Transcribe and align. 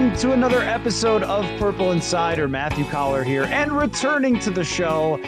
Welcome 0.00 0.18
to 0.20 0.32
another 0.32 0.62
episode 0.62 1.22
of 1.24 1.44
Purple 1.58 1.92
Insider. 1.92 2.48
Matthew 2.48 2.86
Coller 2.86 3.22
here, 3.22 3.44
and 3.44 3.70
returning 3.70 4.38
to 4.38 4.50
the 4.50 4.64
show, 4.64 5.20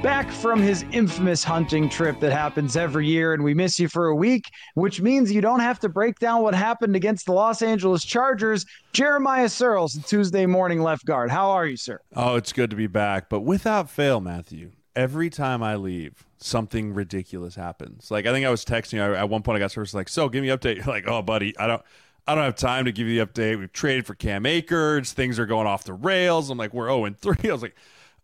back 0.00 0.30
from 0.30 0.60
his 0.62 0.84
infamous 0.92 1.42
hunting 1.42 1.88
trip 1.88 2.20
that 2.20 2.30
happens 2.30 2.76
every 2.76 3.08
year, 3.08 3.34
and 3.34 3.42
we 3.42 3.52
miss 3.52 3.80
you 3.80 3.88
for 3.88 4.06
a 4.06 4.14
week, 4.14 4.44
which 4.74 5.00
means 5.00 5.32
you 5.32 5.40
don't 5.40 5.58
have 5.58 5.80
to 5.80 5.88
break 5.88 6.20
down 6.20 6.40
what 6.44 6.54
happened 6.54 6.94
against 6.94 7.26
the 7.26 7.32
Los 7.32 7.62
Angeles 7.62 8.04
Chargers. 8.04 8.64
Jeremiah 8.92 9.46
Sirles, 9.46 10.06
Tuesday 10.06 10.46
morning 10.46 10.82
left 10.82 11.04
guard. 11.04 11.28
How 11.28 11.50
are 11.50 11.66
you, 11.66 11.76
sir? 11.76 11.98
Oh, 12.14 12.36
it's 12.36 12.52
good 12.52 12.70
to 12.70 12.76
be 12.76 12.86
back, 12.86 13.28
but 13.28 13.40
without 13.40 13.90
fail, 13.90 14.20
Matthew. 14.20 14.70
Every 14.94 15.30
time 15.30 15.64
I 15.64 15.74
leave, 15.74 16.28
something 16.38 16.94
ridiculous 16.94 17.56
happens. 17.56 18.08
Like 18.08 18.26
I 18.26 18.32
think 18.32 18.46
I 18.46 18.50
was 18.50 18.64
texting 18.64 18.94
you 18.94 19.16
at 19.16 19.28
one 19.28 19.42
point. 19.42 19.56
I 19.56 19.58
got 19.58 19.76
of 19.76 19.94
like, 19.94 20.08
"So, 20.08 20.28
give 20.28 20.42
me 20.42 20.48
update." 20.50 20.76
You're 20.76 20.84
like, 20.94 21.08
"Oh, 21.08 21.22
buddy, 21.22 21.58
I 21.58 21.66
don't." 21.66 21.82
I 22.26 22.34
don't 22.34 22.44
have 22.44 22.56
time 22.56 22.84
to 22.84 22.92
give 22.92 23.08
you 23.08 23.18
the 23.18 23.26
update. 23.26 23.58
We've 23.58 23.72
traded 23.72 24.06
for 24.06 24.14
Cam 24.14 24.46
Akers. 24.46 25.12
Things 25.12 25.38
are 25.38 25.46
going 25.46 25.66
off 25.66 25.84
the 25.84 25.92
rails. 25.92 26.50
I'm 26.50 26.58
like, 26.58 26.72
we're 26.72 26.86
0 26.88 27.04
and 27.06 27.18
3. 27.20 27.36
I 27.44 27.52
was 27.52 27.62
like, 27.62 27.74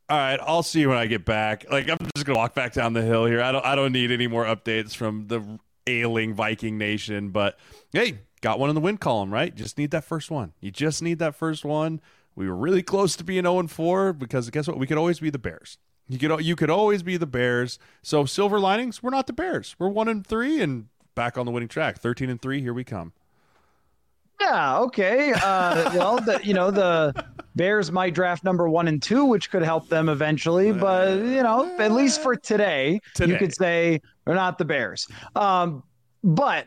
all 0.08 0.16
right, 0.16 0.38
I'll 0.42 0.62
see 0.62 0.80
you 0.80 0.88
when 0.88 0.98
I 0.98 1.06
get 1.06 1.24
back. 1.24 1.70
Like, 1.70 1.90
I'm 1.90 1.98
just 2.14 2.24
gonna 2.24 2.38
walk 2.38 2.54
back 2.54 2.72
down 2.72 2.92
the 2.92 3.02
hill 3.02 3.26
here. 3.26 3.42
I 3.42 3.52
don't 3.52 3.64
I 3.64 3.74
don't 3.74 3.92
need 3.92 4.10
any 4.10 4.26
more 4.26 4.44
updates 4.44 4.94
from 4.94 5.26
the 5.26 5.42
ailing 5.86 6.34
Viking 6.34 6.78
Nation. 6.78 7.30
But 7.30 7.58
hey, 7.92 8.20
got 8.40 8.58
one 8.58 8.70
in 8.70 8.74
the 8.74 8.80
win 8.80 8.96
column, 8.98 9.32
right? 9.32 9.54
Just 9.54 9.76
need 9.76 9.90
that 9.90 10.04
first 10.04 10.30
one. 10.30 10.52
You 10.60 10.70
just 10.70 11.02
need 11.02 11.18
that 11.18 11.34
first 11.34 11.64
one. 11.64 12.00
We 12.34 12.48
were 12.48 12.56
really 12.56 12.82
close 12.82 13.16
to 13.16 13.24
being 13.24 13.42
0 13.42 13.58
and 13.58 13.70
4 13.70 14.12
because 14.12 14.48
guess 14.50 14.68
what? 14.68 14.78
We 14.78 14.86
could 14.86 14.96
always 14.96 15.18
be 15.20 15.28
the 15.28 15.38
Bears. 15.38 15.76
You 16.08 16.18
could 16.18 16.42
you 16.44 16.56
could 16.56 16.70
always 16.70 17.02
be 17.02 17.16
the 17.18 17.26
Bears. 17.26 17.78
So 18.02 18.24
silver 18.24 18.58
linings, 18.58 19.02
we're 19.02 19.10
not 19.10 19.26
the 19.26 19.32
Bears. 19.34 19.76
We're 19.78 19.88
one 19.88 20.08
and 20.08 20.26
three 20.26 20.62
and 20.62 20.86
back 21.14 21.36
on 21.36 21.44
the 21.44 21.52
winning 21.52 21.68
track. 21.68 21.98
Thirteen 21.98 22.30
and 22.30 22.40
three. 22.40 22.62
Here 22.62 22.72
we 22.72 22.84
come. 22.84 23.12
Yeah. 24.40 24.78
Okay. 24.80 25.32
Uh, 25.32 25.90
well, 25.96 26.18
the, 26.18 26.40
you 26.42 26.54
know 26.54 26.70
the 26.70 27.24
Bears 27.56 27.90
might 27.90 28.14
draft 28.14 28.44
number 28.44 28.68
one 28.68 28.88
and 28.88 29.02
two, 29.02 29.24
which 29.24 29.50
could 29.50 29.62
help 29.62 29.88
them 29.88 30.08
eventually. 30.08 30.72
But 30.72 31.18
you 31.18 31.42
know, 31.42 31.76
at 31.78 31.92
least 31.92 32.22
for 32.22 32.36
today, 32.36 33.00
today. 33.14 33.32
you 33.32 33.38
could 33.38 33.54
say 33.54 34.00
they're 34.24 34.34
not 34.34 34.58
the 34.58 34.64
Bears. 34.64 35.08
Um, 35.34 35.82
but 36.22 36.66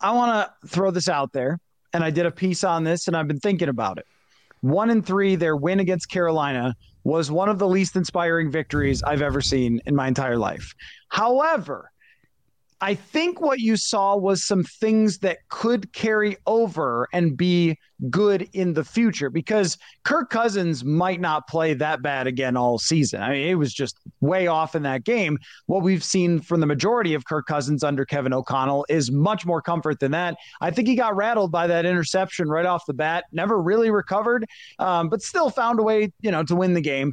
I 0.00 0.12
want 0.12 0.50
to 0.62 0.68
throw 0.68 0.90
this 0.90 1.08
out 1.08 1.32
there, 1.32 1.58
and 1.92 2.02
I 2.02 2.10
did 2.10 2.26
a 2.26 2.30
piece 2.30 2.64
on 2.64 2.84
this, 2.84 3.06
and 3.06 3.16
I've 3.16 3.28
been 3.28 3.40
thinking 3.40 3.68
about 3.68 3.98
it. 3.98 4.06
One 4.62 4.90
and 4.90 5.04
three, 5.04 5.36
their 5.36 5.56
win 5.56 5.80
against 5.80 6.10
Carolina 6.10 6.74
was 7.04 7.30
one 7.30 7.48
of 7.48 7.58
the 7.58 7.66
least 7.66 7.96
inspiring 7.96 8.50
victories 8.50 9.02
I've 9.02 9.22
ever 9.22 9.40
seen 9.40 9.80
in 9.86 9.96
my 9.96 10.06
entire 10.06 10.36
life. 10.36 10.74
However, 11.08 11.89
I 12.80 12.94
think 12.94 13.40
what 13.40 13.58
you 13.58 13.76
saw 13.76 14.16
was 14.16 14.44
some 14.44 14.64
things 14.64 15.18
that 15.18 15.38
could 15.48 15.92
carry 15.92 16.36
over 16.46 17.08
and 17.12 17.36
be 17.36 17.78
good 18.08 18.48
in 18.54 18.72
the 18.72 18.84
future 18.84 19.28
because 19.28 19.76
Kirk 20.04 20.30
Cousins 20.30 20.82
might 20.82 21.20
not 21.20 21.46
play 21.46 21.74
that 21.74 22.00
bad 22.00 22.26
again 22.26 22.56
all 22.56 22.78
season. 22.78 23.20
I 23.20 23.30
mean, 23.30 23.48
it 23.48 23.56
was 23.56 23.74
just 23.74 23.98
way 24.20 24.46
off 24.46 24.74
in 24.74 24.82
that 24.84 25.04
game. 25.04 25.38
What 25.66 25.82
we've 25.82 26.02
seen 26.02 26.40
from 26.40 26.60
the 26.60 26.66
majority 26.66 27.12
of 27.12 27.26
Kirk 27.26 27.46
Cousins 27.46 27.84
under 27.84 28.06
Kevin 28.06 28.32
O'Connell 28.32 28.86
is 28.88 29.10
much 29.10 29.44
more 29.44 29.60
comfort 29.60 30.00
than 30.00 30.12
that. 30.12 30.38
I 30.62 30.70
think 30.70 30.88
he 30.88 30.94
got 30.94 31.14
rattled 31.14 31.52
by 31.52 31.66
that 31.66 31.84
interception 31.84 32.48
right 32.48 32.64
off 32.64 32.86
the 32.86 32.94
bat, 32.94 33.24
never 33.32 33.60
really 33.60 33.90
recovered, 33.90 34.46
um, 34.78 35.10
but 35.10 35.20
still 35.20 35.50
found 35.50 35.78
a 35.80 35.82
way, 35.82 36.12
you 36.22 36.30
know, 36.30 36.42
to 36.44 36.56
win 36.56 36.72
the 36.72 36.80
game 36.80 37.12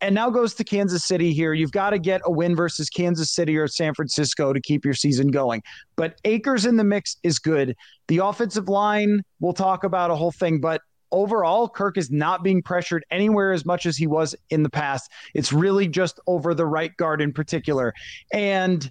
and 0.00 0.14
now 0.14 0.30
goes 0.30 0.54
to 0.54 0.64
Kansas 0.64 1.04
City 1.04 1.32
here. 1.32 1.52
You've 1.52 1.72
got 1.72 1.90
to 1.90 1.98
get 1.98 2.20
a 2.24 2.30
win 2.30 2.54
versus 2.54 2.88
Kansas 2.88 3.30
City 3.30 3.56
or 3.56 3.66
San 3.68 3.94
Francisco 3.94 4.52
to 4.52 4.60
keep 4.60 4.84
your 4.84 4.94
season 4.94 5.28
going. 5.28 5.62
But 5.96 6.20
Akers 6.24 6.66
in 6.66 6.76
the 6.76 6.84
mix 6.84 7.16
is 7.22 7.38
good. 7.38 7.76
The 8.08 8.18
offensive 8.18 8.68
line, 8.68 9.22
we'll 9.40 9.52
talk 9.52 9.84
about 9.84 10.10
a 10.10 10.16
whole 10.16 10.32
thing, 10.32 10.60
but 10.60 10.82
overall, 11.12 11.68
Kirk 11.68 11.96
is 11.96 12.10
not 12.10 12.42
being 12.42 12.62
pressured 12.62 13.04
anywhere 13.10 13.52
as 13.52 13.64
much 13.64 13.86
as 13.86 13.96
he 13.96 14.06
was 14.06 14.34
in 14.50 14.62
the 14.62 14.70
past. 14.70 15.10
It's 15.34 15.52
really 15.52 15.88
just 15.88 16.20
over 16.26 16.54
the 16.54 16.66
right 16.66 16.96
guard 16.96 17.22
in 17.22 17.32
particular. 17.32 17.94
And 18.32 18.90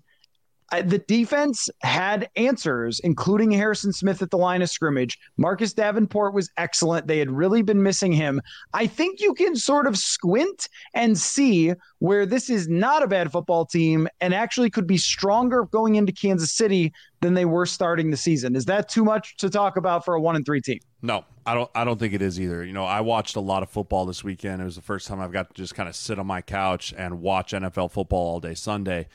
Uh, 0.76 0.82
the 0.82 0.98
defense 1.00 1.70
had 1.84 2.30
answers, 2.36 3.00
including 3.00 3.50
Harrison 3.50 3.94
Smith 3.94 4.22
at 4.22 4.30
the 4.30 4.38
line 4.38 4.62
of 4.62 4.70
scrimmage. 4.70 5.18
Marcus 5.38 5.72
Davenport 5.72 6.34
was 6.34 6.50
excellent. 6.58 7.08
They 7.08 7.20
had 7.20 7.32
really 7.32 7.62
been 7.62 7.82
missing 7.82 8.12
him. 8.12 8.42
I 8.74 8.86
think 8.86 9.22
you 9.22 9.34
can 9.34 9.56
sort 9.56 9.88
of 9.88 9.98
squint 9.98 10.68
and 10.94 11.18
see 11.18 11.74
where 12.00 12.26
this 12.26 12.50
is 12.50 12.68
not 12.68 13.04
a 13.04 13.08
bad 13.08 13.32
football 13.32 13.66
team 13.66 14.10
and 14.20 14.34
actually 14.34 14.70
could 14.70 14.86
be 14.86 14.98
stronger 14.98 15.64
going 15.64 15.96
into 15.96 16.12
Kansas 16.12 16.52
City 16.52 16.92
than 17.22 17.36
they 17.36 17.46
were 17.46 17.66
starting 17.66 18.12
the 18.12 18.18
season. 18.18 18.54
Is 18.54 18.66
that 18.66 18.90
too 18.90 19.06
much 19.06 19.38
to 19.38 19.50
talk 19.50 19.78
about 19.78 20.04
for 20.04 20.16
a 20.16 20.22
one 20.22 20.36
and 20.36 20.46
three 20.46 20.62
team? 20.62 20.80
No, 21.02 21.24
I 21.46 21.54
don't. 21.54 21.72
I 21.74 21.86
don't 21.86 22.00
think 22.00 22.14
it 22.14 22.22
is 22.22 22.40
either. 22.40 22.66
You 22.66 22.74
know, 22.74 22.84
I 22.84 23.00
watched 23.00 23.38
a 23.38 23.40
lot 23.40 23.64
of 23.64 23.70
football 23.70 24.06
this 24.06 24.24
weekend. 24.24 24.62
It 24.62 24.66
was 24.66 24.76
the 24.76 24.82
first 24.82 25.08
time 25.08 25.22
I've 25.22 25.32
got 25.32 25.54
to 25.56 25.62
just 25.62 25.74
kind 25.74 25.88
of 25.88 25.96
sit 25.96 26.20
on 26.20 26.28
my 26.28 26.42
couch 26.42 26.94
and 26.98 27.22
watch 27.22 27.54
NFL 27.54 27.92
football 27.92 28.28
all 28.28 28.40
day 28.40 28.56
Sunday 28.56 29.08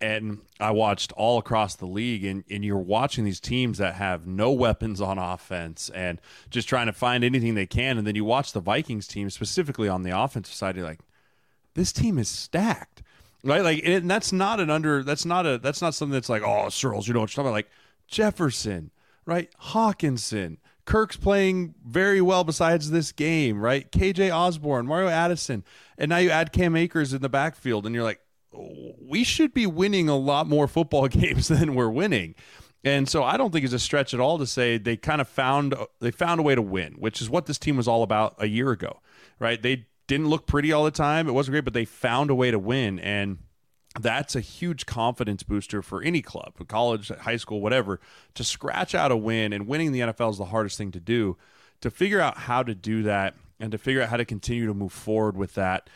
and 0.00 0.38
I 0.58 0.70
watched 0.70 1.12
all 1.12 1.38
across 1.38 1.76
the 1.76 1.86
league, 1.86 2.24
and, 2.24 2.42
and 2.50 2.64
you're 2.64 2.78
watching 2.78 3.24
these 3.24 3.40
teams 3.40 3.78
that 3.78 3.94
have 3.94 4.26
no 4.26 4.50
weapons 4.50 5.00
on 5.00 5.18
offense 5.18 5.90
and 5.94 6.20
just 6.48 6.68
trying 6.68 6.86
to 6.86 6.92
find 6.92 7.22
anything 7.22 7.54
they 7.54 7.66
can. 7.66 7.98
And 7.98 8.06
then 8.06 8.14
you 8.14 8.24
watch 8.24 8.52
the 8.52 8.60
Vikings 8.60 9.06
team, 9.06 9.28
specifically 9.28 9.88
on 9.88 10.02
the 10.02 10.18
offensive 10.18 10.54
side, 10.54 10.76
you're 10.76 10.86
like, 10.86 11.00
this 11.74 11.92
team 11.92 12.18
is 12.18 12.28
stacked, 12.28 13.02
right? 13.44 13.62
Like, 13.62 13.82
and 13.84 14.10
that's 14.10 14.32
not 14.32 14.58
an 14.58 14.70
under, 14.70 15.02
that's 15.02 15.26
not 15.26 15.46
a, 15.46 15.58
that's 15.58 15.82
not 15.82 15.94
something 15.94 16.14
that's 16.14 16.30
like, 16.30 16.42
oh, 16.42 16.66
Sirles, 16.68 17.06
you 17.06 17.14
know 17.14 17.20
what 17.20 17.36
you're 17.36 17.42
talking 17.42 17.48
about. 17.48 17.52
Like 17.52 17.70
Jefferson, 18.08 18.90
right? 19.26 19.50
Hockenson, 19.60 20.56
Kirk's 20.86 21.16
playing 21.16 21.74
very 21.86 22.20
well 22.22 22.42
besides 22.42 22.90
this 22.90 23.12
game, 23.12 23.60
right? 23.60 23.90
KJ 23.92 24.34
Osborn, 24.34 24.86
Mario 24.86 25.08
Addison, 25.08 25.62
and 25.98 26.08
now 26.08 26.16
you 26.16 26.30
add 26.30 26.52
Cam 26.52 26.74
Akers 26.74 27.12
in 27.12 27.20
the 27.20 27.28
backfield, 27.28 27.86
and 27.86 27.94
you're 27.94 28.02
like, 28.02 28.20
we 28.52 29.24
should 29.24 29.54
be 29.54 29.66
winning 29.66 30.08
a 30.08 30.16
lot 30.16 30.46
more 30.46 30.66
football 30.68 31.08
games 31.08 31.48
than 31.48 31.74
we're 31.74 31.90
winning. 31.90 32.34
And 32.82 33.08
so 33.08 33.22
I 33.22 33.36
don't 33.36 33.52
think 33.52 33.64
it's 33.64 33.74
a 33.74 33.78
stretch 33.78 34.14
at 34.14 34.20
all 34.20 34.38
to 34.38 34.46
say 34.46 34.78
they 34.78 34.96
kind 34.96 35.20
of 35.20 35.28
found 35.28 35.74
they 36.00 36.10
found 36.10 36.40
a 36.40 36.42
way 36.42 36.54
to 36.54 36.62
win, 36.62 36.94
which 36.94 37.20
is 37.20 37.28
what 37.28 37.46
this 37.46 37.58
team 37.58 37.76
was 37.76 37.86
all 37.86 38.02
about 38.02 38.34
a 38.38 38.46
year 38.46 38.70
ago. 38.70 39.00
Right? 39.38 39.60
They 39.60 39.86
didn't 40.06 40.28
look 40.28 40.46
pretty 40.46 40.72
all 40.72 40.84
the 40.84 40.90
time. 40.90 41.28
It 41.28 41.32
wasn't 41.32 41.52
great, 41.52 41.64
but 41.64 41.74
they 41.74 41.84
found 41.84 42.30
a 42.30 42.34
way 42.34 42.50
to 42.50 42.58
win 42.58 42.98
and 42.98 43.38
that's 43.98 44.36
a 44.36 44.40
huge 44.40 44.86
confidence 44.86 45.42
booster 45.42 45.82
for 45.82 46.00
any 46.00 46.22
club, 46.22 46.54
college, 46.68 47.08
high 47.08 47.36
school, 47.36 47.60
whatever, 47.60 48.00
to 48.34 48.44
scratch 48.44 48.94
out 48.94 49.10
a 49.10 49.16
win 49.16 49.52
and 49.52 49.66
winning 49.66 49.90
the 49.90 50.00
NFL 50.00 50.30
is 50.30 50.38
the 50.38 50.44
hardest 50.46 50.78
thing 50.78 50.92
to 50.92 51.00
do. 51.00 51.36
To 51.80 51.90
figure 51.90 52.20
out 52.20 52.36
how 52.36 52.62
to 52.62 52.74
do 52.74 53.02
that 53.04 53.34
and 53.58 53.72
to 53.72 53.78
figure 53.78 54.02
out 54.02 54.10
how 54.10 54.18
to 54.18 54.24
continue 54.24 54.66
to 54.66 54.74
move 54.74 54.92
forward 54.92 55.36
with 55.36 55.54
that 55.54 55.88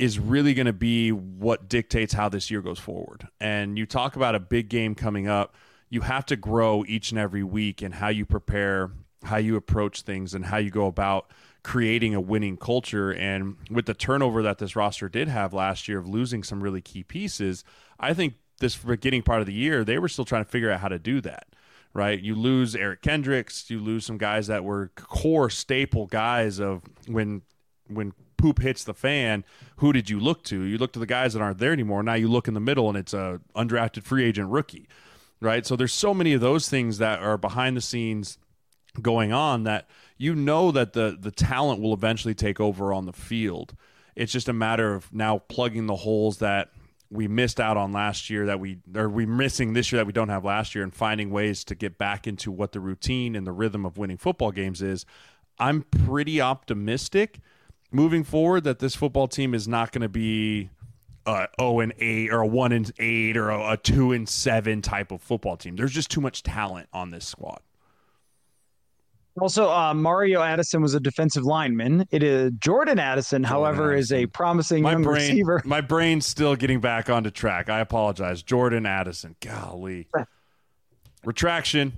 is 0.00 0.18
really 0.18 0.54
going 0.54 0.66
to 0.66 0.72
be 0.72 1.12
what 1.12 1.68
dictates 1.68 2.14
how 2.14 2.26
this 2.26 2.50
year 2.50 2.62
goes 2.62 2.78
forward. 2.78 3.28
And 3.38 3.76
you 3.76 3.84
talk 3.84 4.16
about 4.16 4.34
a 4.34 4.40
big 4.40 4.70
game 4.70 4.94
coming 4.94 5.28
up, 5.28 5.54
you 5.90 6.00
have 6.00 6.24
to 6.26 6.36
grow 6.36 6.84
each 6.88 7.10
and 7.10 7.20
every 7.20 7.42
week 7.42 7.82
in 7.82 7.92
how 7.92 8.08
you 8.08 8.24
prepare, 8.24 8.92
how 9.24 9.36
you 9.36 9.56
approach 9.56 10.00
things, 10.00 10.32
and 10.32 10.46
how 10.46 10.56
you 10.56 10.70
go 10.70 10.86
about 10.86 11.30
creating 11.62 12.14
a 12.14 12.20
winning 12.20 12.56
culture. 12.56 13.12
And 13.12 13.58
with 13.70 13.84
the 13.84 13.92
turnover 13.92 14.42
that 14.42 14.56
this 14.56 14.74
roster 14.74 15.10
did 15.10 15.28
have 15.28 15.52
last 15.52 15.86
year 15.86 15.98
of 15.98 16.08
losing 16.08 16.44
some 16.44 16.62
really 16.62 16.80
key 16.80 17.02
pieces, 17.02 17.62
I 17.98 18.14
think 18.14 18.36
this 18.58 18.76
beginning 18.76 19.22
part 19.22 19.40
of 19.40 19.46
the 19.46 19.52
year, 19.52 19.84
they 19.84 19.98
were 19.98 20.08
still 20.08 20.24
trying 20.24 20.44
to 20.44 20.50
figure 20.50 20.70
out 20.70 20.80
how 20.80 20.88
to 20.88 20.98
do 20.98 21.20
that. 21.20 21.46
Right, 21.92 22.20
you 22.20 22.36
lose 22.36 22.76
Eric 22.76 23.02
Kendricks, 23.02 23.68
you 23.68 23.80
lose 23.80 24.06
some 24.06 24.16
guys 24.16 24.46
that 24.46 24.62
were 24.62 24.92
core 24.94 25.50
staple 25.50 26.06
guys 26.06 26.60
of 26.60 26.82
when 27.08 27.42
when 27.88 28.12
poop 28.40 28.62
hits 28.62 28.84
the 28.84 28.94
fan, 28.94 29.44
who 29.76 29.92
did 29.92 30.08
you 30.08 30.18
look 30.18 30.42
to? 30.44 30.62
You 30.62 30.78
look 30.78 30.92
to 30.94 30.98
the 30.98 31.06
guys 31.06 31.34
that 31.34 31.42
aren't 31.42 31.58
there 31.58 31.72
anymore. 31.72 32.02
Now 32.02 32.14
you 32.14 32.28
look 32.28 32.48
in 32.48 32.54
the 32.54 32.60
middle 32.60 32.88
and 32.88 32.96
it's 32.96 33.12
a 33.12 33.40
undrafted 33.54 34.02
free 34.02 34.24
agent 34.24 34.50
rookie, 34.50 34.88
right? 35.40 35.66
So 35.66 35.76
there's 35.76 35.92
so 35.92 36.14
many 36.14 36.32
of 36.32 36.40
those 36.40 36.68
things 36.68 36.98
that 36.98 37.20
are 37.20 37.36
behind 37.36 37.76
the 37.76 37.82
scenes 37.82 38.38
going 39.00 39.32
on 39.32 39.64
that 39.64 39.88
you 40.16 40.34
know 40.34 40.72
that 40.72 40.94
the 40.94 41.16
the 41.20 41.30
talent 41.30 41.80
will 41.80 41.92
eventually 41.92 42.34
take 42.34 42.58
over 42.58 42.92
on 42.92 43.06
the 43.06 43.12
field. 43.12 43.74
It's 44.16 44.32
just 44.32 44.48
a 44.48 44.52
matter 44.52 44.94
of 44.94 45.12
now 45.12 45.38
plugging 45.38 45.86
the 45.86 45.96
holes 45.96 46.38
that 46.38 46.70
we 47.10 47.28
missed 47.28 47.60
out 47.60 47.76
on 47.76 47.92
last 47.92 48.30
year 48.30 48.46
that 48.46 48.58
we 48.58 48.78
are 48.96 49.08
we 49.08 49.26
missing 49.26 49.74
this 49.74 49.92
year 49.92 49.98
that 50.00 50.06
we 50.06 50.12
don't 50.12 50.28
have 50.28 50.44
last 50.44 50.74
year 50.74 50.82
and 50.82 50.94
finding 50.94 51.30
ways 51.30 51.62
to 51.64 51.74
get 51.74 51.98
back 51.98 52.26
into 52.26 52.50
what 52.50 52.72
the 52.72 52.80
routine 52.80 53.36
and 53.36 53.46
the 53.46 53.52
rhythm 53.52 53.84
of 53.84 53.98
winning 53.98 54.16
football 54.16 54.50
games 54.50 54.80
is. 54.80 55.04
I'm 55.58 55.82
pretty 55.82 56.40
optimistic 56.40 57.40
moving 57.90 58.24
forward 58.24 58.64
that 58.64 58.78
this 58.78 58.94
football 58.94 59.28
team 59.28 59.54
is 59.54 59.66
not 59.66 59.92
going 59.92 60.02
to 60.02 60.08
be 60.08 60.70
a 61.26 61.48
0 61.60 61.80
and 61.80 61.92
8 61.98 62.30
or 62.32 62.40
a 62.40 62.46
1 62.46 62.72
and 62.72 62.92
8 62.98 63.36
or 63.36 63.50
a, 63.50 63.72
a 63.72 63.76
2 63.76 64.12
and 64.12 64.28
7 64.28 64.82
type 64.82 65.10
of 65.12 65.22
football 65.22 65.56
team. 65.56 65.76
There's 65.76 65.92
just 65.92 66.10
too 66.10 66.20
much 66.20 66.42
talent 66.42 66.88
on 66.92 67.10
this 67.10 67.26
squad. 67.26 67.60
Also, 69.40 69.70
uh, 69.70 69.94
Mario 69.94 70.42
Addison 70.42 70.82
was 70.82 70.94
a 70.94 71.00
defensive 71.00 71.44
lineman. 71.44 72.06
It 72.10 72.22
is 72.22 72.52
Jordan 72.58 72.98
Addison, 72.98 73.42
Jordan 73.42 73.44
however, 73.44 73.92
Addison. 73.92 74.18
is 74.18 74.24
a 74.24 74.26
promising 74.26 74.82
my 74.82 74.92
young 74.92 75.02
brain, 75.02 75.30
receiver. 75.30 75.62
My 75.64 75.80
brain's 75.80 76.26
still 76.26 76.56
getting 76.56 76.80
back 76.80 77.08
onto 77.08 77.30
track. 77.30 77.68
I 77.68 77.78
apologize. 77.78 78.42
Jordan 78.42 78.86
Addison. 78.86 79.36
Golly. 79.40 80.08
Retraction. 81.24 81.92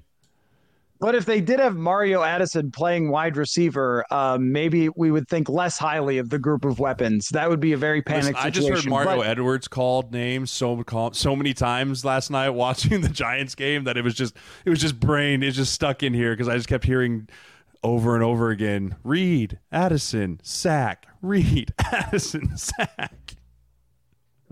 But 1.02 1.16
if 1.16 1.26
they 1.26 1.40
did 1.40 1.58
have 1.58 1.76
Mario 1.76 2.22
Addison 2.22 2.70
playing 2.70 3.10
wide 3.10 3.36
receiver, 3.36 4.04
um, 4.12 4.52
maybe 4.52 4.88
we 4.90 5.10
would 5.10 5.26
think 5.26 5.48
less 5.48 5.76
highly 5.76 6.18
of 6.18 6.30
the 6.30 6.38
group 6.38 6.64
of 6.64 6.78
weapons. 6.78 7.28
That 7.30 7.50
would 7.50 7.58
be 7.58 7.72
a 7.72 7.76
very 7.76 8.02
panicked 8.02 8.36
Listen, 8.36 8.52
situation. 8.52 8.70
I 8.70 8.74
just 8.76 8.84
heard 8.84 8.90
Mario 8.90 9.16
but, 9.16 9.26
Edwards 9.26 9.66
called 9.66 10.12
names 10.12 10.52
so 10.52 10.80
so 11.12 11.34
many 11.34 11.54
times 11.54 12.04
last 12.04 12.30
night 12.30 12.50
watching 12.50 13.00
the 13.00 13.08
Giants 13.08 13.56
game 13.56 13.82
that 13.82 13.96
it 13.96 14.04
was 14.04 14.14
just 14.14 14.36
it 14.64 14.70
was 14.70 14.80
just 14.80 15.00
brain 15.00 15.42
it 15.42 15.50
just 15.50 15.72
stuck 15.72 16.04
in 16.04 16.14
here 16.14 16.34
because 16.34 16.46
I 16.46 16.54
just 16.54 16.68
kept 16.68 16.84
hearing 16.84 17.28
over 17.82 18.14
and 18.14 18.22
over 18.22 18.50
again 18.50 18.94
Reed 19.02 19.58
Addison 19.72 20.38
sack 20.44 21.08
Reed 21.20 21.74
Addison 21.92 22.56
sack. 22.56 23.34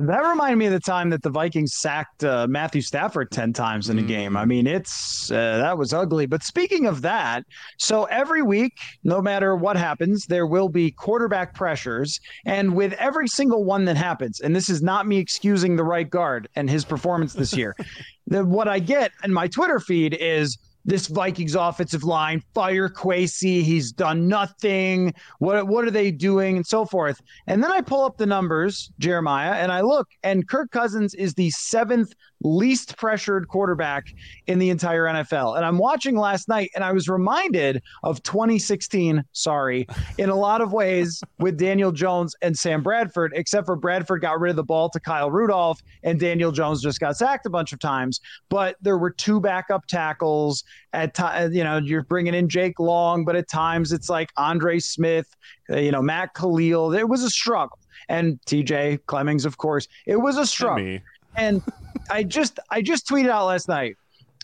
That 0.01 0.21
reminded 0.21 0.57
me 0.57 0.65
of 0.65 0.73
the 0.73 0.81
time 0.81 1.11
that 1.11 1.23
the 1.23 1.29
Vikings 1.29 1.75
sacked 1.75 2.25
uh, 2.25 2.47
Matthew 2.49 2.81
Stafford 2.81 3.31
10 3.31 3.53
times 3.53 3.91
in 3.91 3.99
a 3.99 4.03
mm. 4.03 4.09
game. 4.09 4.35
I 4.35 4.47
mean, 4.47 4.67
it's 4.67 5.31
uh, 5.31 5.59
that 5.59 5.77
was 5.77 5.93
ugly. 5.93 6.25
But 6.25 6.43
speaking 6.43 6.87
of 6.87 7.03
that, 7.03 7.45
so 7.77 8.05
every 8.05 8.41
week, 8.41 8.79
no 9.05 9.21
matter 9.21 9.55
what 9.55 9.77
happens, 9.77 10.25
there 10.25 10.47
will 10.47 10.71
be 10.71 10.91
quarterback 10.91 11.55
pressures. 11.55 12.19
And 12.47 12.75
with 12.75 12.95
every 12.95 13.29
single 13.29 13.65
one 13.65 13.85
that 13.85 13.99
happens, 13.99 14.41
and 14.41 14.57
this 14.57 14.71
is 14.71 14.81
not 14.81 15.07
me 15.07 15.19
excusing 15.19 15.77
the 15.77 15.85
right 15.85 16.09
guard 16.09 16.49
and 16.57 16.71
his 16.71 16.83
performance 16.87 17.35
this 17.35 17.53
year, 17.53 17.77
the, 18.27 18.43
what 18.43 18.69
I 18.69 18.79
get 18.79 19.13
in 19.23 19.35
my 19.35 19.49
Twitter 19.49 19.81
feed 19.81 20.15
is 20.15 20.57
this 20.85 21.07
Vikings 21.07 21.55
offensive 21.55 22.05
line, 22.05 22.43
fire 22.55 22.89
Kwesi. 22.89 23.63
He's 23.63 23.93
done 23.93 24.29
nothing. 24.29 25.15
What 25.39 25.67
what 25.67 25.85
are 25.85 25.91
they 25.91 26.11
doing? 26.11 26.57
And 26.57 26.67
so 26.67 26.85
forth. 26.85 27.21
And 27.47 27.63
then 27.63 27.71
I 27.71 27.81
pull 27.81 28.05
up 28.05 28.17
the 28.17 28.27
numbers, 28.27 28.91
Jeremiah, 28.99 29.53
and 29.53 29.71
I 29.71 29.81
look, 29.83 30.09
and 30.23 30.49
Kirk 30.49 30.71
Cousins 30.71 31.15
is 31.15 31.35
the 31.35 31.51
seventh 31.51 32.13
least 32.43 32.97
pressured 32.97 33.49
quarterback 33.49 34.15
in 34.47 34.59
the 34.59 34.71
entire 34.71 35.05
NFL. 35.05 35.57
And 35.57 35.65
I'm 35.65 35.79
watching 35.79 36.17
last 36.17 36.49
night 36.49 36.71
and 36.75 36.83
I 36.83 36.93
was 36.93 37.09
reminded 37.09 37.83
of 38.03 38.23
2016, 38.23 39.25
sorry, 39.33 39.87
in 40.19 40.31
a 40.31 40.35
lot 40.35 40.61
of 40.61 40.73
ways 40.73 41.23
with 41.39 41.59
Daniel 41.59 41.93
Jones 41.93 42.35
and 42.43 42.57
Sam 42.57 42.83
Bradford, 42.83 43.33
except 43.35 43.67
for 43.67 43.77
Bradford 43.77 44.23
got 44.23 44.41
rid 44.41 44.51
of 44.51 44.57
the 44.57 44.65
ball 44.65 44.89
to 44.91 45.01
Kyle 45.01 45.31
Rudolph 45.31 45.81
and 46.03 46.19
Daniel 46.19 46.53
Jones 46.53 46.83
just 46.83 47.01
got 47.01 47.17
sacked 47.17 47.47
a 47.47 47.51
bunch 47.51 47.73
of 47.73 47.79
times. 47.79 48.21
But 48.49 48.77
there 48.81 48.99
were 48.99 49.11
two 49.11 49.41
backup 49.41 49.87
tackles 49.87 50.65
at 50.93 51.15
times, 51.15 51.55
you 51.55 51.65
know, 51.65 51.79
you're 51.79 52.05
bringing 52.05 52.35
in 52.35 52.49
Jake 52.49 52.79
Long, 52.81 53.25
but 53.25 53.37
at 53.37 53.49
times 53.49 53.93
it's 53.93 54.09
like 54.09 54.31
Andre 54.37 54.79
Smith, 54.79 55.37
uh, 55.71 55.77
you 55.77 55.93
know, 55.93 56.03
Matt 56.03 56.35
Kalil. 56.35 56.95
It 56.95 57.09
was 57.09 57.23
a 57.23 57.31
struggle. 57.31 57.79
And 58.09 58.41
TJ 58.47 59.07
Clemmings, 59.07 59.45
of 59.45 59.59
course, 59.59 59.87
it 60.07 60.17
was 60.17 60.37
a 60.37 60.47
struggle. 60.47 60.99
And 61.37 61.63
I 62.11 62.23
just 62.23 62.59
I 62.71 62.83
just 62.83 63.09
tweeted 63.09 63.31
out 63.31 63.47
last 63.47 63.69
night. 63.69 63.97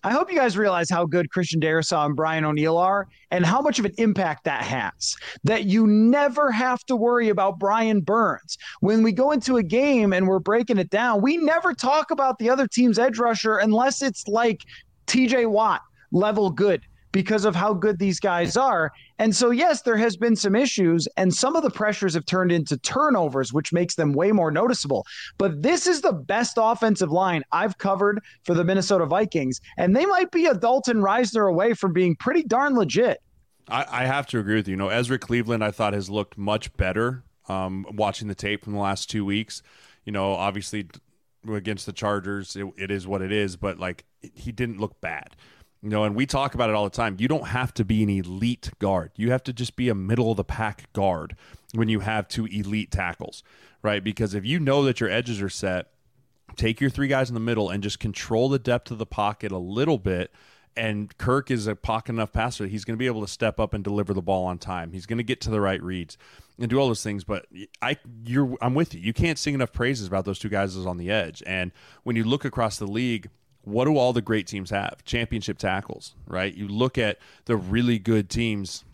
I 0.04 0.12
hope 0.12 0.30
you 0.30 0.38
guys 0.38 0.56
realize 0.56 0.88
how 0.88 1.04
good 1.04 1.30
Christian 1.30 1.60
Darrisaw 1.60 2.06
and 2.06 2.14
Brian 2.14 2.44
O'Neill 2.44 2.78
are 2.78 3.08
and 3.32 3.44
how 3.44 3.60
much 3.60 3.80
of 3.80 3.86
an 3.86 3.92
impact 3.98 4.44
that 4.44 4.62
has. 4.62 5.16
That 5.42 5.64
you 5.64 5.86
never 5.86 6.52
have 6.52 6.84
to 6.84 6.94
worry 6.94 7.28
about 7.28 7.58
Brian 7.58 8.02
Burns. 8.02 8.56
When 8.80 9.02
we 9.02 9.10
go 9.10 9.32
into 9.32 9.56
a 9.56 9.64
game 9.64 10.12
and 10.12 10.28
we're 10.28 10.38
breaking 10.38 10.78
it 10.78 10.90
down, 10.90 11.22
we 11.22 11.38
never 11.38 11.74
talk 11.74 12.12
about 12.12 12.38
the 12.38 12.48
other 12.48 12.68
team's 12.68 13.00
edge 13.00 13.18
rusher 13.18 13.56
unless 13.56 14.00
it's 14.00 14.28
like 14.28 14.62
TJ 15.08 15.50
Watt 15.50 15.80
level 16.12 16.50
good 16.50 16.82
because 17.16 17.46
of 17.46 17.56
how 17.56 17.72
good 17.72 17.98
these 17.98 18.20
guys 18.20 18.58
are. 18.58 18.92
And 19.18 19.34
so, 19.34 19.48
yes, 19.48 19.80
there 19.80 19.96
has 19.96 20.18
been 20.18 20.36
some 20.36 20.54
issues, 20.54 21.08
and 21.16 21.32
some 21.32 21.56
of 21.56 21.62
the 21.62 21.70
pressures 21.70 22.12
have 22.12 22.26
turned 22.26 22.52
into 22.52 22.76
turnovers, 22.76 23.54
which 23.54 23.72
makes 23.72 23.94
them 23.94 24.12
way 24.12 24.32
more 24.32 24.50
noticeable. 24.50 25.06
But 25.38 25.62
this 25.62 25.86
is 25.86 26.02
the 26.02 26.12
best 26.12 26.58
offensive 26.60 27.10
line 27.10 27.42
I've 27.52 27.78
covered 27.78 28.22
for 28.44 28.52
the 28.52 28.64
Minnesota 28.64 29.06
Vikings, 29.06 29.62
and 29.78 29.96
they 29.96 30.04
might 30.04 30.30
be 30.30 30.44
a 30.44 30.52
Dalton 30.52 30.98
Risner 30.98 31.48
away 31.48 31.72
from 31.72 31.94
being 31.94 32.16
pretty 32.16 32.42
darn 32.42 32.74
legit. 32.74 33.22
I, 33.66 33.86
I 34.02 34.04
have 34.04 34.26
to 34.26 34.38
agree 34.38 34.56
with 34.56 34.68
you. 34.68 34.72
You 34.72 34.76
know, 34.76 34.90
Ezra 34.90 35.18
Cleveland, 35.18 35.64
I 35.64 35.70
thought 35.70 35.94
has 35.94 36.10
looked 36.10 36.36
much 36.36 36.70
better 36.76 37.24
um, 37.48 37.86
watching 37.94 38.28
the 38.28 38.34
tape 38.34 38.62
from 38.62 38.74
the 38.74 38.78
last 38.78 39.08
two 39.08 39.24
weeks. 39.24 39.62
You 40.04 40.12
know, 40.12 40.32
obviously 40.34 40.86
against 41.48 41.86
the 41.86 41.94
Chargers, 41.94 42.56
it, 42.56 42.66
it 42.76 42.90
is 42.90 43.06
what 43.06 43.22
it 43.22 43.32
is, 43.32 43.56
but 43.56 43.78
like 43.78 44.04
he 44.20 44.52
didn't 44.52 44.80
look 44.80 45.00
bad. 45.00 45.34
You 45.82 45.90
know, 45.90 46.04
and 46.04 46.16
we 46.16 46.26
talk 46.26 46.54
about 46.54 46.68
it 46.68 46.74
all 46.74 46.84
the 46.84 46.90
time. 46.90 47.16
You 47.18 47.28
don't 47.28 47.48
have 47.48 47.72
to 47.74 47.84
be 47.84 48.02
an 48.02 48.08
elite 48.08 48.70
guard. 48.78 49.12
You 49.16 49.30
have 49.30 49.44
to 49.44 49.52
just 49.52 49.76
be 49.76 49.88
a 49.88 49.94
middle 49.94 50.30
of 50.30 50.36
the 50.36 50.44
pack 50.44 50.92
guard 50.92 51.36
when 51.74 51.88
you 51.88 52.00
have 52.00 52.28
two 52.28 52.46
elite 52.46 52.90
tackles, 52.90 53.42
right? 53.82 54.02
Because 54.02 54.34
if 54.34 54.44
you 54.44 54.58
know 54.58 54.82
that 54.84 55.00
your 55.00 55.10
edges 55.10 55.40
are 55.40 55.48
set, 55.48 55.92
take 56.56 56.80
your 56.80 56.90
three 56.90 57.08
guys 57.08 57.28
in 57.28 57.34
the 57.34 57.40
middle 57.40 57.70
and 57.70 57.82
just 57.82 58.00
control 58.00 58.48
the 58.48 58.58
depth 58.58 58.90
of 58.90 58.98
the 58.98 59.06
pocket 59.06 59.52
a 59.52 59.58
little 59.58 59.98
bit. 59.98 60.32
And 60.78 61.16
Kirk 61.16 61.50
is 61.50 61.66
a 61.66 61.74
pocket 61.74 62.12
enough 62.12 62.32
passer. 62.32 62.66
He's 62.66 62.84
going 62.84 62.96
to 62.96 62.98
be 62.98 63.06
able 63.06 63.22
to 63.22 63.28
step 63.28 63.58
up 63.58 63.72
and 63.72 63.82
deliver 63.82 64.12
the 64.12 64.20
ball 64.20 64.44
on 64.44 64.58
time. 64.58 64.92
He's 64.92 65.06
going 65.06 65.18
to 65.18 65.24
get 65.24 65.40
to 65.42 65.50
the 65.50 65.60
right 65.60 65.82
reads 65.82 66.18
and 66.58 66.68
do 66.68 66.78
all 66.78 66.88
those 66.88 67.02
things. 67.02 67.24
But 67.24 67.46
I, 67.80 67.96
you're, 68.24 68.56
I'm 68.60 68.74
with 68.74 68.94
you. 68.94 69.00
You 69.00 69.14
can't 69.14 69.38
sing 69.38 69.54
enough 69.54 69.72
praises 69.72 70.06
about 70.06 70.26
those 70.26 70.38
two 70.38 70.50
guys 70.50 70.76
on 70.76 70.98
the 70.98 71.10
edge. 71.10 71.42
And 71.46 71.72
when 72.02 72.14
you 72.14 72.24
look 72.24 72.44
across 72.44 72.78
the 72.78 72.86
league, 72.86 73.30
what 73.66 73.86
do 73.86 73.96
all 73.98 74.12
the 74.12 74.22
great 74.22 74.46
teams 74.46 74.70
have? 74.70 75.04
Championship 75.04 75.58
tackles, 75.58 76.14
right? 76.28 76.54
You 76.54 76.68
look 76.68 76.96
at 76.96 77.18
the 77.46 77.56
really 77.56 77.98
good 77.98 78.30
teams, 78.30 78.84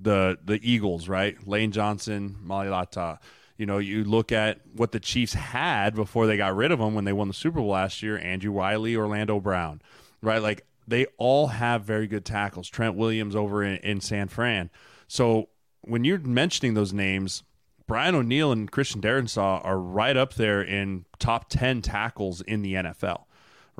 the 0.00 0.38
the 0.44 0.60
Eagles, 0.62 1.08
right? 1.08 1.36
Lane 1.48 1.72
Johnson, 1.72 2.36
Mailata. 2.46 3.18
You 3.56 3.66
know, 3.66 3.78
you 3.78 4.04
look 4.04 4.30
at 4.30 4.60
what 4.72 4.92
the 4.92 5.00
Chiefs 5.00 5.34
had 5.34 5.96
before 5.96 6.28
they 6.28 6.36
got 6.36 6.54
rid 6.54 6.70
of 6.70 6.78
them 6.78 6.94
when 6.94 7.04
they 7.04 7.12
won 7.12 7.26
the 7.26 7.34
Super 7.34 7.58
Bowl 7.58 7.70
last 7.70 8.04
year, 8.04 8.18
Andrew 8.18 8.52
Wylie, 8.52 8.94
Orlando 8.94 9.40
Brown, 9.40 9.82
right? 10.22 10.40
Like 10.40 10.64
they 10.86 11.06
all 11.18 11.48
have 11.48 11.82
very 11.82 12.06
good 12.06 12.24
tackles. 12.24 12.68
Trent 12.68 12.94
Williams 12.94 13.34
over 13.34 13.64
in, 13.64 13.78
in 13.78 14.00
San 14.00 14.28
Fran. 14.28 14.70
So 15.08 15.48
when 15.80 16.04
you're 16.04 16.20
mentioning 16.20 16.74
those 16.74 16.92
names, 16.92 17.42
Brian 17.88 18.14
O'Neill 18.14 18.52
and 18.52 18.70
Christian 18.70 19.00
Darrisaw 19.00 19.60
are 19.64 19.78
right 19.78 20.16
up 20.16 20.34
there 20.34 20.62
in 20.62 21.04
top 21.18 21.48
10 21.48 21.82
tackles 21.82 22.40
in 22.42 22.62
the 22.62 22.74
NFL 22.74 23.24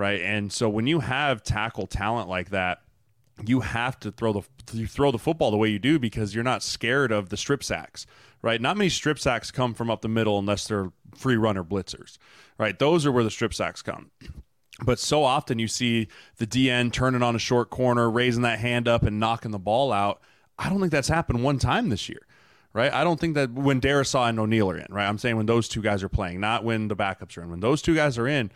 right? 0.01 0.23
And 0.23 0.51
so 0.51 0.69
when 0.69 0.87
you 0.87 1.01
have 1.01 1.43
tackle 1.43 1.87
talent 1.87 2.27
like 2.27 2.49
that, 2.51 2.79
you 3.45 3.61
have 3.61 4.01
to 4.01 4.11
throw 4.11 4.33
the 4.33 4.43
you 4.73 4.87
throw 4.87 5.11
the 5.11 5.19
football 5.19 5.51
the 5.51 5.59
way 5.59 5.69
you 5.69 5.79
do 5.79 5.99
because 5.99 6.35
you're 6.35 6.43
not 6.43 6.63
scared 6.63 7.13
of 7.13 7.29
the 7.29 7.37
strip 7.37 7.63
sacks, 7.63 8.07
right? 8.41 8.61
Not 8.61 8.79
many 8.79 8.89
strip 8.89 9.19
sacks 9.19 9.51
come 9.51 9.75
from 9.75 9.91
up 9.91 10.01
the 10.01 10.09
middle 10.09 10.39
unless 10.39 10.67
they're 10.67 10.91
free 11.15 11.37
runner 11.37 11.63
blitzers, 11.63 12.17
right? 12.59 12.79
Those 12.79 13.05
are 13.05 13.13
where 13.13 13.25
the 13.25 13.31
strip 13.31 13.53
sacks 13.53 13.83
come. 13.83 14.11
But 14.83 14.99
so 14.99 15.23
often 15.23 15.59
you 15.59 15.69
see 15.69 16.09
the 16.39 16.47
DN 16.47 16.93
turning 16.93 17.23
on 17.23 17.37
a 17.37 17.39
short 17.39 17.69
corner, 17.69 18.11
raising 18.11 18.43
that 18.43 18.59
hand 18.59 18.89
up 18.89 19.03
and 19.03 19.21
knocking 19.21 19.51
the 19.51 19.59
ball 19.59 19.93
out. 19.93 20.23
I 20.59 20.71
don't 20.71 20.81
think 20.81 20.93
that's 20.93 21.09
happened 21.09 21.45
one 21.45 21.59
time 21.59 21.91
this 21.91 22.09
year, 22.09 22.27
right? 22.73 22.93
I 22.93 23.05
don't 23.05 23.21
think 23.21 23.35
that 23.35 23.53
when 23.53 23.83
Darrisaw 23.83 24.31
and 24.31 24.41
O'Neill 24.41 24.71
are 24.71 24.79
in, 24.79 24.87
right? 24.89 25.07
I'm 25.07 25.19
saying 25.19 25.37
when 25.37 25.47
those 25.47 25.69
two 25.69 25.83
guys 25.83 26.03
are 26.03 26.09
playing, 26.09 26.41
not 26.41 26.65
when 26.65 26.89
the 26.89 26.97
backups 26.97 27.37
are 27.37 27.43
in. 27.43 27.51
When 27.51 27.61
those 27.61 27.83
two 27.83 27.95
guys 27.95 28.17
are 28.17 28.27
in, 28.27 28.51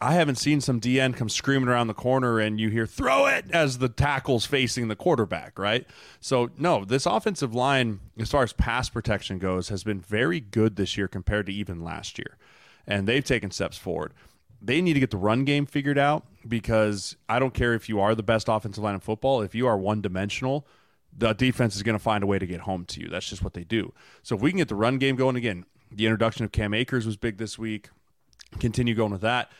I 0.00 0.14
haven't 0.14 0.36
seen 0.36 0.60
some 0.60 0.80
DN 0.80 1.16
come 1.16 1.28
screaming 1.28 1.68
around 1.68 1.86
the 1.86 1.94
corner 1.94 2.40
and 2.40 2.58
you 2.58 2.70
hear 2.70 2.86
throw 2.86 3.26
it 3.26 3.44
as 3.52 3.78
the 3.78 3.88
tackle's 3.88 4.44
facing 4.44 4.88
the 4.88 4.96
quarterback, 4.96 5.58
right? 5.58 5.86
So, 6.18 6.50
no, 6.58 6.84
this 6.84 7.06
offensive 7.06 7.54
line, 7.54 8.00
as 8.18 8.30
far 8.30 8.42
as 8.42 8.52
pass 8.52 8.88
protection 8.88 9.38
goes, 9.38 9.68
has 9.68 9.84
been 9.84 10.00
very 10.00 10.40
good 10.40 10.74
this 10.74 10.96
year 10.96 11.06
compared 11.06 11.46
to 11.46 11.52
even 11.52 11.84
last 11.84 12.18
year. 12.18 12.36
And 12.84 13.06
they've 13.06 13.24
taken 13.24 13.52
steps 13.52 13.78
forward. 13.78 14.12
They 14.60 14.80
need 14.80 14.94
to 14.94 15.00
get 15.00 15.10
the 15.10 15.18
run 15.18 15.44
game 15.44 15.66
figured 15.66 15.98
out 15.98 16.24
because 16.48 17.16
I 17.28 17.38
don't 17.38 17.54
care 17.54 17.74
if 17.74 17.88
you 17.88 18.00
are 18.00 18.16
the 18.16 18.22
best 18.24 18.48
offensive 18.48 18.82
line 18.82 18.94
in 18.94 19.00
football, 19.00 19.40
if 19.40 19.54
you 19.54 19.68
are 19.68 19.76
one 19.76 20.00
dimensional, 20.00 20.66
the 21.16 21.32
defense 21.32 21.76
is 21.76 21.82
going 21.84 21.96
to 21.96 22.02
find 22.02 22.24
a 22.24 22.26
way 22.26 22.40
to 22.40 22.46
get 22.46 22.60
home 22.62 22.86
to 22.86 23.00
you. 23.00 23.08
That's 23.08 23.28
just 23.28 23.44
what 23.44 23.54
they 23.54 23.64
do. 23.64 23.92
So, 24.24 24.34
if 24.34 24.42
we 24.42 24.50
can 24.50 24.58
get 24.58 24.68
the 24.68 24.74
run 24.74 24.98
game 24.98 25.14
going 25.14 25.36
again, 25.36 25.64
the 25.92 26.06
introduction 26.06 26.44
of 26.44 26.50
Cam 26.50 26.74
Akers 26.74 27.06
was 27.06 27.16
big 27.16 27.36
this 27.36 27.56
week. 27.56 27.90
Continue 28.58 28.94
going 28.94 29.12
with 29.12 29.20
that 29.20 29.50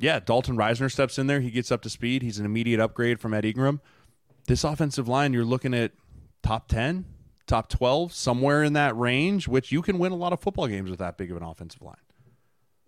yeah, 0.00 0.18
Dalton 0.18 0.56
Risner 0.56 0.90
steps 0.90 1.18
in 1.18 1.26
there. 1.26 1.40
He 1.40 1.50
gets 1.50 1.70
up 1.70 1.82
to 1.82 1.90
speed. 1.90 2.22
He's 2.22 2.38
an 2.38 2.46
immediate 2.46 2.80
upgrade 2.80 3.20
from 3.20 3.34
Ed 3.34 3.44
Ingram. 3.44 3.80
This 4.46 4.64
offensive 4.64 5.06
line, 5.06 5.34
you're 5.34 5.44
looking 5.44 5.74
at 5.74 5.92
top 6.42 6.68
10, 6.68 7.04
top 7.46 7.68
12, 7.68 8.12
somewhere 8.12 8.62
in 8.62 8.72
that 8.72 8.96
range, 8.96 9.46
which 9.46 9.70
you 9.70 9.82
can 9.82 9.98
win 9.98 10.10
a 10.10 10.16
lot 10.16 10.32
of 10.32 10.40
football 10.40 10.66
games 10.66 10.88
with 10.88 10.98
that 11.00 11.18
big 11.18 11.30
of 11.30 11.36
an 11.36 11.42
offensive 11.42 11.82
line. 11.82 11.96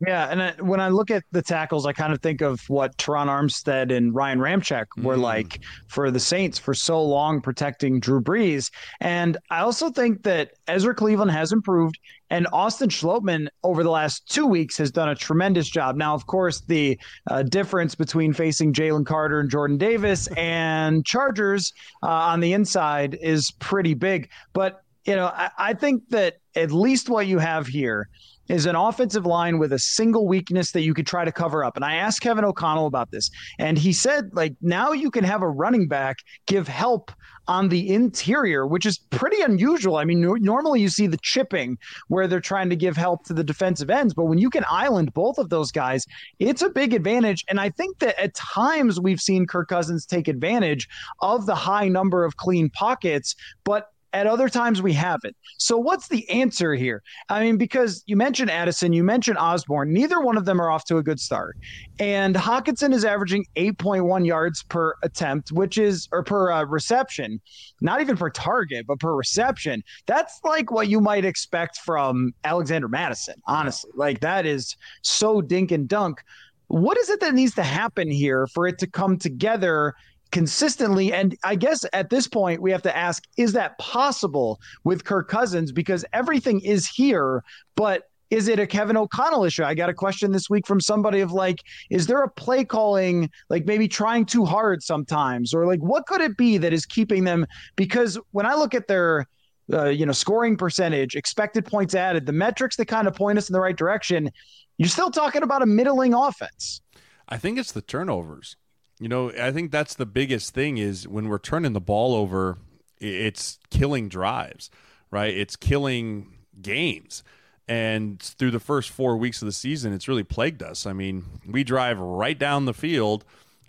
Yeah, 0.04 0.28
and 0.30 0.42
I, 0.42 0.52
when 0.58 0.80
I 0.80 0.88
look 0.88 1.12
at 1.12 1.22
the 1.30 1.42
tackles, 1.42 1.86
I 1.86 1.92
kind 1.92 2.12
of 2.12 2.20
think 2.20 2.40
of 2.40 2.60
what 2.68 2.96
Terron 2.96 3.26
Armstead 3.26 3.96
and 3.96 4.12
Ryan 4.12 4.40
Ramczyk 4.40 4.86
were 4.96 5.16
mm. 5.16 5.20
like 5.20 5.60
for 5.86 6.10
the 6.10 6.18
Saints 6.18 6.58
for 6.58 6.74
so 6.74 7.00
long 7.00 7.40
protecting 7.40 8.00
Drew 8.00 8.20
Brees. 8.20 8.68
And 9.00 9.36
I 9.50 9.60
also 9.60 9.90
think 9.90 10.24
that 10.24 10.54
Ezra 10.66 10.92
Cleveland 10.92 11.30
has 11.30 11.52
improved, 11.52 12.00
and 12.30 12.48
Austin 12.52 12.88
Schlottmann 12.88 13.46
over 13.62 13.84
the 13.84 13.90
last 13.90 14.28
two 14.28 14.44
weeks 14.44 14.76
has 14.78 14.90
done 14.90 15.08
a 15.08 15.14
tremendous 15.14 15.68
job. 15.68 15.94
Now, 15.94 16.14
of 16.14 16.26
course, 16.26 16.62
the 16.62 16.98
uh, 17.30 17.44
difference 17.44 17.94
between 17.94 18.32
facing 18.32 18.72
Jalen 18.72 19.06
Carter 19.06 19.38
and 19.38 19.48
Jordan 19.48 19.78
Davis 19.78 20.26
and 20.36 21.06
Chargers 21.06 21.72
uh, 22.02 22.08
on 22.08 22.40
the 22.40 22.54
inside 22.54 23.16
is 23.20 23.52
pretty 23.60 23.94
big. 23.94 24.30
But 24.52 24.82
you 25.04 25.14
know, 25.14 25.26
I, 25.26 25.50
I 25.58 25.74
think 25.74 26.08
that 26.08 26.38
at 26.56 26.72
least 26.72 27.08
what 27.08 27.28
you 27.28 27.38
have 27.38 27.68
here 27.68 28.08
is 28.52 28.66
an 28.66 28.76
offensive 28.76 29.24
line 29.24 29.58
with 29.58 29.72
a 29.72 29.78
single 29.78 30.28
weakness 30.28 30.72
that 30.72 30.82
you 30.82 30.92
could 30.92 31.06
try 31.06 31.24
to 31.24 31.32
cover 31.32 31.64
up. 31.64 31.74
And 31.74 31.84
I 31.84 31.94
asked 31.94 32.20
Kevin 32.20 32.44
O'Connell 32.44 32.86
about 32.86 33.10
this, 33.10 33.30
and 33.58 33.78
he 33.78 33.94
said, 33.94 34.30
like, 34.34 34.54
now 34.60 34.92
you 34.92 35.10
can 35.10 35.24
have 35.24 35.40
a 35.40 35.48
running 35.48 35.88
back 35.88 36.18
give 36.46 36.68
help 36.68 37.10
on 37.48 37.70
the 37.70 37.92
interior, 37.92 38.66
which 38.66 38.84
is 38.84 38.98
pretty 39.10 39.40
unusual. 39.40 39.96
I 39.96 40.04
mean, 40.04 40.20
normally 40.20 40.80
you 40.80 40.90
see 40.90 41.06
the 41.06 41.18
chipping 41.22 41.78
where 42.08 42.28
they're 42.28 42.40
trying 42.40 42.68
to 42.70 42.76
give 42.76 42.96
help 42.96 43.24
to 43.24 43.32
the 43.32 43.42
defensive 43.42 43.90
ends, 43.90 44.12
but 44.14 44.26
when 44.26 44.38
you 44.38 44.50
can 44.50 44.64
island 44.70 45.14
both 45.14 45.38
of 45.38 45.48
those 45.48 45.72
guys, 45.72 46.04
it's 46.38 46.62
a 46.62 46.68
big 46.68 46.92
advantage. 46.92 47.44
And 47.48 47.58
I 47.58 47.70
think 47.70 47.98
that 48.00 48.20
at 48.22 48.34
times 48.34 49.00
we've 49.00 49.20
seen 49.20 49.46
Kirk 49.46 49.68
Cousins 49.68 50.04
take 50.04 50.28
advantage 50.28 50.88
of 51.20 51.46
the 51.46 51.54
high 51.54 51.88
number 51.88 52.24
of 52.24 52.36
clean 52.36 52.68
pockets, 52.70 53.34
but 53.64 53.88
at 54.12 54.26
other 54.26 54.48
times, 54.48 54.82
we 54.82 54.92
haven't. 54.92 55.36
So, 55.58 55.78
what's 55.78 56.08
the 56.08 56.28
answer 56.28 56.74
here? 56.74 57.02
I 57.28 57.42
mean, 57.42 57.56
because 57.56 58.02
you 58.06 58.16
mentioned 58.16 58.50
Addison, 58.50 58.92
you 58.92 59.04
mentioned 59.04 59.38
Osborn, 59.38 59.92
Neither 59.92 60.20
one 60.20 60.36
of 60.36 60.44
them 60.44 60.60
are 60.60 60.70
off 60.70 60.84
to 60.86 60.98
a 60.98 61.02
good 61.02 61.20
start. 61.20 61.56
And 61.98 62.34
Hockenson 62.34 62.92
is 62.92 63.04
averaging 63.04 63.46
8.1 63.56 64.26
yards 64.26 64.62
per 64.64 64.94
attempt, 65.02 65.52
which 65.52 65.78
is, 65.78 66.08
or 66.12 66.22
per 66.22 66.50
uh, 66.50 66.64
reception, 66.64 67.40
not 67.80 68.00
even 68.00 68.16
per 68.16 68.30
target, 68.30 68.86
but 68.86 69.00
per 69.00 69.14
reception. 69.14 69.82
That's 70.06 70.40
like 70.44 70.70
what 70.70 70.88
you 70.88 71.00
might 71.00 71.24
expect 71.24 71.78
from 71.78 72.32
Alexander 72.44 72.88
Mattison, 72.88 73.36
honestly. 73.46 73.90
Like, 73.94 74.20
that 74.20 74.46
is 74.46 74.76
so 75.02 75.40
dink 75.40 75.70
and 75.70 75.88
dunk. 75.88 76.22
What 76.68 76.96
is 76.96 77.10
it 77.10 77.20
that 77.20 77.34
needs 77.34 77.54
to 77.56 77.62
happen 77.62 78.10
here 78.10 78.46
for 78.46 78.66
it 78.66 78.78
to 78.78 78.86
come 78.86 79.18
together 79.18 79.94
consistently. 80.32 81.12
And 81.12 81.36
I 81.44 81.54
guess 81.54 81.84
at 81.92 82.10
this 82.10 82.26
point, 82.26 82.60
we 82.60 82.72
have 82.72 82.82
to 82.82 82.96
ask 82.96 83.22
is 83.36 83.52
that 83.52 83.78
possible 83.78 84.60
with 84.82 85.04
Kirk 85.04 85.28
Cousins? 85.28 85.70
Because 85.70 86.04
everything 86.12 86.60
is 86.60 86.88
here, 86.88 87.44
but 87.76 88.08
is 88.30 88.48
it 88.48 88.58
a 88.58 88.66
Kevin 88.66 88.96
O'Connell 88.96 89.44
issue? 89.44 89.62
I 89.62 89.74
got 89.74 89.90
a 89.90 89.94
question 89.94 90.32
this 90.32 90.48
week 90.48 90.66
from 90.66 90.80
somebody 90.80 91.20
of 91.20 91.32
like, 91.32 91.58
is 91.90 92.06
there 92.06 92.22
a 92.22 92.30
play 92.30 92.64
calling, 92.64 93.30
like 93.50 93.66
maybe 93.66 93.86
trying 93.86 94.24
too 94.24 94.46
hard 94.46 94.82
sometimes, 94.82 95.52
or 95.52 95.66
like 95.66 95.80
what 95.80 96.06
could 96.06 96.22
it 96.22 96.38
be 96.38 96.56
that 96.56 96.72
is 96.72 96.86
keeping 96.86 97.24
them? 97.24 97.46
Because 97.76 98.18
when 98.30 98.46
I 98.46 98.54
look 98.54 98.74
at 98.74 98.88
their, 98.88 99.26
uh, 99.70 99.90
you 99.90 100.06
know, 100.06 100.12
scoring 100.12 100.56
percentage, 100.56 101.14
expected 101.14 101.66
points 101.66 101.94
added, 101.94 102.24
the 102.24 102.32
metrics 102.32 102.76
that 102.76 102.86
kind 102.86 103.06
of 103.06 103.14
point 103.14 103.36
us 103.36 103.50
in 103.50 103.52
the 103.52 103.60
right 103.60 103.76
direction, 103.76 104.30
you're 104.78 104.88
still 104.88 105.10
talking 105.10 105.42
about 105.42 105.60
a 105.60 105.66
middling 105.66 106.14
offense. 106.14 106.80
I 107.28 107.36
think 107.36 107.58
it's 107.58 107.72
the 107.72 107.82
turnovers. 107.82 108.56
You 109.02 109.08
know, 109.08 109.32
I 109.32 109.50
think 109.50 109.72
that's 109.72 109.94
the 109.94 110.06
biggest 110.06 110.54
thing 110.54 110.78
is 110.78 111.08
when 111.08 111.28
we're 111.28 111.40
turning 111.40 111.72
the 111.72 111.80
ball 111.80 112.14
over, 112.14 112.58
it's 112.98 113.58
killing 113.68 114.08
drives, 114.08 114.70
right? 115.10 115.36
It's 115.36 115.56
killing 115.56 116.34
games. 116.60 117.24
And 117.66 118.22
through 118.22 118.52
the 118.52 118.60
first 118.60 118.90
four 118.90 119.16
weeks 119.16 119.42
of 119.42 119.46
the 119.46 119.52
season, 119.52 119.92
it's 119.92 120.06
really 120.06 120.22
plagued 120.22 120.62
us. 120.62 120.86
I 120.86 120.92
mean, 120.92 121.24
we 121.44 121.64
drive 121.64 121.98
right 121.98 122.38
down 122.38 122.64
the 122.64 122.72
field, 122.72 123.24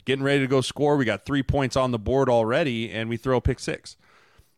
getting 0.05 0.23
ready 0.23 0.41
to 0.41 0.47
go 0.47 0.61
score. 0.61 0.97
We 0.97 1.05
got 1.05 1.25
three 1.25 1.41
points 1.41 1.75
on 1.75 1.89
the 1.89 1.97
board 1.97 2.29
already, 2.29 2.91
and 2.91 3.09
we 3.09 3.17
throw 3.17 3.37
a 3.37 3.41
pick 3.41 3.57
six, 3.57 3.97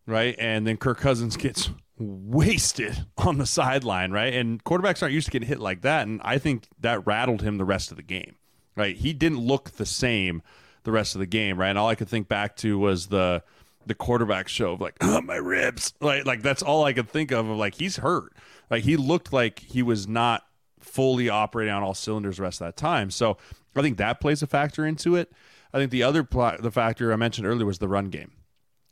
right? 0.06 0.36
And 0.38 0.68
then 0.68 0.76
Kirk 0.76 0.98
Cousins 0.98 1.38
gets 1.38 1.70
wasted 1.98 3.06
on 3.18 3.38
the 3.38 3.46
sideline, 3.46 4.12
right? 4.12 4.34
And 4.34 4.62
quarterbacks 4.66 5.02
aren't 5.02 5.14
used 5.14 5.28
to 5.28 5.32
getting 5.32 5.48
hit 5.48 5.62
like 5.62 5.84
that. 5.84 6.06
And 6.06 6.20
I 6.22 6.38
think 6.38 6.68
that 6.82 7.08
rattled 7.08 7.44
him 7.44 7.60
the 7.60 7.64
rest 7.64 7.92
of 7.92 7.96
the 7.96 8.04
game, 8.04 8.36
right? 8.76 8.98
He 8.98 9.14
didn't 9.14 9.40
look 9.40 9.72
the 9.72 9.86
same 9.86 10.42
the 10.86 10.92
rest 10.92 11.16
of 11.16 11.20
the 11.20 11.26
game, 11.26 11.60
right? 11.60 11.70
And 11.70 11.78
all 11.78 11.90
I 11.90 11.96
could 11.96 12.08
think 12.08 12.30
back 12.30 12.56
to 12.58 12.80
was 12.80 13.08
the 13.08 13.44
the 13.86 13.96
quarterback 13.96 14.48
show 14.48 14.74
of 14.74 14.82
like, 14.82 14.96
oh, 15.02 15.22
my 15.22 15.36
ribs. 15.36 15.94
Like 16.00 16.26
like 16.26 16.42
that's 16.42 16.64
all 16.64 16.86
I 16.86 16.94
could 16.94 17.10
think 17.10 17.32
of 17.32 17.48
of 17.50 17.58
like 17.58 17.76
he's 17.76 17.98
hurt. 17.98 18.34
Like 18.70 18.84
he 18.84 18.96
looked 18.96 19.34
like 19.34 19.60
he 19.60 19.84
was 19.84 20.08
not 20.08 20.46
fully 20.80 21.30
operating 21.30 21.74
on 21.74 21.84
all 21.84 21.94
cylinders 21.94 22.38
the 22.38 22.44
rest 22.44 22.62
of 22.62 22.68
that 22.68 22.78
time. 22.78 23.12
So 23.12 23.38
I 23.76 23.82
think 23.82 23.98
that 23.98 24.22
plays 24.22 24.42
a 24.42 24.48
factor 24.48 24.86
into 24.86 25.16
it. 25.16 25.32
I 25.74 25.78
think 25.78 25.92
the 25.92 26.04
other 26.04 26.24
pl- 26.24 26.58
the 26.60 26.72
factor 26.72 27.12
I 27.12 27.16
mentioned 27.18 27.46
earlier 27.46 27.66
was 27.66 27.80
the 27.80 27.88
run 27.88 28.06
game. 28.06 28.32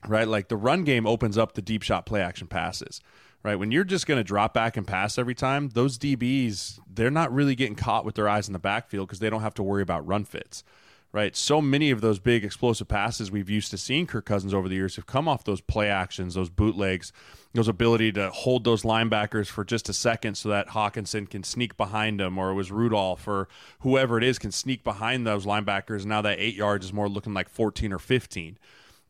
Right? 0.06 0.28
Like 0.28 0.50
the 0.50 0.58
run 0.58 0.84
game 0.84 1.08
opens 1.08 1.38
up 1.38 1.54
the 1.54 1.62
deep 1.62 1.82
shot 1.82 2.06
play 2.06 2.22
action 2.22 2.48
passes. 2.48 3.00
Right? 3.42 3.56
When 3.56 3.72
you're 3.72 3.84
just 3.84 4.08
going 4.08 4.20
to 4.20 4.24
drop 4.24 4.54
back 4.54 4.78
and 4.78 4.88
pass 4.88 5.18
every 5.18 5.36
time, 5.36 5.70
those 5.70 5.98
DBs, 5.98 6.80
they're 6.90 7.12
not 7.12 7.34
really 7.34 7.56
getting 7.56 7.76
caught 7.76 8.06
with 8.06 8.16
their 8.16 8.30
eyes 8.30 8.48
in 8.48 8.54
the 8.54 8.60
backfield 8.60 9.08
because 9.08 9.20
they 9.20 9.30
don't 9.30 9.42
have 9.42 9.54
to 9.56 9.64
worry 9.64 9.82
about 9.82 10.08
run 10.08 10.24
fits 10.24 10.64
right? 11.14 11.36
So 11.36 11.62
many 11.62 11.92
of 11.92 12.02
those 12.02 12.18
big 12.18 12.44
explosive 12.44 12.88
passes 12.88 13.32
we've 13.32 13.50
used 13.50 13.70
to 13.72 13.78
seeing 13.78 14.08
Kirk 14.08 14.26
Cousins 14.26 14.54
over 14.54 14.68
the 14.68 14.76
years 14.76 14.96
have 14.96 15.06
come 15.06 15.28
off 15.28 15.44
those 15.44 15.62
play 15.62 15.88
actions, 15.88 16.34
those 16.34 16.50
bootlegs, 16.50 17.14
those 17.54 17.68
ability 17.68 18.12
to 18.14 18.32
hold 18.32 18.64
those 18.64 18.82
linebackers 18.82 19.46
for 19.48 19.64
just 19.64 19.88
a 19.88 19.94
second 19.94 20.36
so 20.36 20.50
that 20.50 20.70
Hockenson 20.70 21.30
can 21.30 21.44
sneak 21.44 21.78
behind 21.78 22.20
them, 22.20 22.40
or 22.40 22.50
it 22.50 22.56
was 22.56 22.72
Rudolph 22.72 23.28
or 23.28 23.48
whoever 23.82 24.18
it 24.18 24.24
is 24.24 24.40
can 24.40 24.52
sneak 24.52 24.84
behind 24.84 25.26
those 25.26 25.46
linebackers. 25.46 26.04
Now 26.04 26.24
that 26.24 26.40
eight 26.40 26.56
yards 26.56 26.88
is 26.88 26.94
more 26.94 27.08
looking 27.08 27.36
like 27.36 27.48
14 27.48 27.94
or 27.94 28.00
15. 28.00 28.58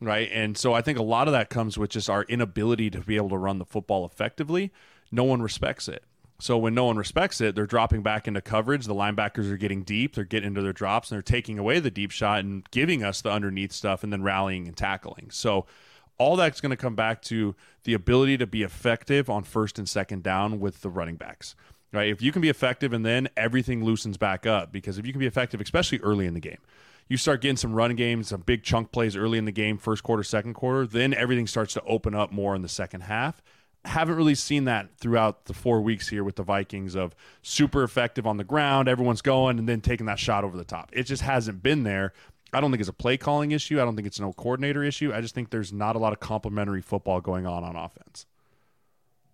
Right. 0.01 0.29
And 0.33 0.57
so 0.57 0.73
I 0.73 0.81
think 0.81 0.99
a 0.99 1.03
lot 1.03 1.29
of 1.29 1.31
that 1.31 1.49
comes 1.49 1.77
with 1.77 1.91
just 1.91 2.09
our 2.09 2.23
inability 2.23 2.89
to 2.89 2.99
be 2.99 3.15
able 3.15 3.29
to 3.29 3.37
run 3.37 3.59
the 3.59 3.65
football 3.65 4.05
effectively. 4.05 4.73
No 5.09 5.23
one 5.23 5.41
respects 5.41 5.87
it. 5.87 6.03
So 6.39 6.57
when 6.57 6.73
no 6.73 6.85
one 6.85 6.97
respects 6.97 7.39
it, 7.41 7.55
they're 7.55 7.65
dropping 7.65 8.03
back 8.03 8.27
into 8.27 8.41
coverage. 8.41 8.85
The 8.85 8.95
linebackers 8.95 9.49
are 9.51 9.57
getting 9.57 9.83
deep. 9.83 10.15
They're 10.15 10.23
getting 10.23 10.47
into 10.47 10.61
their 10.61 10.73
drops 10.73 11.09
and 11.09 11.15
they're 11.15 11.21
taking 11.21 11.57
away 11.57 11.79
the 11.79 11.91
deep 11.91 12.11
shot 12.11 12.39
and 12.39 12.69
giving 12.71 13.03
us 13.03 13.21
the 13.21 13.31
underneath 13.31 13.71
stuff 13.71 14.03
and 14.03 14.11
then 14.11 14.23
rallying 14.23 14.67
and 14.67 14.75
tackling. 14.75 15.29
So 15.31 15.65
all 16.17 16.35
that's 16.35 16.61
going 16.61 16.71
to 16.71 16.77
come 16.77 16.95
back 16.95 17.21
to 17.23 17.55
the 17.83 17.93
ability 17.93 18.37
to 18.37 18.47
be 18.47 18.63
effective 18.63 19.29
on 19.29 19.43
first 19.43 19.79
and 19.79 19.87
second 19.87 20.23
down 20.23 20.59
with 20.59 20.81
the 20.81 20.89
running 20.89 21.15
backs. 21.15 21.55
Right? 21.91 22.09
If 22.09 22.21
you 22.21 22.31
can 22.31 22.41
be 22.41 22.49
effective 22.49 22.91
and 22.91 23.05
then 23.05 23.29
everything 23.37 23.83
loosens 23.83 24.17
back 24.17 24.45
up 24.45 24.71
because 24.71 24.97
if 24.97 25.05
you 25.05 25.13
can 25.13 25.19
be 25.19 25.27
effective 25.27 25.61
especially 25.61 25.99
early 25.99 26.25
in 26.25 26.33
the 26.33 26.39
game. 26.39 26.59
You 27.07 27.17
start 27.17 27.41
getting 27.41 27.57
some 27.57 27.73
run 27.73 27.95
games, 27.95 28.29
some 28.29 28.41
big 28.41 28.63
chunk 28.63 28.91
plays 28.91 29.15
early 29.15 29.37
in 29.37 29.45
the 29.45 29.51
game, 29.51 29.77
first 29.77 30.03
quarter, 30.03 30.23
second 30.23 30.53
quarter, 30.53 30.87
then 30.87 31.13
everything 31.13 31.47
starts 31.47 31.73
to 31.73 31.83
open 31.83 32.15
up 32.15 32.31
more 32.31 32.55
in 32.55 32.61
the 32.61 32.69
second 32.69 33.01
half 33.01 33.41
haven't 33.85 34.15
really 34.15 34.35
seen 34.35 34.65
that 34.65 34.97
throughout 34.97 35.45
the 35.45 35.53
four 35.53 35.81
weeks 35.81 36.07
here 36.07 36.23
with 36.23 36.35
the 36.35 36.43
Vikings 36.43 36.95
of 36.95 37.15
super 37.41 37.83
effective 37.83 38.25
on 38.25 38.37
the 38.37 38.43
ground, 38.43 38.87
everyone's 38.87 39.21
going, 39.21 39.59
and 39.59 39.67
then 39.67 39.81
taking 39.81 40.05
that 40.05 40.19
shot 40.19 40.43
over 40.43 40.55
the 40.55 40.63
top. 40.63 40.89
It 40.93 41.03
just 41.03 41.21
hasn't 41.21 41.61
been 41.61 41.83
there. 41.83 42.13
I 42.53 42.61
don't 42.61 42.71
think 42.71 42.81
it's 42.81 42.89
a 42.89 42.93
play 42.93 43.17
calling 43.17 43.51
issue. 43.51 43.81
I 43.81 43.85
don't 43.85 43.95
think 43.95 44.07
it's 44.07 44.19
no 44.19 44.31
coordinator 44.31 44.83
issue. 44.83 45.11
I 45.13 45.21
just 45.21 45.35
think 45.35 45.49
there's 45.49 45.73
not 45.73 45.95
a 45.95 45.99
lot 45.99 46.13
of 46.13 46.19
complementary 46.19 46.81
football 46.81 47.19
going 47.19 47.45
on 47.45 47.63
on 47.63 47.75
offense. 47.75 48.25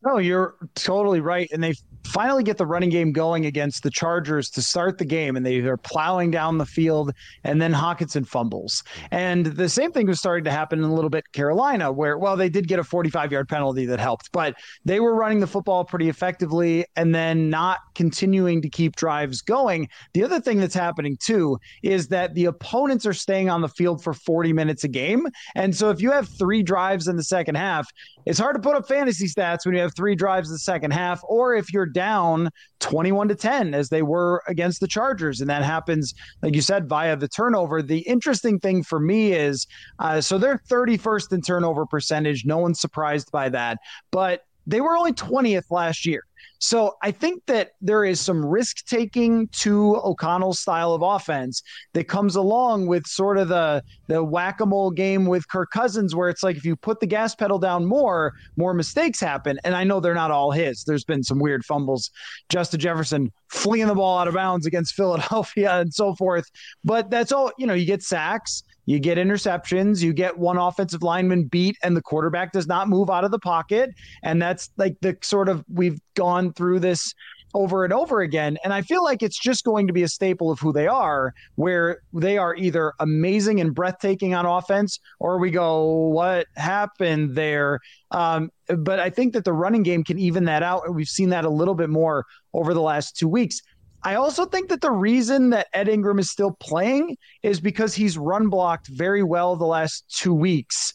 No, 0.03 0.17
you're 0.17 0.55
totally 0.75 1.19
right. 1.19 1.49
And 1.51 1.61
they 1.61 1.73
finally 2.05 2.43
get 2.43 2.57
the 2.57 2.65
running 2.65 2.89
game 2.89 3.11
going 3.11 3.45
against 3.45 3.83
the 3.83 3.89
Chargers 3.89 4.49
to 4.51 4.61
start 4.61 4.97
the 4.97 5.05
game, 5.05 5.35
and 5.35 5.45
they 5.45 5.59
are 5.59 5.77
plowing 5.77 6.31
down 6.31 6.57
the 6.57 6.65
field, 6.65 7.11
and 7.43 7.61
then 7.61 7.73
Hockenson 7.73 8.27
fumbles. 8.27 8.83
And 9.11 9.45
the 9.45 9.69
same 9.69 9.91
thing 9.91 10.07
was 10.07 10.19
starting 10.19 10.43
to 10.45 10.51
happen 10.51 10.79
in 10.79 10.85
a 10.85 10.93
little 10.93 11.09
bit 11.09 11.31
Carolina, 11.31 11.91
where, 11.91 12.17
well, 12.17 12.35
they 12.35 12.49
did 12.49 12.67
get 12.67 12.79
a 12.79 12.83
45 12.83 13.31
yard 13.31 13.49
penalty 13.49 13.85
that 13.85 13.99
helped, 13.99 14.31
but 14.31 14.55
they 14.85 14.99
were 14.99 15.15
running 15.15 15.39
the 15.39 15.47
football 15.47 15.85
pretty 15.85 16.09
effectively 16.09 16.85
and 16.95 17.13
then 17.13 17.49
not 17.49 17.79
continuing 17.95 18.61
to 18.61 18.69
keep 18.69 18.95
drives 18.95 19.41
going. 19.41 19.87
The 20.13 20.23
other 20.23 20.39
thing 20.39 20.59
that's 20.59 20.75
happening 20.75 21.17
too 21.17 21.57
is 21.83 22.07
that 22.09 22.33
the 22.33 22.45
opponents 22.45 23.05
are 23.05 23.13
staying 23.13 23.49
on 23.49 23.61
the 23.61 23.67
field 23.69 24.03
for 24.03 24.13
40 24.13 24.53
minutes 24.53 24.83
a 24.83 24.87
game. 24.87 25.27
And 25.55 25.75
so 25.75 25.89
if 25.89 26.01
you 26.01 26.11
have 26.11 26.27
three 26.27 26.63
drives 26.63 27.07
in 27.07 27.15
the 27.15 27.23
second 27.23 27.55
half, 27.55 27.87
it's 28.25 28.39
hard 28.39 28.55
to 28.55 28.61
put 28.61 28.75
up 28.75 28.87
fantasy 28.87 29.27
stats 29.27 29.65
when 29.65 29.75
you 29.75 29.81
have 29.81 29.95
three 29.95 30.15
drives 30.15 30.49
in 30.49 30.53
the 30.53 30.59
second 30.59 30.91
half, 30.91 31.21
or 31.23 31.55
if 31.55 31.73
you're 31.73 31.88
down 31.93 32.49
21 32.79 33.29
to 33.29 33.35
10, 33.35 33.73
as 33.73 33.89
they 33.89 34.01
were 34.01 34.43
against 34.47 34.79
the 34.79 34.87
Chargers. 34.87 35.41
And 35.41 35.49
that 35.49 35.63
happens, 35.63 36.13
like 36.41 36.55
you 36.55 36.61
said, 36.61 36.87
via 36.87 37.15
the 37.15 37.27
turnover. 37.27 37.81
The 37.81 37.99
interesting 37.99 38.59
thing 38.59 38.83
for 38.83 38.99
me 38.99 39.33
is 39.33 39.67
uh, 39.99 40.21
so 40.21 40.37
they're 40.37 40.61
31st 40.69 41.33
in 41.33 41.41
turnover 41.41 41.85
percentage. 41.85 42.45
No 42.45 42.57
one's 42.57 42.79
surprised 42.79 43.31
by 43.31 43.49
that. 43.49 43.79
But 44.11 44.43
they 44.69 44.81
were 44.81 44.95
only 44.95 45.13
20th 45.13 45.71
last 45.71 46.05
year. 46.05 46.23
So 46.61 46.97
I 47.01 47.11
think 47.11 47.45
that 47.45 47.71
there 47.81 48.03
is 48.03 48.19
some 48.19 48.45
risk 48.45 48.85
taking 48.85 49.47
to 49.59 49.95
O'Connell's 50.03 50.59
style 50.59 50.93
of 50.93 51.01
offense 51.01 51.63
that 51.93 52.09
comes 52.09 52.35
along 52.35 52.87
with 52.87 53.07
sort 53.07 53.37
of 53.37 53.47
the 53.47 53.81
the 54.07 54.21
whack 54.21 54.59
a 54.59 54.65
mole 54.65 54.91
game 54.91 55.25
with 55.25 55.47
Kirk 55.47 55.71
Cousins, 55.71 56.15
where 56.15 56.27
it's 56.27 56.43
like 56.43 56.57
if 56.57 56.65
you 56.65 56.75
put 56.75 56.99
the 56.99 57.07
gas 57.07 57.33
pedal 57.33 57.59
down 57.59 57.85
more, 57.85 58.33
more 58.57 58.73
mistakes 58.73 59.21
happen. 59.21 59.57
And 59.63 59.73
I 59.73 59.85
know 59.85 60.01
they're 60.01 60.13
not 60.13 60.31
all 60.31 60.51
his. 60.51 60.83
There's 60.83 61.05
been 61.05 61.23
some 61.23 61.39
weird 61.39 61.63
fumbles. 61.63 62.11
Justin 62.49 62.81
Jefferson 62.81 63.31
flinging 63.47 63.87
the 63.87 63.95
ball 63.95 64.19
out 64.19 64.27
of 64.27 64.33
bounds 64.33 64.65
against 64.65 64.95
Philadelphia 64.95 65.71
and 65.79 65.93
so 65.93 66.13
forth. 66.13 66.49
But 66.83 67.09
that's 67.09 67.31
all. 67.31 67.53
You 67.57 67.67
know, 67.67 67.73
you 67.73 67.85
get 67.85 68.03
sacks 68.03 68.63
you 68.89 68.99
get 68.99 69.19
interceptions, 69.19 70.01
you 70.01 70.13
get 70.13 70.39
one 70.39 70.57
offensive 70.57 71.03
lineman 71.03 71.43
beat, 71.43 71.77
and 71.83 71.95
the 71.95 72.01
quarterback 72.01 72.51
does 72.51 72.65
not 72.65 72.89
move 72.89 73.07
out 73.07 73.23
of 73.23 73.29
the 73.29 73.37
pocket. 73.37 73.91
And 74.23 74.41
that's 74.41 74.71
like 74.77 74.95
the 75.01 75.15
sort 75.21 75.47
of 75.47 75.63
we've 75.71 75.99
gone 76.15 76.53
through 76.53 76.79
this 76.79 77.13
over 77.53 77.83
and 77.83 77.93
over 77.93 78.21
again. 78.21 78.57
And 78.63 78.73
I 78.73 78.81
feel 78.81 79.03
like 79.03 79.21
it's 79.21 79.39
just 79.39 79.63
going 79.63 79.85
to 79.85 79.93
be 79.93 80.01
a 80.01 80.07
staple 80.07 80.49
of 80.49 80.59
who 80.59 80.73
they 80.73 80.87
are, 80.87 81.35
where 81.53 81.99
they 82.13 82.39
are 82.39 82.55
either 82.55 82.93
amazing 82.99 83.61
and 83.61 83.75
breathtaking 83.75 84.33
on 84.33 84.47
offense, 84.47 84.99
or 85.19 85.37
we 85.37 85.51
go, 85.51 85.83
what 86.07 86.47
happened 86.55 87.35
there? 87.35 87.81
Um, 88.09 88.49
but 88.75 88.99
I 88.99 89.11
think 89.11 89.33
that 89.33 89.45
the 89.45 89.53
running 89.53 89.83
game 89.83 90.03
can 90.03 90.17
even 90.17 90.45
that 90.45 90.63
out. 90.63 90.95
We've 90.95 91.07
seen 91.07 91.29
that 91.29 91.45
a 91.45 91.49
little 91.49 91.75
bit 91.75 91.91
more 91.91 92.25
over 92.53 92.73
the 92.73 92.81
last 92.81 93.15
two 93.15 93.27
weeks. 93.27 93.61
I 94.03 94.15
also 94.15 94.45
think 94.45 94.69
that 94.69 94.81
the 94.81 94.91
reason 94.91 95.49
that 95.49 95.67
Ed 95.73 95.89
Ingram 95.89 96.19
is 96.19 96.29
still 96.29 96.51
playing 96.59 97.17
is 97.43 97.59
because 97.59 97.93
he's 97.93 98.17
run 98.17 98.49
blocked 98.49 98.87
very 98.87 99.23
well 99.23 99.55
the 99.55 99.65
last 99.65 100.05
two 100.09 100.33
weeks. 100.33 100.93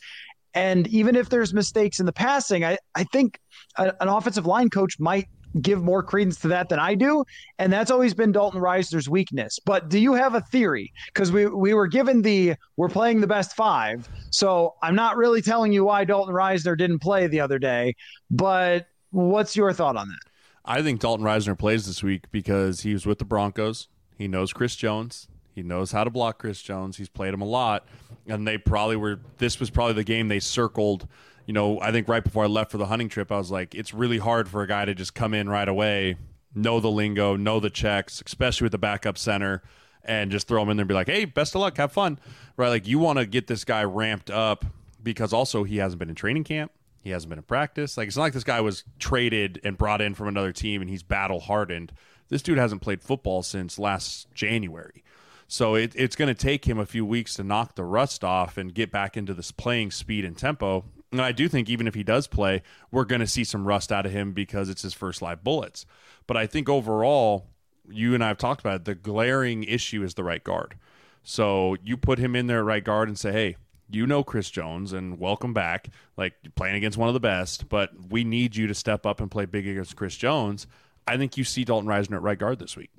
And 0.54 0.86
even 0.88 1.16
if 1.16 1.28
there's 1.28 1.52
mistakes 1.52 2.00
in 2.00 2.06
the 2.06 2.12
passing, 2.12 2.64
I, 2.64 2.78
I 2.94 3.04
think 3.04 3.38
a, 3.76 3.92
an 4.00 4.08
offensive 4.08 4.46
line 4.46 4.70
coach 4.70 4.98
might 4.98 5.28
give 5.60 5.82
more 5.82 6.02
credence 6.02 6.40
to 6.40 6.48
that 6.48 6.68
than 6.68 6.78
I 6.78 6.94
do. 6.94 7.24
And 7.58 7.72
that's 7.72 7.90
always 7.90 8.14
been 8.14 8.32
Dalton 8.32 8.60
Risner's 8.60 9.08
weakness. 9.08 9.58
But 9.64 9.88
do 9.88 9.98
you 9.98 10.14
have 10.14 10.34
a 10.34 10.40
theory? 10.40 10.92
Because 11.12 11.30
we, 11.30 11.46
we 11.46 11.74
were 11.74 11.86
given 11.86 12.22
the 12.22 12.54
we're 12.76 12.88
playing 12.88 13.20
the 13.20 13.26
best 13.26 13.54
five. 13.54 14.08
So 14.30 14.74
I'm 14.82 14.94
not 14.94 15.16
really 15.16 15.42
telling 15.42 15.72
you 15.72 15.84
why 15.84 16.04
Dalton 16.04 16.34
Risner 16.34 16.76
didn't 16.76 17.00
play 17.00 17.26
the 17.26 17.40
other 17.40 17.58
day. 17.58 17.94
But 18.30 18.86
what's 19.10 19.56
your 19.56 19.72
thought 19.72 19.96
on 19.96 20.08
that? 20.08 20.33
I 20.64 20.82
think 20.82 21.00
Dalton 21.00 21.24
Risner 21.24 21.58
plays 21.58 21.86
this 21.86 22.02
week 22.02 22.30
because 22.30 22.80
he 22.80 22.92
was 22.92 23.06
with 23.06 23.18
the 23.18 23.24
Broncos. 23.24 23.88
He 24.16 24.28
knows 24.28 24.52
Chris 24.52 24.76
Jones. 24.76 25.28
He 25.54 25.62
knows 25.62 25.92
how 25.92 26.04
to 26.04 26.10
block 26.10 26.38
Chris 26.38 26.62
Jones. 26.62 26.96
He's 26.96 27.08
played 27.08 27.34
him 27.34 27.42
a 27.42 27.46
lot. 27.46 27.86
And 28.26 28.46
they 28.46 28.58
probably 28.58 28.96
were, 28.96 29.20
this 29.38 29.60
was 29.60 29.70
probably 29.70 29.94
the 29.94 30.04
game 30.04 30.28
they 30.28 30.40
circled 30.40 31.06
you 31.46 31.52
know, 31.52 31.80
I 31.80 31.92
think 31.92 32.08
right 32.08 32.24
before 32.24 32.44
I 32.44 32.46
left 32.46 32.70
for 32.70 32.78
the 32.78 32.86
hunting 32.86 33.08
trip, 33.08 33.30
I 33.30 33.36
was 33.36 33.50
like, 33.50 33.74
it's 33.74 33.92
really 33.92 34.18
hard 34.18 34.48
for 34.48 34.62
a 34.62 34.66
guy 34.66 34.84
to 34.84 34.94
just 34.94 35.14
come 35.14 35.34
in 35.34 35.48
right 35.48 35.68
away, 35.68 36.16
know 36.54 36.80
the 36.80 36.90
lingo, 36.90 37.36
know 37.36 37.60
the 37.60 37.70
checks, 37.70 38.22
especially 38.24 38.64
with 38.64 38.72
the 38.72 38.78
backup 38.78 39.18
center, 39.18 39.62
and 40.04 40.30
just 40.30 40.48
throw 40.48 40.62
him 40.62 40.70
in 40.70 40.76
there 40.76 40.82
and 40.82 40.88
be 40.88 40.94
like, 40.94 41.08
hey, 41.08 41.24
best 41.24 41.54
of 41.54 41.60
luck, 41.60 41.76
have 41.76 41.92
fun. 41.92 42.18
Right? 42.56 42.68
Like, 42.68 42.86
you 42.86 42.98
want 42.98 43.18
to 43.18 43.26
get 43.26 43.46
this 43.46 43.64
guy 43.64 43.84
ramped 43.84 44.30
up 44.30 44.64
because 45.02 45.32
also 45.32 45.64
he 45.64 45.78
hasn't 45.78 45.98
been 45.98 46.08
in 46.08 46.14
training 46.14 46.44
camp. 46.44 46.72
He 47.04 47.10
hasn't 47.10 47.28
been 47.28 47.38
in 47.38 47.44
practice. 47.44 47.98
Like, 47.98 48.08
it's 48.08 48.16
not 48.16 48.22
like 48.22 48.32
this 48.32 48.44
guy 48.44 48.62
was 48.62 48.82
traded 48.98 49.60
and 49.62 49.76
brought 49.76 50.00
in 50.00 50.14
from 50.14 50.26
another 50.26 50.52
team 50.52 50.80
and 50.80 50.88
he's 50.88 51.02
battle 51.02 51.38
hardened. 51.38 51.92
This 52.30 52.40
dude 52.40 52.56
hasn't 52.56 52.80
played 52.80 53.02
football 53.02 53.42
since 53.42 53.78
last 53.78 54.32
January. 54.32 55.04
So 55.46 55.74
it, 55.74 55.92
it's 55.94 56.16
going 56.16 56.34
to 56.34 56.34
take 56.34 56.64
him 56.64 56.78
a 56.78 56.86
few 56.86 57.04
weeks 57.04 57.34
to 57.34 57.44
knock 57.44 57.74
the 57.74 57.84
rust 57.84 58.24
off 58.24 58.56
and 58.56 58.72
get 58.72 58.90
back 58.90 59.18
into 59.18 59.34
this 59.34 59.52
playing 59.52 59.90
speed 59.90 60.24
and 60.24 60.36
tempo. 60.36 60.86
And 61.12 61.20
I 61.20 61.32
do 61.32 61.46
think 61.46 61.68
even 61.68 61.86
if 61.86 61.94
he 61.94 62.02
does 62.02 62.26
play, 62.26 62.62
we're 62.90 63.04
going 63.04 63.20
to 63.20 63.26
see 63.26 63.44
some 63.44 63.68
rust 63.68 63.92
out 63.92 64.06
of 64.06 64.12
him 64.12 64.32
because 64.32 64.70
it's 64.70 64.80
his 64.80 64.94
first 64.94 65.20
live 65.20 65.44
bullets. 65.44 65.84
But 66.26 66.38
I 66.38 66.46
think 66.46 66.70
overall, 66.70 67.48
you 67.86 68.14
and 68.14 68.24
I 68.24 68.28
have 68.28 68.38
talked 68.38 68.62
about 68.62 68.76
it, 68.76 68.84
the 68.86 68.94
glaring 68.94 69.62
issue 69.62 70.02
is 70.02 70.14
the 70.14 70.24
right 70.24 70.42
guard. 70.42 70.76
So 71.22 71.76
you 71.84 71.98
put 71.98 72.18
him 72.18 72.34
in 72.34 72.46
there 72.46 72.60
at 72.60 72.64
right 72.64 72.82
guard 72.82 73.08
and 73.08 73.18
say, 73.18 73.32
hey, 73.32 73.56
you 73.90 74.06
know 74.06 74.24
Chris 74.24 74.50
Jones 74.50 74.92
and 74.92 75.18
welcome 75.18 75.52
back. 75.52 75.88
Like 76.16 76.34
playing 76.54 76.76
against 76.76 76.98
one 76.98 77.08
of 77.08 77.14
the 77.14 77.20
best, 77.20 77.68
but 77.68 77.90
we 78.10 78.24
need 78.24 78.56
you 78.56 78.66
to 78.66 78.74
step 78.74 79.06
up 79.06 79.20
and 79.20 79.30
play 79.30 79.46
big 79.46 79.66
against 79.66 79.96
Chris 79.96 80.16
Jones. 80.16 80.66
I 81.06 81.16
think 81.16 81.36
you 81.36 81.44
see 81.44 81.64
Dalton 81.64 81.88
Risner 81.88 82.16
at 82.16 82.22
right 82.22 82.38
guard 82.38 82.58
this 82.58 82.76
week. 82.76 82.90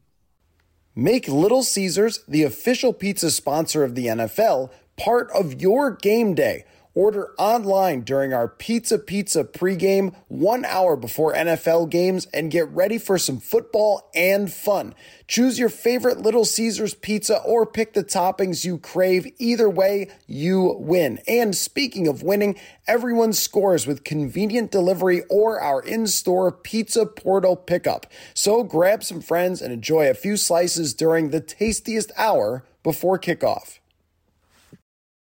Make 0.95 1.27
Little 1.27 1.63
Caesars, 1.63 2.23
the 2.27 2.43
official 2.43 2.93
pizza 2.93 3.29
sponsor 3.29 3.83
of 3.83 3.95
the 3.95 4.05
NFL, 4.05 4.71
part 4.97 5.29
of 5.31 5.61
your 5.61 5.91
game 5.91 6.33
day. 6.33 6.65
Order 6.95 7.33
online 7.37 8.03
during 8.03 8.33
our 8.33 8.47
Pizza 8.47 8.97
Pizza 8.97 9.43
pregame 9.43 10.15
one 10.29 10.63
hour 10.63 10.95
before 10.95 11.33
NFL 11.33 11.89
games 11.89 12.25
and 12.33 12.49
get 12.49 12.69
ready 12.69 12.97
for 12.97 13.17
some 13.17 13.41
football 13.41 14.09
and 14.15 14.49
fun. 14.49 14.95
Choose 15.27 15.59
your 15.59 15.67
favorite 15.67 16.21
Little 16.21 16.45
Caesars 16.45 16.93
pizza 16.93 17.41
or 17.41 17.65
pick 17.65 17.93
the 17.93 18.03
toppings 18.03 18.63
you 18.63 18.77
crave. 18.77 19.27
Either 19.39 19.69
way, 19.69 20.07
you 20.25 20.77
win. 20.79 21.19
And 21.27 21.53
speaking 21.53 22.07
of 22.07 22.23
winning, 22.23 22.55
everyone 22.87 23.33
scores 23.33 23.85
with 23.85 24.05
convenient 24.05 24.71
delivery 24.71 25.23
or 25.29 25.59
our 25.59 25.81
in 25.81 26.07
store 26.07 26.49
pizza 26.49 27.05
portal 27.05 27.57
pickup. 27.57 28.07
So 28.33 28.63
grab 28.63 29.03
some 29.03 29.19
friends 29.19 29.61
and 29.61 29.73
enjoy 29.73 30.09
a 30.09 30.13
few 30.13 30.37
slices 30.37 30.93
during 30.93 31.31
the 31.31 31.41
tastiest 31.41 32.13
hour 32.15 32.63
before 32.83 33.19
kickoff. 33.19 33.79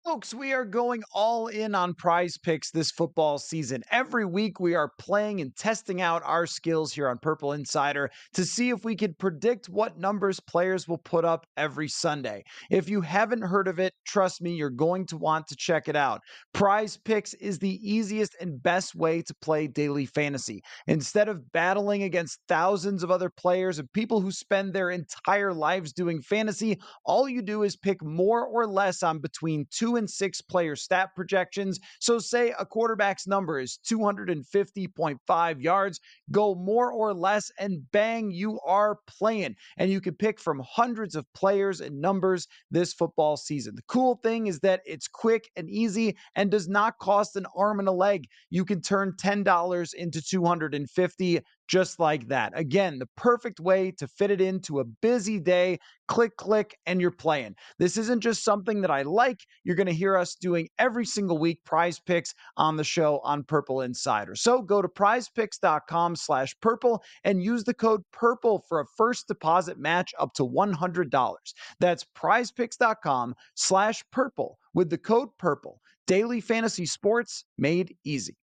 Folks, 0.09 0.33
we 0.33 0.55
are 0.55 0.65
going 0.65 1.03
all 1.13 1.49
in 1.49 1.75
on 1.75 1.93
prize 1.93 2.39
picks 2.39 2.71
this 2.71 2.91
football 2.91 3.37
season. 3.37 3.83
Every 3.91 4.25
week, 4.25 4.59
we 4.59 4.75
are 4.75 4.91
playing 4.99 5.43
and 5.43 5.55
testing 5.55 6.01
out 6.01 6.23
our 6.25 6.47
skills 6.47 6.95
here 6.95 7.11
on 7.11 7.19
Purple 7.19 7.53
Insider 7.53 8.09
to 8.33 8.47
see 8.47 8.71
if 8.71 8.87
we 8.87 8.97
can 8.97 9.13
predict 9.13 9.69
what 9.69 9.99
numbers 9.99 10.41
players 10.41 10.89
will 10.89 10.97
put 10.97 11.27
up 11.27 11.45
every 11.59 11.89
Sunday. 11.89 12.43
If 12.71 12.89
you 12.89 13.03
haven't 13.03 13.43
heard 13.43 13.69
of 13.69 13.79
it, 13.79 13.93
trust 14.07 14.41
me, 14.41 14.55
you're 14.55 14.71
going 14.71 15.05
to 15.09 15.19
want 15.19 15.47
to 15.49 15.57
check 15.57 15.89
it 15.89 15.97
out. 15.97 16.23
Prize 16.55 16.97
picks 16.97 17.35
is 17.35 17.59
the 17.59 17.79
easiest 17.83 18.35
and 18.41 18.63
best 18.63 18.95
way 18.95 19.21
to 19.21 19.35
play 19.43 19.67
daily 19.67 20.07
fantasy. 20.07 20.63
Instead 20.87 21.29
of 21.29 21.53
battling 21.53 22.05
against 22.05 22.41
thousands 22.49 23.03
of 23.03 23.11
other 23.11 23.29
players 23.29 23.79
and 23.79 23.93
people 23.93 24.23
who 24.23 24.33
spend 24.33 24.73
their 24.73 24.89
entire 24.89 25.53
lives 25.53 25.93
doing 25.93 26.23
fantasy, 26.23 26.79
all 27.05 27.29
you 27.29 27.43
do 27.43 27.63
is 27.63 27.77
pick 27.77 28.03
more 28.03 28.47
or 28.47 28.67
less 28.67 29.03
on 29.03 29.19
between 29.19 29.67
two 29.71 29.98
and 29.99 30.09
six 30.09 30.41
player 30.41 30.75
stat 30.75 31.11
projections. 31.15 31.79
So, 32.01 32.19
say 32.19 32.55
a 32.59 32.65
quarterback's 32.65 33.27
number 33.27 33.59
is 33.59 33.79
250.5 33.87 35.63
yards, 35.63 36.01
go 36.31 36.55
more 36.55 36.91
or 36.91 37.13
less, 37.13 37.51
and 37.59 37.83
bang, 37.93 38.31
you 38.31 38.59
are 38.67 38.99
playing. 39.07 39.57
And 39.77 39.91
you 39.91 40.01
can 40.01 40.15
pick 40.15 40.41
from 40.41 40.63
hundreds 40.67 41.15
of 41.15 41.27
players 41.35 41.81
and 41.81 42.01
numbers 42.01 42.49
this 42.71 42.95
football 42.95 43.37
season. 43.37 43.75
The 43.75 43.83
cool 43.89 44.21
thing 44.23 44.47
is 44.47 44.61
that 44.61 44.81
it's 44.87 45.09
quick 45.09 45.51
and 45.57 45.69
easy 45.69 46.17
and 46.35 46.51
does 46.51 46.69
not 46.69 46.99
cost 46.99 47.37
an 47.37 47.47
arm 47.57 47.79
and 47.79 47.89
a 47.89 47.93
leg. 47.93 48.29
You 48.51 48.65
can 48.65 48.81
turn 48.81 49.13
$10 49.21 49.95
into 49.95 50.23
250 50.23 51.41
just 51.69 52.01
like 52.01 52.29
that. 52.29 52.53
Again, 52.57 52.99
the 52.99 53.09
perfect 53.17 53.61
way 53.61 53.93
to 53.93 54.09
fit 54.09 54.31
it 54.31 54.41
into 54.41 54.81
a 54.81 54.85
busy 54.85 55.39
day. 55.39 55.79
Click, 56.09 56.35
click, 56.37 56.77
and 56.87 57.01
you're 57.01 57.11
playing. 57.11 57.55
This 57.79 57.99
isn't 57.99 58.23
just 58.23 58.43
something 58.43 58.81
that 58.81 58.91
I 58.91 59.03
like. 59.03 59.41
You're 59.63 59.77
going 59.77 59.87
to 59.87 59.93
hear 59.93 60.17
us 60.17 60.35
doing 60.35 60.69
every 60.79 61.05
single 61.05 61.37
week 61.37 61.63
prize 61.65 62.01
picks 62.01 62.35
on 62.57 62.77
the 62.77 62.85
show 62.85 63.21
on 63.23 63.45
Purple 63.45 63.83
Insider. 63.83 64.35
So 64.35 64.63
go 64.63 64.81
to 64.81 64.89
prizepicks.com 64.89 66.17
slash 66.17 66.57
purple 66.61 67.03
and 67.25 67.43
use 67.43 67.65
the 67.65 67.75
code 67.75 68.03
purple 68.13 68.65
for 68.69 68.81
a 68.81 68.87
first 68.97 69.29
deposit 69.29 69.79
match 69.79 70.15
up 70.19 70.33
to 70.35 70.45
$100. 70.45 71.37
That's 71.79 72.07
prizepicks.com 72.17 73.35
slash 73.55 74.03
purple 74.11 74.59
with 74.73 74.89
the 74.89 74.99
code 74.99 75.29
purple. 75.39 75.81
Daily 76.07 76.41
fantasy 76.41 76.87
sports 76.87 77.45
made 77.59 77.95
easy. 78.03 78.39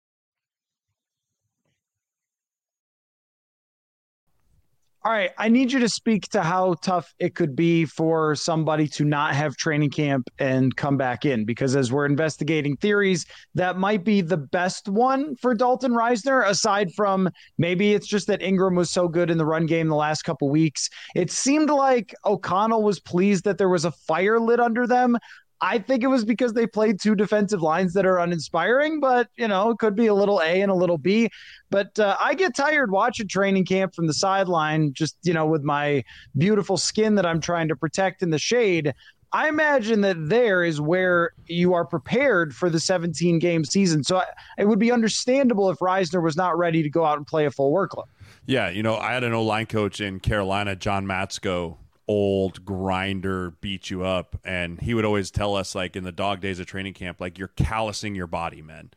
All 5.05 5.11
right, 5.11 5.31
I 5.37 5.49
need 5.49 5.73
you 5.73 5.81
to 5.81 5.89
speak 5.89 6.29
to 6.29 6.43
how 6.43 6.75
tough 6.75 7.13
it 7.19 7.35
could 7.35 7.57
be 7.57 7.87
for 7.87 8.37
somebody 8.37 8.87
to 8.89 9.05
not 9.05 9.35
have 9.35 9.57
training 9.57 9.91
camp 9.91 10.31
and 10.39 10.77
come 10.77 10.97
back 10.97 11.25
in 11.25 11.45
because 11.45 11.75
as 11.75 11.91
we're 11.91 12.07
investigating 12.07 12.77
theories, 12.77 13.27
that 13.57 13.77
might 13.77 14.05
be 14.05 14.21
the 14.21 14.37
best 14.37 14.89
one 14.89 15.35
for 15.35 15.57
Dalton 15.57 15.91
Risner 15.91 16.47
aside 16.47 16.93
from 16.95 17.29
maybe 17.59 17.95
it's 17.95 18.07
just 18.07 18.29
that 18.29 18.43
Ingram 18.43 18.77
was 18.77 18.93
so 18.93 19.09
good 19.09 19.29
in 19.29 19.39
the 19.39 19.45
run 19.45 19.67
game 19.67 19.89
the 19.89 19.97
last 19.97 20.23
couple 20.23 20.49
weeks. 20.49 20.89
It 21.17 21.33
seemed 21.33 21.69
like 21.69 22.15
O'Connell 22.25 22.85
was 22.85 23.01
pleased 23.01 23.43
that 23.43 23.59
there 23.59 23.69
was 23.69 23.85
a 23.85 23.91
fire 23.91 24.39
lit 24.39 24.61
under 24.61 24.87
them, 24.87 25.19
I 25.63 25.79
think 25.79 26.03
it 26.03 26.09
was 26.09 26.25
because 26.25 26.53
they 26.53 26.67
played 26.67 27.01
two 27.01 27.15
defensive 27.15 27.63
lines 27.63 27.93
that 27.95 28.05
are 28.05 28.19
uninspiring, 28.19 28.99
but 28.99 29.29
you 29.37 29.47
know, 29.47 29.71
it 29.71 29.79
could 29.79 29.95
be 29.95 30.09
a 30.09 30.15
little 30.15 30.41
A 30.41 30.61
and 30.61 30.73
a 30.73 30.75
little 30.75 30.99
B. 30.99 31.31
But 31.71 31.97
uh, 32.01 32.17
I 32.19 32.35
get 32.35 32.57
tired 32.57 32.91
watching 32.91 33.29
training 33.29 33.65
camp 33.65 33.95
from 33.95 34.09
the 34.09 34.13
sideline, 34.13 34.93
just 34.93 35.17
you 35.23 35.33
know, 35.33 35.47
with 35.47 35.63
my 35.63 36.03
beautiful 36.37 36.77
skin 36.77 37.15
that 37.15 37.25
I'm 37.25 37.41
trying 37.41 37.69
to 37.69 37.77
protect 37.77 38.23
in 38.23 38.31
the 38.31 38.41
shade. 38.41 38.93
I 39.35 39.49
imagine 39.49 40.03
that 40.03 40.29
there 40.29 40.65
is 40.65 40.81
where 40.81 41.31
you 41.47 41.73
are 41.75 41.87
prepared 41.87 42.55
for 42.55 42.69
the 42.69 42.81
17 42.81 43.39
game 43.39 43.65
season. 43.65 44.05
So 44.05 44.21
it 44.59 44.67
would 44.67 44.81
be 44.81 44.93
understandable 44.93 45.71
if 45.71 45.79
Risner 45.79 46.23
was 46.23 46.37
not 46.37 46.59
ready 46.59 46.83
to 46.83 46.91
go 46.91 47.07
out 47.07 47.17
and 47.17 47.27
play 47.27 47.47
a 47.47 47.51
full 47.51 47.73
workload. 47.73 48.05
Yeah, 48.47 48.69
you 48.69 48.83
know, 48.83 48.97
I 48.97 49.13
had 49.15 49.25
an 49.25 49.33
O 49.33 49.43
line 49.43 49.67
coach 49.67 50.01
in 50.01 50.21
Carolina, 50.21 50.77
John 50.77 51.07
Matsko, 51.07 51.77
old 52.09 52.65
grinder 52.65 53.51
beat 53.61 53.91
you 53.91 54.05
up. 54.05 54.39
And 54.45 54.81
he 54.81 54.95
would 54.95 55.05
always 55.05 55.31
tell 55.31 55.55
us 55.55 55.75
like 55.75 55.97
in 55.97 56.05
the 56.05 56.13
dog 56.13 56.41
days 56.41 56.61
of 56.61 56.67
training 56.67 56.95
camp 56.95 57.21
like 57.21 57.39
you're 57.39 57.49
callousing 57.49 58.15
your 58.15 58.27
body 58.27 58.63
men 58.63 58.91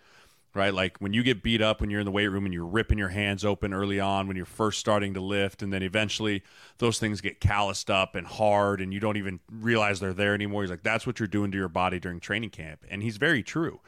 right? 0.56 0.74
Like 0.74 0.98
when 1.00 1.14
you 1.14 1.22
get 1.22 1.44
beat 1.44 1.62
up 1.62 1.82
when 1.82 1.90
you're 1.90 2.00
in 2.00 2.06
the 2.06 2.12
weight 2.12 2.30
room 2.30 2.46
and 2.46 2.54
you're 2.54 2.66
ripping 2.66 2.98
your 2.98 3.10
hands 3.10 3.46
open 3.46 3.74
early 3.74 4.00
on 4.00 4.28
when 4.28 4.38
you're 4.38 4.46
first 4.46 4.80
starting 4.80 5.14
to 5.14 5.20
lift 5.20 5.62
and 5.62 5.72
then 5.72 5.84
eventually 5.84 6.44
those 6.78 6.98
things 6.98 7.22
get 7.22 7.42
calloused 7.42 7.92
up 7.92 8.16
and 8.16 8.26
hard 8.26 8.82
and 8.82 8.94
you 8.94 9.00
don't 9.00 9.18
even 9.18 9.40
realize 9.52 10.00
they're 10.00 10.14
there 10.14 10.34
anymore 10.34 10.64
he's 10.64 10.72
like 10.72 10.82
that's 10.82 11.06
what 11.06 11.20
you're 11.20 11.28
doing 11.28 11.52
to 11.52 11.58
your 11.58 11.70
body 11.70 12.00
during 12.00 12.20
training 12.20 12.50
camp. 12.50 12.86
And 12.90 13.04
he's 13.04 13.18
very 13.18 13.44
true. 13.44 13.82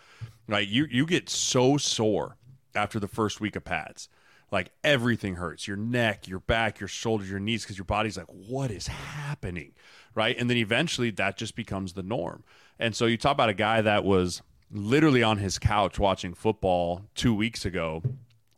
Right 0.48 0.68
you 0.68 0.86
you 0.92 1.06
get 1.06 1.30
so 1.30 1.78
sore 1.78 2.36
after 2.76 3.00
the 3.00 3.08
first 3.08 3.40
week 3.40 3.56
of 3.56 3.64
pads 3.64 4.10
like 4.52 4.72
everything 4.84 5.36
hurts 5.36 5.68
your 5.68 5.78
neck, 5.78 6.28
your 6.28 6.40
back, 6.40 6.80
your 6.80 6.88
shoulders, 6.88 7.30
your 7.30 7.40
knees 7.40 7.64
because 7.64 7.78
your 7.78 7.86
body's 7.86 8.18
like, 8.18 8.28
what 8.28 8.72
is 8.72 8.88
happening? 8.88 9.74
Right. 10.16 10.38
And 10.38 10.50
then 10.50 10.58
eventually 10.58 11.12
that 11.12 11.38
just 11.38 11.56
becomes 11.56 11.94
the 11.94 12.04
norm. 12.04 12.44
And 12.80 12.96
so 12.96 13.06
you 13.06 13.18
talk 13.18 13.34
about 13.34 13.50
a 13.50 13.54
guy 13.54 13.82
that 13.82 14.04
was 14.04 14.42
literally 14.72 15.24
on 15.24 15.38
his 15.38 15.60
couch 15.60 16.00
watching 16.00 16.34
football 16.34 17.06
two 17.16 17.34
weeks 17.34 17.66
ago, 17.66 18.02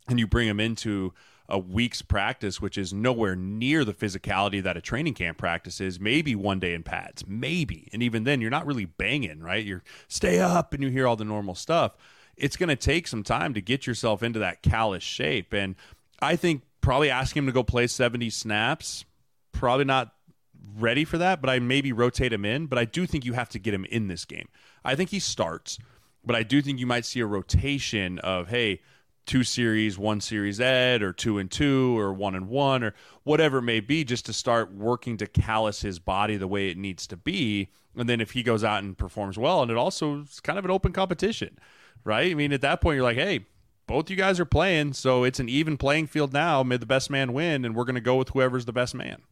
and 0.08 0.18
you 0.18 0.26
bring 0.26 0.48
him 0.48 0.60
into 0.60 1.12
a 1.48 1.58
week's 1.58 2.00
practice, 2.00 2.60
which 2.60 2.78
is 2.78 2.92
nowhere 2.92 3.34
near 3.34 3.84
the 3.84 3.92
physicality 3.92 4.62
that 4.62 4.76
a 4.76 4.80
training 4.80 5.14
camp 5.14 5.36
practice 5.36 5.80
is, 5.80 5.98
maybe 5.98 6.34
one 6.34 6.60
day 6.60 6.74
in 6.74 6.82
pads, 6.82 7.26
maybe. 7.26 7.88
And 7.92 8.02
even 8.02 8.24
then, 8.24 8.40
you're 8.40 8.50
not 8.50 8.66
really 8.66 8.84
banging, 8.84 9.40
right? 9.40 9.64
You're 9.64 9.82
stay 10.06 10.38
up 10.38 10.72
and 10.72 10.82
you 10.82 10.90
hear 10.90 11.06
all 11.06 11.16
the 11.16 11.24
normal 11.24 11.54
stuff 11.54 11.96
it's 12.40 12.56
going 12.56 12.68
to 12.68 12.76
take 12.76 13.06
some 13.06 13.22
time 13.22 13.54
to 13.54 13.60
get 13.60 13.86
yourself 13.86 14.22
into 14.22 14.38
that 14.38 14.62
callous 14.62 15.02
shape. 15.02 15.52
And 15.52 15.76
I 16.20 16.36
think 16.36 16.62
probably 16.80 17.10
asking 17.10 17.42
him 17.42 17.46
to 17.46 17.52
go 17.52 17.62
play 17.62 17.86
70 17.86 18.30
snaps, 18.30 19.04
probably 19.52 19.84
not 19.84 20.14
ready 20.76 21.04
for 21.04 21.18
that, 21.18 21.40
but 21.40 21.50
I 21.50 21.58
maybe 21.58 21.92
rotate 21.92 22.32
him 22.32 22.44
in. 22.44 22.66
But 22.66 22.78
I 22.78 22.86
do 22.86 23.06
think 23.06 23.24
you 23.24 23.34
have 23.34 23.50
to 23.50 23.58
get 23.58 23.74
him 23.74 23.84
in 23.84 24.08
this 24.08 24.24
game. 24.24 24.48
I 24.84 24.94
think 24.94 25.10
he 25.10 25.20
starts, 25.20 25.78
but 26.24 26.34
I 26.34 26.42
do 26.42 26.62
think 26.62 26.78
you 26.78 26.86
might 26.86 27.04
see 27.04 27.20
a 27.20 27.26
rotation 27.26 28.18
of, 28.20 28.48
hey, 28.48 28.80
two 29.26 29.44
series, 29.44 29.98
one 29.98 30.20
series 30.20 30.60
ed, 30.60 31.02
or 31.02 31.12
two 31.12 31.38
and 31.38 31.50
two, 31.50 31.98
or 31.98 32.12
one 32.12 32.34
and 32.34 32.48
one, 32.48 32.82
or 32.82 32.94
whatever 33.22 33.58
it 33.58 33.62
may 33.62 33.80
be, 33.80 34.02
just 34.02 34.26
to 34.26 34.32
start 34.32 34.72
working 34.72 35.18
to 35.18 35.26
callous 35.26 35.82
his 35.82 35.98
body 35.98 36.36
the 36.36 36.48
way 36.48 36.70
it 36.70 36.78
needs 36.78 37.06
to 37.06 37.16
be. 37.16 37.68
And 37.96 38.08
then 38.08 38.20
if 38.20 38.30
he 38.30 38.42
goes 38.42 38.64
out 38.64 38.82
and 38.82 38.96
performs 38.96 39.36
well, 39.36 39.62
and 39.62 39.70
it 39.70 39.76
also 39.76 40.22
is 40.22 40.40
kind 40.40 40.58
of 40.58 40.64
an 40.64 40.70
open 40.70 40.92
competition 40.92 41.58
right? 42.04 42.30
I 42.30 42.34
mean, 42.34 42.52
at 42.52 42.60
that 42.62 42.80
point, 42.80 42.96
you're 42.96 43.04
like, 43.04 43.16
hey, 43.16 43.46
both 43.86 44.08
you 44.08 44.16
guys 44.16 44.38
are 44.38 44.44
playing, 44.44 44.92
so 44.92 45.24
it's 45.24 45.40
an 45.40 45.48
even 45.48 45.76
playing 45.76 46.06
field 46.06 46.32
now. 46.32 46.62
May 46.62 46.76
the 46.76 46.86
best 46.86 47.10
man 47.10 47.32
win, 47.32 47.64
and 47.64 47.74
we're 47.74 47.84
going 47.84 47.96
to 47.96 48.00
go 48.00 48.16
with 48.16 48.28
whoever's 48.28 48.64
the 48.64 48.72
best 48.72 48.94
man. 48.94 49.22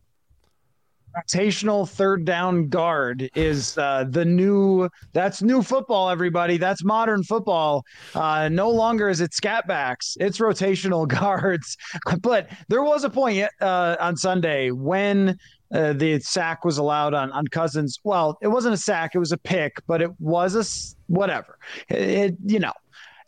Rotational 1.17 1.89
third 1.89 2.25
down 2.25 2.69
guard 2.69 3.31
is 3.35 3.79
uh, 3.79 4.05
the 4.09 4.25
new. 4.25 4.89
That's 5.13 5.43
new 5.43 5.63
football, 5.63 6.11
everybody. 6.11 6.59
That's 6.59 6.85
modern 6.85 7.23
football. 7.23 7.85
Uh, 8.15 8.49
no 8.51 8.69
longer 8.69 9.09
is 9.09 9.21
it 9.21 9.33
scat 9.33 9.67
backs; 9.67 10.17
it's 10.21 10.39
rotational 10.39 11.09
guards. 11.21 11.77
but 12.21 12.51
there 12.69 12.83
was 12.83 13.05
a 13.05 13.11
point 13.11 13.49
uh, 13.61 13.97
on 14.01 14.17
Sunday 14.17 14.71
when 14.71 15.39
uh, 15.73 15.93
the 15.93 16.19
sack 16.21 16.65
was 16.65 16.79
allowed 16.79 17.15
on 17.15 17.31
on 17.33 17.47
Cousins. 17.47 17.99
Well, 18.05 18.39
it 18.43 18.49
wasn't 18.49 18.75
a 18.75 18.79
sack; 18.79 19.15
it 19.15 19.19
was 19.19 19.33
a 19.33 19.39
pick, 19.39 19.81
but 19.87 20.03
it 20.03 20.11
was 20.21 20.55
a 20.57 20.65
whatever. 21.09 21.59
It, 21.89 21.99
it 21.99 22.37
you 22.45 22.61
know, 22.61 22.73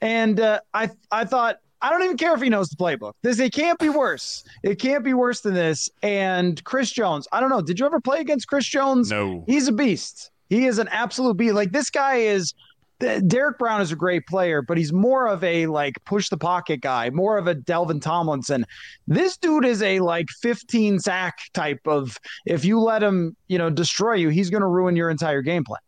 and 0.00 0.40
uh, 0.40 0.60
I 0.72 0.90
I 1.10 1.24
thought 1.24 1.56
I 1.82 1.90
don't 1.90 2.02
even 2.02 2.16
care 2.16 2.34
if 2.34 2.42
he 2.42 2.48
knows 2.48 2.68
the 2.68 2.76
playbook. 2.76 3.14
This 3.22 3.38
it 3.38 3.52
can't 3.52 3.78
be 3.78 3.88
worse. 3.88 4.44
It 4.62 4.78
can't 4.78 5.04
be 5.04 5.14
worse 5.14 5.40
than 5.40 5.54
this. 5.54 5.88
And 6.02 6.62
Chris 6.64 6.90
Jones, 6.90 7.26
I 7.32 7.40
don't 7.40 7.50
know. 7.50 7.62
Did 7.62 7.78
you 7.78 7.86
ever 7.86 8.00
play 8.00 8.20
against 8.20 8.48
Chris 8.48 8.66
Jones? 8.66 9.10
No. 9.10 9.44
He's 9.46 9.68
a 9.68 9.72
beast. 9.72 10.30
He 10.48 10.66
is 10.66 10.78
an 10.78 10.88
absolute 10.88 11.36
beast. 11.36 11.54
Like 11.54 11.72
this 11.72 11.90
guy 11.90 12.16
is 12.16 12.54
Derrick 12.98 13.58
Brown 13.58 13.80
is 13.80 13.92
a 13.92 13.96
great 13.96 14.26
player, 14.26 14.60
but 14.60 14.76
he's 14.76 14.92
more 14.92 15.26
of 15.26 15.42
a 15.42 15.66
like 15.66 15.94
push 16.04 16.28
the 16.28 16.36
pocket 16.36 16.82
guy, 16.82 17.08
more 17.10 17.38
of 17.38 17.46
a 17.46 17.54
Dalvin 17.54 18.02
Tomlinson. 18.02 18.66
This 19.06 19.38
dude 19.38 19.64
is 19.64 19.82
a 19.82 20.00
like 20.00 20.26
15 20.42 20.98
sack 20.98 21.38
type 21.54 21.80
of 21.86 22.18
if 22.44 22.64
you 22.64 22.78
let 22.78 23.02
him, 23.02 23.36
you 23.48 23.56
know, 23.56 23.70
destroy 23.70 24.14
you, 24.14 24.28
he's 24.28 24.50
going 24.50 24.60
to 24.60 24.66
ruin 24.66 24.96
your 24.96 25.08
entire 25.08 25.40
game 25.40 25.64
plan. 25.64 25.80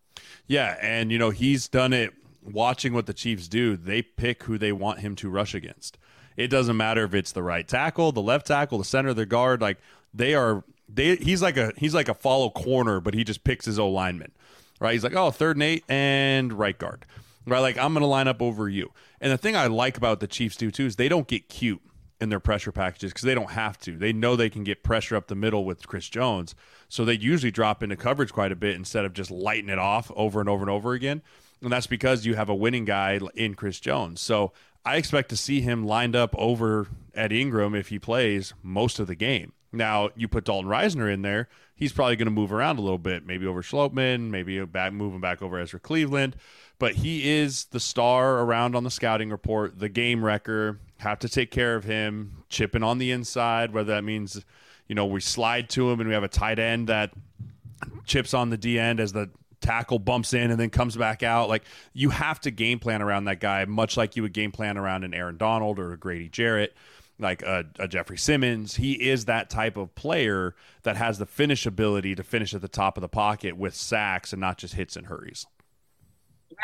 Yeah, 0.46 0.76
and 0.81 1.11
you 1.11 1.18
know, 1.18 1.31
he's 1.31 1.68
done 1.68 1.92
it 1.92 2.12
watching 2.42 2.92
what 2.92 3.07
the 3.07 3.14
Chiefs 3.14 3.48
do. 3.48 3.76
They 3.76 4.02
pick 4.02 4.44
who 4.44 4.59
they 4.59 4.72
want 4.72 5.00
him 5.00 5.14
to 5.16 5.31
rush 5.31 5.55
against. 5.55 5.98
It 6.37 6.48
doesn't 6.48 6.76
matter 6.76 7.05
if 7.05 7.14
it's 7.14 7.33
the 7.33 7.42
right 7.42 7.66
tackle, 7.66 8.12
the 8.12 8.22
left 8.22 8.46
tackle, 8.46 8.78
the 8.78 8.85
center, 8.85 9.14
the 9.14 9.26
guard, 9.26 9.61
like 9.61 9.78
they 10.14 10.35
are 10.35 10.64
they 10.88 11.16
he's 11.16 11.42
like 11.42 11.57
a 11.57 11.72
he's 11.76 11.94
like 11.94 12.09
a 12.09 12.14
follow 12.14 12.50
corner, 12.50 13.00
but 13.00 13.14
he 13.14 13.24
just 13.24 13.44
picks 13.44 13.66
his 13.66 13.78
O 13.78 13.88
lineman 13.88 14.33
right? 14.83 14.92
He's 14.92 15.05
like, 15.05 15.14
oh, 15.14 15.31
third 15.31 15.57
and 15.57 15.62
eight 15.62 15.85
and 15.88 16.52
right 16.52 16.76
guard, 16.76 17.07
right? 17.46 17.61
Like, 17.61 17.78
I'm 17.78 17.94
going 17.94 18.02
to 18.02 18.09
line 18.09 18.28
up 18.28 18.42
over 18.42 18.68
you. 18.68 18.92
And 19.20 19.33
the 19.33 19.38
thing 19.38 19.57
I 19.57 19.68
like 19.68 19.96
about 19.96 20.20
the 20.20 20.26
Chiefs 20.26 20.57
do 20.57 20.70
too 20.70 20.87
is 20.87 20.96
they 20.96 21.09
don't 21.09 21.28
get 21.28 21.48
cute 21.48 21.81
in 22.22 22.28
their 22.28 22.40
pressure 22.40 22.72
packages 22.72 23.12
because 23.12 23.24
they 23.24 23.35
don't 23.35 23.50
have 23.50 23.78
to. 23.80 23.98
They 23.98 24.12
know 24.12 24.37
they 24.37 24.48
can 24.48 24.64
get 24.64 24.82
pressure 24.82 25.16
up 25.16 25.26
the 25.26 25.35
middle 25.35 25.64
with 25.64 25.87
Chris 25.87 26.08
Jones. 26.08 26.54
So 26.88 27.04
they 27.04 27.14
usually 27.14 27.50
drop 27.50 27.82
into 27.82 27.96
coverage 27.96 28.32
quite 28.32 28.52
a 28.52 28.56
bit 28.56 28.76
instead 28.76 29.04
of 29.04 29.12
just 29.12 29.30
lighting 29.30 29.68
it 29.68 29.78
off 29.78 30.11
over 30.14 30.40
and 30.40 30.48
over 30.48 30.62
and 30.62 30.70
over 30.70 30.92
again. 30.92 31.22
And 31.61 31.72
that's 31.72 31.87
because 31.87 32.24
you 32.24 32.37
have 32.37 32.48
a 32.48 32.54
winning 32.54 32.85
guy 32.85 33.18
in 33.35 33.54
Chris 33.54 33.80
Jones. 33.80 34.20
So 34.20 34.52
I 34.85 34.96
expect 34.96 35.28
to 35.30 35.37
see 35.37 35.61
him 35.61 35.85
lined 35.85 36.16
up 36.16 36.35
over 36.38 36.87
at 37.14 37.32
Ingram 37.32 37.74
if 37.74 37.88
he 37.88 37.98
plays 37.98 38.54
most 38.62 38.98
of 38.98 39.06
the 39.06 39.14
game. 39.14 39.52
Now 39.72 40.11
you 40.14 40.28
put 40.28 40.44
Dalton 40.44 40.70
Risner 40.70 41.12
in 41.12 41.22
there, 41.22 41.48
he's 41.74 41.92
probably 41.92 42.16
going 42.16 42.26
to 42.26 42.32
move 42.32 42.52
around 42.52 42.78
a 42.78 42.82
little 42.82 42.98
bit, 42.98 43.26
maybe 43.26 43.46
over 43.46 43.62
Schlottmann, 43.62 44.30
maybe 44.30 44.62
back 44.64 44.92
moving 44.92 45.20
back 45.20 45.40
over 45.40 45.58
Ezra 45.58 45.80
Cleveland, 45.80 46.37
but 46.78 46.96
he 46.96 47.30
is 47.30 47.64
the 47.66 47.80
star 47.80 48.40
around 48.40 48.76
on 48.76 48.85
the 48.85 48.90
scouting 48.90 49.30
report, 49.30 49.78
the 49.78 49.88
game 49.88 50.24
wrecker. 50.24 50.78
Have 51.02 51.18
to 51.20 51.28
take 51.28 51.50
care 51.50 51.74
of 51.74 51.84
him, 51.84 52.44
chipping 52.48 52.82
on 52.82 52.98
the 52.98 53.10
inside, 53.10 53.72
whether 53.72 53.94
that 53.94 54.04
means 54.04 54.44
you 54.88 54.94
know 54.94 55.06
we 55.06 55.20
slide 55.20 55.68
to 55.70 55.90
him 55.90 56.00
and 56.00 56.08
we 56.08 56.14
have 56.14 56.24
a 56.24 56.28
tight 56.28 56.58
end 56.58 56.88
that 56.88 57.12
chips 58.04 58.34
on 58.34 58.50
the 58.50 58.56
D 58.56 58.78
end 58.78 59.00
as 59.00 59.12
the 59.12 59.30
tackle 59.60 59.98
bumps 59.98 60.34
in 60.34 60.50
and 60.50 60.60
then 60.60 60.70
comes 60.70 60.96
back 60.96 61.22
out. 61.22 61.48
Like 61.48 61.64
you 61.92 62.10
have 62.10 62.40
to 62.40 62.50
game 62.50 62.78
plan 62.78 63.02
around 63.02 63.24
that 63.24 63.40
guy, 63.40 63.64
much 63.64 63.96
like 63.96 64.16
you 64.16 64.22
would 64.22 64.32
game 64.32 64.52
plan 64.52 64.76
around 64.76 65.04
an 65.04 65.14
Aaron 65.14 65.36
Donald 65.36 65.78
or 65.78 65.92
a 65.92 65.96
Grady 65.96 66.28
Jarrett 66.28 66.74
like 67.18 67.42
a, 67.42 67.64
a, 67.78 67.86
Jeffrey 67.86 68.18
Simmons. 68.18 68.76
He 68.76 68.94
is 68.94 69.26
that 69.26 69.48
type 69.48 69.76
of 69.76 69.94
player 69.94 70.54
that 70.82 70.96
has 70.96 71.18
the 71.18 71.26
finish 71.26 71.66
ability 71.66 72.14
to 72.16 72.22
finish 72.22 72.52
at 72.52 72.60
the 72.60 72.68
top 72.68 72.96
of 72.96 73.00
the 73.00 73.08
pocket 73.08 73.56
with 73.56 73.74
sacks 73.74 74.32
and 74.32 74.40
not 74.40 74.58
just 74.58 74.74
hits 74.74 74.96
and 74.96 75.06
hurries. 75.06 75.46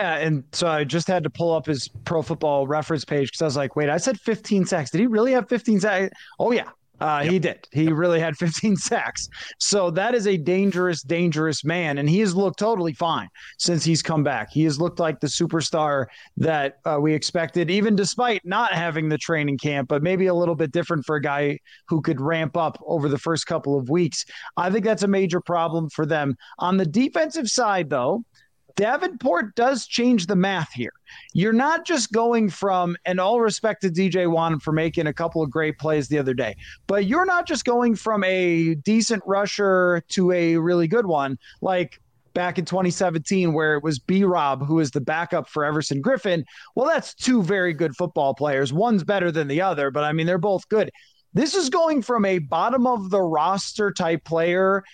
Yeah, 0.01 0.16
and 0.16 0.44
so 0.53 0.68
I 0.68 0.85
just 0.85 1.09
had 1.09 1.24
to 1.24 1.31
pull 1.31 1.53
up 1.53 1.66
his 1.66 1.88
Pro 2.05 2.22
Football 2.22 2.66
Reference 2.66 3.05
page 3.05 3.29
because 3.29 3.42
I 3.42 3.44
was 3.46 3.57
like, 3.57 3.77
"Wait, 3.77 3.88
I 3.88 3.96
said 3.96 4.18
15 4.20 4.64
sacks. 4.66 4.90
Did 4.90 5.01
he 5.01 5.07
really 5.07 5.33
have 5.33 5.48
15 5.48 5.81
sacks?" 5.81 6.14
Oh 6.38 6.53
yeah, 6.53 6.70
uh, 7.01 7.20
yep. 7.22 7.33
He 7.33 7.38
did. 7.38 7.68
He 7.70 7.92
really 7.92 8.20
had 8.20 8.37
15 8.38 8.77
sacks. 8.77 9.29
So 9.59 9.90
that 9.92 10.14
is 10.14 10.27
a 10.27 10.37
dangerous, 10.37 11.03
dangerous 11.03 11.64
man. 11.64 11.98
And 11.98 12.09
he 12.09 12.20
has 12.20 12.35
looked 12.35 12.59
totally 12.59 12.92
fine 12.92 13.29
since 13.59 13.85
he's 13.85 14.03
come 14.03 14.22
back. 14.22 14.51
He 14.51 14.64
has 14.64 14.81
looked 14.81 14.98
like 14.98 15.20
the 15.20 15.27
superstar 15.27 16.07
that 16.37 16.79
uh, 16.85 16.98
we 17.01 17.14
expected, 17.14 17.70
even 17.70 17.94
despite 17.94 18.44
not 18.44 18.72
having 18.72 19.09
the 19.09 19.18
training 19.18 19.59
camp, 19.59 19.88
but 19.88 20.03
maybe 20.03 20.27
a 20.27 20.35
little 20.35 20.55
bit 20.55 20.72
different 20.72 21.05
for 21.05 21.16
a 21.16 21.22
guy 21.22 21.59
who 21.88 22.01
could 22.01 22.20
ramp 22.20 22.57
up 22.57 22.83
over 22.87 23.09
the 23.09 23.18
first 23.18 23.46
couple 23.46 23.79
of 23.79 23.88
weeks. 23.88 24.24
I 24.57 24.70
think 24.70 24.85
that's 24.85 25.03
a 25.03 25.09
major 25.09 25.40
problem 25.40 25.88
for 25.90 26.07
them. 26.07 26.37
On 26.59 26.77
the 26.77 26.87
defensive 26.87 27.48
side, 27.48 27.90
though, 27.90 28.24
Davenport 28.79 29.57
does 29.57 29.88
change 29.88 30.27
the 30.27 30.37
math 30.37 30.73
here. 30.73 30.93
You're 31.35 31.53
not 31.53 31.85
just 31.85 32.12
going 32.12 32.49
from, 32.49 32.97
and 33.05 33.19
all 33.19 33.41
respect 33.41 33.83
to 33.83 33.88
DJ 33.88 34.29
Wonnum 34.29 34.62
for 34.62 34.71
making 34.71 35.09
a 35.09 35.12
couple 35.12 35.43
of 35.43 35.51
great 35.51 35.79
plays 35.79 36.07
the 36.07 36.17
other 36.17 36.33
day, 36.33 36.55
but 36.87 37.07
you're 37.07 37.27
not 37.27 37.45
just 37.45 37.64
going 37.64 37.97
from 37.97 38.23
a 38.23 38.77
decent 38.77 39.21
rusher 39.27 40.05
to 40.11 40.31
a 40.31 40.57
really 40.57 40.87
good 40.87 41.07
one. 41.07 41.41
Like 41.61 42.01
back 42.35 42.57
in 42.57 42.64
2017 42.64 43.53
where 43.53 43.75
it 43.75 43.83
was 43.83 43.99
B 43.99 44.23
Rob 44.23 44.64
who 44.64 44.77
was 44.77 44.93
the 44.93 45.01
backup 45.01 45.49
for 45.49 45.64
Everson 45.64 46.01
Griffen. 46.01 46.45
Well, 46.77 46.87
that's 46.87 47.14
two 47.14 47.43
very 47.43 47.73
good 47.73 47.97
football 47.97 48.33
players. 48.33 48.73
One's 48.73 49.03
better 49.03 49.33
than 49.33 49.49
the 49.49 49.61
other, 49.61 49.91
but 49.91 50.05
I 50.05 50.12
mean, 50.12 50.29
they're 50.29 50.38
both 50.38 50.69
good. 50.69 50.93
This 51.35 51.57
is 51.57 51.69
going 51.69 52.01
from 52.03 52.25
a 52.25 52.38
bottom 52.38 52.87
of 52.87 53.11
the 53.11 53.21
roster 53.21 53.91
type 53.91 54.23
player, 54.23 54.85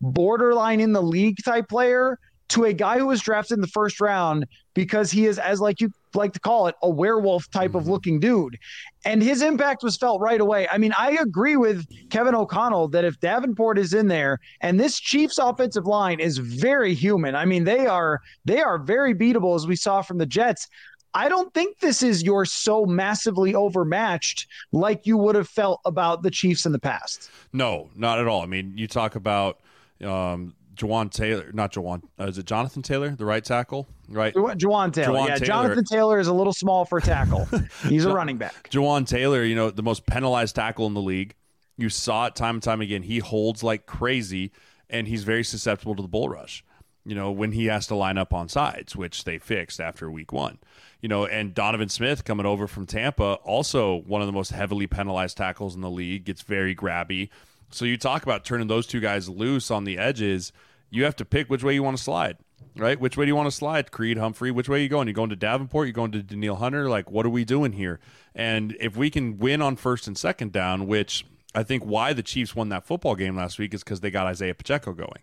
borderline 0.00 0.80
in 0.80 0.94
the 0.94 1.02
league 1.02 1.36
type 1.44 1.68
player 1.68 2.18
to 2.48 2.64
a 2.64 2.72
guy 2.72 2.98
who 2.98 3.06
was 3.06 3.20
drafted 3.20 3.56
in 3.56 3.60
the 3.60 3.66
first 3.66 4.00
round 4.00 4.46
because 4.74 5.10
he 5.10 5.26
is, 5.26 5.38
as 5.38 5.60
like 5.60 5.80
you 5.80 5.90
like 6.14 6.32
to 6.32 6.40
call 6.40 6.66
it, 6.66 6.74
a 6.82 6.90
werewolf 6.90 7.50
type 7.50 7.70
mm-hmm. 7.70 7.78
of 7.78 7.88
looking 7.88 8.20
dude. 8.20 8.58
And 9.04 9.22
his 9.22 9.42
impact 9.42 9.82
was 9.82 9.96
felt 9.96 10.20
right 10.20 10.40
away. 10.40 10.68
I 10.68 10.78
mean, 10.78 10.92
I 10.98 11.12
agree 11.12 11.56
with 11.56 11.86
Kevin 12.10 12.34
O'Connell 12.34 12.88
that 12.88 13.04
if 13.04 13.18
Davenport 13.20 13.78
is 13.78 13.94
in 13.94 14.08
there 14.08 14.38
and 14.60 14.78
this 14.78 14.98
Chiefs 14.98 15.38
offensive 15.38 15.86
line 15.86 16.20
is 16.20 16.38
very 16.38 16.94
human. 16.94 17.34
I 17.34 17.44
mean, 17.44 17.64
they 17.64 17.86
are 17.86 18.20
they 18.44 18.60
are 18.60 18.78
very 18.78 19.14
beatable 19.14 19.56
as 19.56 19.66
we 19.66 19.76
saw 19.76 20.02
from 20.02 20.18
the 20.18 20.26
Jets. 20.26 20.68
I 21.16 21.28
don't 21.28 21.54
think 21.54 21.78
this 21.78 22.02
is 22.02 22.24
your 22.24 22.44
so 22.44 22.84
massively 22.86 23.54
overmatched 23.54 24.48
like 24.72 25.06
you 25.06 25.16
would 25.16 25.36
have 25.36 25.48
felt 25.48 25.80
about 25.84 26.22
the 26.22 26.30
Chiefs 26.30 26.66
in 26.66 26.72
the 26.72 26.80
past. 26.80 27.30
No, 27.52 27.88
not 27.94 28.18
at 28.18 28.26
all. 28.26 28.42
I 28.42 28.46
mean, 28.46 28.76
you 28.76 28.88
talk 28.88 29.14
about 29.14 29.60
um, 30.02 30.54
Jawaan 30.74 31.10
Taylor, 31.10 31.50
not 31.52 31.72
Jawaan, 31.72 32.02
uh, 32.18 32.24
is 32.24 32.38
it 32.38 32.46
Jonathan 32.46 32.82
Taylor, 32.82 33.10
the 33.10 33.24
right 33.24 33.44
tackle? 33.44 33.86
Right, 34.08 34.34
Jawaan 34.34 34.92
Taylor. 34.92 35.18
yeah, 35.20 35.36
Taylor. 35.36 35.46
Jonathan 35.46 35.84
Taylor 35.84 36.18
is 36.18 36.26
a 36.26 36.32
little 36.32 36.52
small 36.52 36.84
for 36.84 37.00
tackle. 37.00 37.48
He's 37.88 38.04
a 38.04 38.12
running 38.12 38.36
back. 38.38 38.68
Jawaan 38.70 39.06
Taylor, 39.06 39.44
you 39.44 39.54
know, 39.54 39.70
the 39.70 39.82
most 39.82 40.06
penalized 40.06 40.54
tackle 40.56 40.86
in 40.86 40.94
the 40.94 41.02
league. 41.02 41.34
You 41.76 41.88
saw 41.88 42.26
it 42.26 42.36
time 42.36 42.56
and 42.56 42.62
time 42.62 42.80
again. 42.80 43.02
He 43.02 43.18
holds 43.18 43.62
like 43.62 43.86
crazy, 43.86 44.52
and 44.90 45.08
he's 45.08 45.24
very 45.24 45.42
susceptible 45.42 45.94
to 45.96 46.02
the 46.02 46.08
bull 46.08 46.28
rush. 46.28 46.64
you 47.06 47.14
know, 47.14 47.30
when 47.30 47.52
he 47.52 47.66
has 47.66 47.86
to 47.88 47.94
line 47.94 48.16
up 48.16 48.32
on 48.32 48.48
sides, 48.48 48.96
which 48.96 49.24
they 49.24 49.38
fixed 49.38 49.80
after 49.80 50.10
week 50.10 50.32
one. 50.32 50.58
You 51.00 51.08
know, 51.08 51.26
and 51.26 51.52
Donovan 51.54 51.90
Smith 51.90 52.24
coming 52.24 52.46
over 52.46 52.66
from 52.66 52.86
Tampa, 52.86 53.34
also 53.44 53.96
one 54.06 54.22
of 54.22 54.26
the 54.26 54.32
most 54.32 54.52
heavily 54.52 54.86
penalized 54.86 55.36
tackles 55.36 55.74
in 55.74 55.82
the 55.82 55.90
league, 55.90 56.24
gets 56.24 56.40
very 56.42 56.74
grabby. 56.74 57.28
So 57.74 57.84
you 57.84 57.96
talk 57.96 58.22
about 58.22 58.44
turning 58.44 58.68
those 58.68 58.86
two 58.86 59.00
guys 59.00 59.28
loose 59.28 59.70
on 59.70 59.84
the 59.84 59.98
edges. 59.98 60.52
You 60.90 61.04
have 61.04 61.16
to 61.16 61.24
pick 61.24 61.50
which 61.50 61.64
way 61.64 61.74
you 61.74 61.82
want 61.82 61.96
to 61.96 62.02
slide, 62.02 62.36
right? 62.76 62.98
Which 62.98 63.16
way 63.16 63.24
do 63.24 63.30
you 63.30 63.36
want 63.36 63.48
to 63.48 63.56
slide? 63.56 63.90
Creed 63.90 64.16
Humphrey, 64.16 64.52
which 64.52 64.68
way 64.68 64.78
are 64.78 64.82
you 64.82 64.88
going? 64.88 65.08
You're 65.08 65.14
going 65.14 65.30
to 65.30 65.36
Davenport? 65.36 65.88
you're 65.88 65.92
going 65.92 66.12
to 66.12 66.22
Danielle 66.22 66.54
Hunter? 66.54 66.88
Like, 66.88 67.10
what 67.10 67.26
are 67.26 67.30
we 67.30 67.44
doing 67.44 67.72
here? 67.72 67.98
And 68.32 68.76
if 68.78 68.96
we 68.96 69.10
can 69.10 69.38
win 69.38 69.60
on 69.60 69.74
first 69.74 70.06
and 70.06 70.16
second 70.16 70.52
down, 70.52 70.86
which 70.86 71.26
I 71.52 71.64
think 71.64 71.82
why 71.82 72.12
the 72.12 72.22
Chiefs 72.22 72.54
won 72.54 72.68
that 72.68 72.86
football 72.86 73.16
game 73.16 73.36
last 73.36 73.58
week 73.58 73.74
is 73.74 73.82
because 73.82 74.00
they 74.00 74.10
got 74.10 74.26
Isaiah 74.26 74.54
Pacheco 74.54 74.92
going 74.92 75.22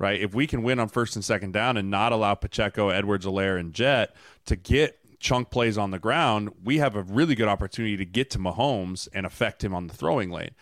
right? 0.00 0.20
If 0.20 0.32
we 0.32 0.46
can 0.46 0.62
win 0.62 0.78
on 0.78 0.88
first 0.88 1.16
and 1.16 1.24
second 1.24 1.52
down 1.52 1.76
and 1.76 1.90
not 1.90 2.12
allow 2.12 2.36
Pacheco, 2.36 2.88
Edwards, 2.88 3.26
Helaire, 3.26 3.58
and 3.58 3.74
Jet 3.74 4.14
to 4.46 4.54
get 4.54 4.96
chunk 5.18 5.50
plays 5.50 5.76
on 5.76 5.90
the 5.90 5.98
ground, 5.98 6.50
we 6.62 6.78
have 6.78 6.94
a 6.94 7.02
really 7.02 7.34
good 7.34 7.48
opportunity 7.48 7.96
to 7.96 8.04
get 8.04 8.30
to 8.30 8.38
Mahomes 8.38 9.08
and 9.12 9.26
affect 9.26 9.64
him 9.64 9.74
on 9.74 9.88
the 9.88 9.94
throwing 9.94 10.30
lane. 10.30 10.52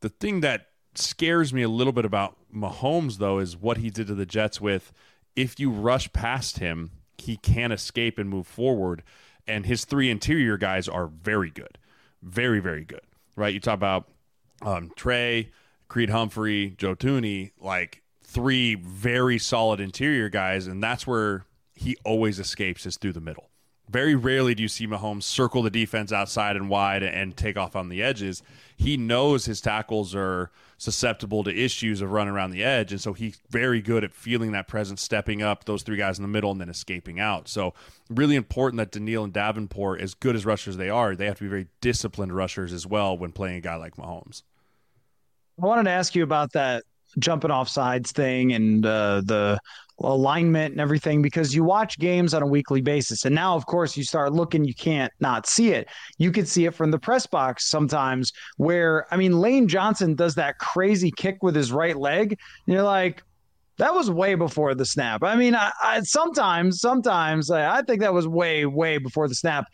The 0.00 0.08
thing 0.08 0.40
that 0.40 0.67
scares 0.94 1.52
me 1.52 1.62
a 1.62 1.68
little 1.68 1.92
bit 1.92 2.04
about 2.04 2.36
Mahomes, 2.54 3.18
though, 3.18 3.38
is 3.38 3.56
what 3.56 3.78
he 3.78 3.90
did 3.90 4.06
to 4.08 4.14
the 4.14 4.26
Jets 4.26 4.60
with 4.60 4.92
if 5.36 5.60
you 5.60 5.70
rush 5.70 6.12
past 6.12 6.58
him, 6.58 6.90
he 7.16 7.36
can 7.36 7.70
escape 7.70 8.18
and 8.18 8.28
move 8.28 8.46
forward. 8.46 9.02
And 9.46 9.64
his 9.64 9.84
three 9.84 10.10
interior 10.10 10.56
guys 10.56 10.88
are 10.88 11.06
very 11.06 11.50
good. 11.50 11.78
Very, 12.22 12.58
very 12.58 12.84
good. 12.84 13.02
Right? 13.36 13.54
You 13.54 13.60
talk 13.60 13.74
about 13.74 14.08
um, 14.62 14.90
Trey, 14.96 15.50
Creed 15.86 16.10
Humphrey, 16.10 16.74
Joe 16.76 16.96
Thuney, 16.96 17.52
like 17.60 18.02
three 18.22 18.74
very 18.74 19.38
solid 19.38 19.80
interior 19.80 20.28
guys, 20.28 20.66
and 20.66 20.82
that's 20.82 21.06
where 21.06 21.46
he 21.74 21.96
always 22.04 22.38
escapes 22.38 22.84
is 22.84 22.96
through 22.96 23.12
the 23.12 23.20
middle. 23.20 23.47
Very 23.88 24.14
rarely 24.14 24.54
do 24.54 24.62
you 24.62 24.68
see 24.68 24.86
Mahomes 24.86 25.22
circle 25.22 25.62
the 25.62 25.70
defense 25.70 26.12
outside 26.12 26.56
and 26.56 26.68
wide 26.68 27.02
and 27.02 27.36
take 27.36 27.56
off 27.56 27.74
on 27.74 27.88
the 27.88 28.02
edges. 28.02 28.42
He 28.76 28.96
knows 28.96 29.46
his 29.46 29.60
tackles 29.60 30.14
are 30.14 30.50
susceptible 30.76 31.42
to 31.42 31.50
issues 31.50 32.00
of 32.00 32.12
running 32.12 32.32
around 32.32 32.50
the 32.50 32.62
edge, 32.62 32.92
and 32.92 33.00
so 33.00 33.12
he's 33.12 33.40
very 33.50 33.80
good 33.80 34.04
at 34.04 34.12
feeling 34.12 34.52
that 34.52 34.68
presence, 34.68 35.02
stepping 35.02 35.42
up 35.42 35.64
those 35.64 35.82
three 35.82 35.96
guys 35.96 36.18
in 36.18 36.22
the 36.22 36.28
middle, 36.28 36.52
and 36.52 36.60
then 36.60 36.68
escaping 36.68 37.18
out. 37.18 37.48
So, 37.48 37.74
really 38.08 38.36
important 38.36 38.78
that 38.78 38.92
Danielle 38.92 39.24
and 39.24 39.32
Davenport, 39.32 40.00
as 40.00 40.14
good 40.14 40.36
as 40.36 40.46
rushers 40.46 40.76
they 40.76 40.90
are, 40.90 41.16
they 41.16 41.26
have 41.26 41.38
to 41.38 41.44
be 41.44 41.48
very 41.48 41.66
disciplined 41.80 42.34
rushers 42.34 42.72
as 42.72 42.86
well 42.86 43.18
when 43.18 43.32
playing 43.32 43.56
a 43.56 43.60
guy 43.60 43.74
like 43.74 43.96
Mahomes. 43.96 44.42
I 45.60 45.66
wanted 45.66 45.84
to 45.84 45.90
ask 45.90 46.14
you 46.14 46.22
about 46.22 46.52
that 46.52 46.84
jumping 47.18 47.50
off 47.50 47.68
sides 47.68 48.12
thing 48.12 48.52
and 48.52 48.84
uh, 48.84 49.22
the 49.24 49.58
alignment 50.00 50.72
and 50.72 50.80
everything 50.80 51.22
because 51.22 51.54
you 51.54 51.64
watch 51.64 51.98
games 51.98 52.34
on 52.34 52.42
a 52.42 52.46
weekly 52.46 52.80
basis. 52.80 53.24
And 53.24 53.34
now 53.34 53.56
of 53.56 53.66
course 53.66 53.96
you 53.96 54.04
start 54.04 54.32
looking 54.32 54.64
you 54.64 54.74
can't 54.74 55.12
not 55.20 55.46
see 55.46 55.72
it. 55.72 55.88
You 56.18 56.30
can 56.30 56.46
see 56.46 56.66
it 56.66 56.74
from 56.74 56.90
the 56.90 56.98
press 56.98 57.26
box 57.26 57.66
sometimes 57.66 58.32
where 58.56 59.06
i 59.12 59.16
mean 59.16 59.40
lane 59.40 59.68
johnson 59.68 60.14
does 60.14 60.34
that 60.34 60.58
crazy 60.58 61.10
kick 61.10 61.42
with 61.42 61.54
his 61.54 61.72
right 61.72 61.96
leg 61.96 62.30
and 62.66 62.74
you're 62.74 62.82
like 62.82 63.22
that 63.78 63.94
was 63.94 64.10
way 64.10 64.34
before 64.34 64.74
the 64.74 64.84
snap. 64.84 65.22
I 65.22 65.36
mean 65.36 65.54
I, 65.54 65.70
I 65.82 66.00
sometimes 66.00 66.80
sometimes 66.80 67.50
I, 67.50 67.78
I 67.78 67.82
think 67.82 68.00
that 68.00 68.12
was 68.12 68.26
way 68.26 68.66
way 68.66 68.98
before 68.98 69.28
the 69.28 69.34
snap. 69.34 69.66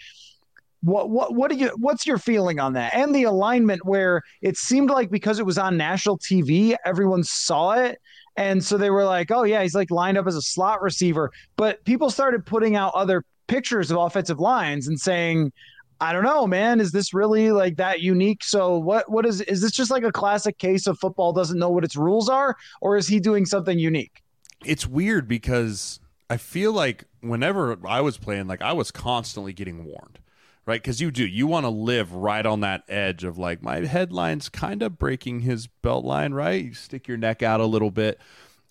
What 0.83 1.09
what 1.09 1.35
what 1.35 1.51
do 1.51 1.57
you 1.57 1.71
what's 1.79 2.07
your 2.07 2.19
feeling 2.19 2.61
on 2.61 2.75
that? 2.75 2.95
And 2.95 3.15
the 3.15 3.25
alignment 3.25 3.87
where 3.87 4.21
it 4.43 4.57
seemed 4.57 4.91
like 4.91 5.11
because 5.11 5.39
it 5.39 5.47
was 5.47 5.57
on 5.57 5.77
national 5.79 6.19
TV 6.19 6.77
everyone 6.85 7.25
saw 7.25 7.73
it 7.73 7.99
and 8.37 8.65
so 8.65 8.77
they 8.77 8.91
were 8.91 9.05
like 9.05 9.31
oh 9.31 9.45
yeah 9.45 9.63
he's 9.63 9.75
like 9.75 9.91
lined 9.91 10.19
up 10.19 10.27
as 10.27 10.37
a 10.37 10.43
slot 10.43 10.83
receiver. 10.83 11.31
But 11.57 11.85
people 11.85 12.11
started 12.11 12.45
putting 12.47 12.77
out 12.77 12.93
other 12.95 13.25
pictures 13.47 13.91
of 13.91 13.99
offensive 13.99 14.41
lines 14.41 14.89
and 14.89 14.99
saying 14.99 15.53
I 16.01 16.13
don't 16.13 16.25
know 16.25 16.47
man 16.47 16.81
is 16.81 16.93
this 16.93 17.15
really 17.15 17.53
like 17.53 17.77
that 17.77 18.01
unique? 18.01 18.45
So 18.45 18.79
what 18.79 19.11
what 19.11 19.27
is 19.27 19.41
is 19.43 19.63
this 19.63 19.73
just 19.73 19.91
like 19.91 20.03
a 20.03 20.13
classic 20.13 20.59
case 20.59 20.87
of 20.87 20.99
football 20.99 21.33
doesn't 21.33 21.59
know 21.59 21.71
what 21.71 21.85
its 21.85 21.97
rules 21.97 22.29
are 22.29 22.57
or 22.81 22.97
is 22.97 23.09
he 23.09 23.21
doing 23.21 23.47
something 23.47 23.79
unique? 23.79 24.23
It's 24.65 24.87
weird 24.87 25.29
because 25.29 26.01
I 26.29 26.37
feel 26.37 26.73
like 26.73 27.05
whenever 27.21 27.79
I 27.87 28.01
was 28.01 28.19
playing 28.19 28.47
like 28.47 28.63
I 28.63 28.73
was 28.73 28.91
constantly 28.91 29.53
getting 29.53 29.85
warned 29.85 30.19
right? 30.67 30.83
Because 30.83 31.01
you 31.01 31.11
do. 31.11 31.27
You 31.27 31.47
want 31.47 31.65
to 31.65 31.71
live 31.71 32.13
right 32.13 32.45
on 32.45 32.61
that 32.61 32.85
edge 32.89 33.25
of 33.25 33.39
like, 33.39 33.63
my 33.63 33.81
headline's 33.81 34.49
kind 34.49 34.83
of 34.83 34.99
breaking 34.99 35.41
his 35.41 35.67
belt 35.67 36.05
line, 36.05 36.33
right? 36.33 36.65
You 36.65 36.75
stick 36.75 37.07
your 37.09 37.17
neck 37.17 37.43
out 37.43 37.61
a 37.61 37.67
little 37.67 37.91
bit. 37.91 38.19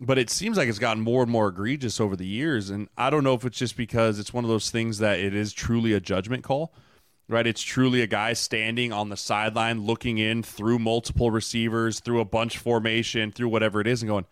But 0.02 0.18
it 0.18 0.30
seems 0.30 0.58
like 0.58 0.68
it's 0.68 0.80
gotten 0.80 1.04
more 1.04 1.22
and 1.22 1.32
more 1.32 1.50
egregious 1.50 2.00
over 2.00 2.16
the 2.16 2.26
years. 2.26 2.70
And 2.70 2.90
I 2.98 3.10
don't 3.10 3.24
know 3.24 3.36
if 3.36 3.46
it's 3.46 3.58
just 3.58 3.78
because 3.78 4.20
it's 4.20 4.34
one 4.34 4.44
of 4.44 4.50
those 4.50 4.70
things 4.70 4.98
that 4.98 5.20
it 5.20 5.34
is 5.34 5.54
truly 5.54 5.94
a 5.94 6.00
judgment 6.00 6.44
call, 6.44 6.74
right? 7.30 7.46
It's 7.46 7.62
truly 7.62 8.02
a 8.02 8.08
guy 8.08 8.34
standing 8.34 8.92
on 8.92 9.10
the 9.10 9.16
sideline 9.16 9.86
looking 9.86 10.18
in 10.18 10.44
through 10.44 10.80
multiple 10.80 11.32
receivers, 11.32 12.00
through 12.00 12.20
a 12.20 12.26
bunch 12.26 12.58
formation, 12.58 13.32
through 13.32 13.50
whatever 13.50 13.80
it 13.80 13.88
is, 13.88 14.02
and 14.02 14.10
going, 14.10 14.26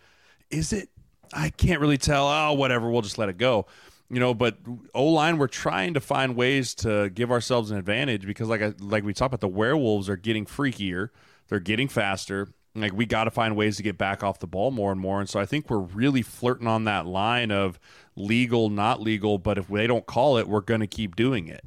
is 0.50 0.74
it? 0.74 0.90
I 1.34 1.50
can't 1.50 1.80
really 1.80 2.00
tell. 2.00 2.28
Oh, 2.28 2.54
whatever. 2.54 2.90
We'll 2.90 3.04
just 3.04 3.18
let 3.18 3.30
it 3.30 3.38
go 3.38 3.68
you 4.12 4.20
know, 4.20 4.34
but 4.34 4.58
O 4.94 5.06
line, 5.06 5.38
we're 5.38 5.48
trying 5.48 5.94
to 5.94 6.02
find 6.02 6.36
ways 6.36 6.76
to 6.76 7.10
give 7.12 7.32
ourselves 7.32 7.72
an 7.72 7.78
advantage 7.78 8.26
because, 8.28 8.50
like 8.50 8.62
I, 8.62 8.74
like 8.80 9.06
we 9.06 9.14
talked 9.14 9.34
about, 9.34 9.40
the 9.40 9.48
werewolves 9.48 10.10
are 10.10 10.18
getting 10.18 10.46
freakier, 10.46 11.10
they're 11.48 11.62
getting 11.62 11.88
faster. 11.88 12.50
Like 12.76 12.94
we 12.94 13.06
got 13.06 13.26
to 13.26 13.32
find 13.32 13.56
ways 13.56 13.78
to 13.78 13.84
get 13.84 13.98
back 13.98 14.22
off 14.22 14.40
the 14.40 14.48
ball 14.48 14.72
more 14.72 14.92
and 14.92 15.00
more, 15.00 15.22
and 15.22 15.30
so 15.30 15.40
I 15.40 15.46
think 15.46 15.70
we're 15.70 15.80
really 15.80 16.22
flirting 16.22 16.68
on 16.68 16.84
that 16.86 17.06
line 17.06 17.52
of 17.52 17.80
legal, 18.18 18.70
not 18.70 19.02
legal. 19.02 19.38
But 19.38 19.58
if 19.58 19.68
they 19.70 19.88
don't 19.88 20.06
call 20.06 20.38
it, 20.38 20.48
we're 20.48 20.62
going 20.62 20.82
to 20.82 20.88
keep 20.88 21.16
doing 21.16 21.48
it. 21.48 21.64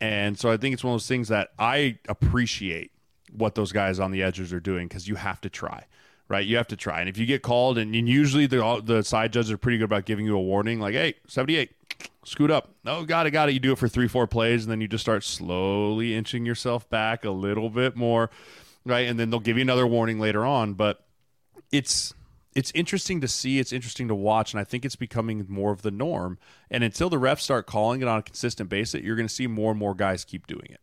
And 0.00 0.36
so 0.38 0.50
I 0.50 0.56
think 0.56 0.74
it's 0.74 0.84
one 0.84 0.92
of 0.92 1.00
those 1.00 1.08
things 1.08 1.28
that 1.28 1.50
I 1.58 1.98
appreciate 2.08 2.90
what 3.32 3.54
those 3.54 3.70
guys 3.70 4.00
on 4.00 4.10
the 4.10 4.22
edges 4.22 4.52
are 4.52 4.60
doing 4.60 4.88
because 4.88 5.08
you 5.08 5.14
have 5.14 5.40
to 5.42 5.48
try 5.48 5.86
right? 6.28 6.44
You 6.44 6.56
have 6.56 6.68
to 6.68 6.76
try. 6.76 7.00
And 7.00 7.08
if 7.08 7.18
you 7.18 7.26
get 7.26 7.42
called, 7.42 7.78
and, 7.78 7.94
usually 7.94 8.46
the 8.46 8.82
the 8.84 9.02
side 9.02 9.32
judges 9.32 9.52
are 9.52 9.58
pretty 9.58 9.78
good 9.78 9.84
about 9.84 10.04
giving 10.04 10.26
you 10.26 10.36
a 10.36 10.40
warning, 10.40 10.80
like, 10.80 10.94
hey, 10.94 11.14
78, 11.28 11.70
scoot 12.24 12.50
up. 12.50 12.74
No, 12.84 13.04
got 13.04 13.26
it, 13.26 13.30
got 13.30 13.48
it. 13.48 13.52
You 13.52 13.60
do 13.60 13.72
it 13.72 13.78
for 13.78 13.88
three, 13.88 14.08
four 14.08 14.26
plays, 14.26 14.64
and 14.64 14.70
then 14.70 14.80
you 14.80 14.88
just 14.88 15.02
start 15.02 15.24
slowly 15.24 16.14
inching 16.14 16.44
yourself 16.44 16.88
back 16.88 17.24
a 17.24 17.30
little 17.30 17.70
bit 17.70 17.96
more, 17.96 18.30
right? 18.84 19.08
And 19.08 19.18
then 19.18 19.30
they'll 19.30 19.40
give 19.40 19.56
you 19.56 19.62
another 19.62 19.86
warning 19.86 20.18
later 20.18 20.44
on. 20.44 20.74
But 20.74 21.04
it's 21.72 22.14
it's 22.54 22.72
interesting 22.74 23.20
to 23.20 23.28
see. 23.28 23.58
It's 23.58 23.72
interesting 23.72 24.08
to 24.08 24.14
watch, 24.14 24.52
and 24.52 24.60
I 24.60 24.64
think 24.64 24.84
it's 24.84 24.96
becoming 24.96 25.44
more 25.48 25.72
of 25.72 25.82
the 25.82 25.90
norm. 25.90 26.38
And 26.70 26.82
until 26.82 27.10
the 27.10 27.18
refs 27.18 27.40
start 27.40 27.66
calling 27.66 28.00
it 28.00 28.08
on 28.08 28.18
a 28.18 28.22
consistent 28.22 28.68
basis, 28.70 29.02
you're 29.02 29.16
going 29.16 29.28
to 29.28 29.34
see 29.34 29.46
more 29.46 29.70
and 29.70 29.78
more 29.78 29.94
guys 29.94 30.24
keep 30.24 30.46
doing 30.46 30.68
it. 30.70 30.80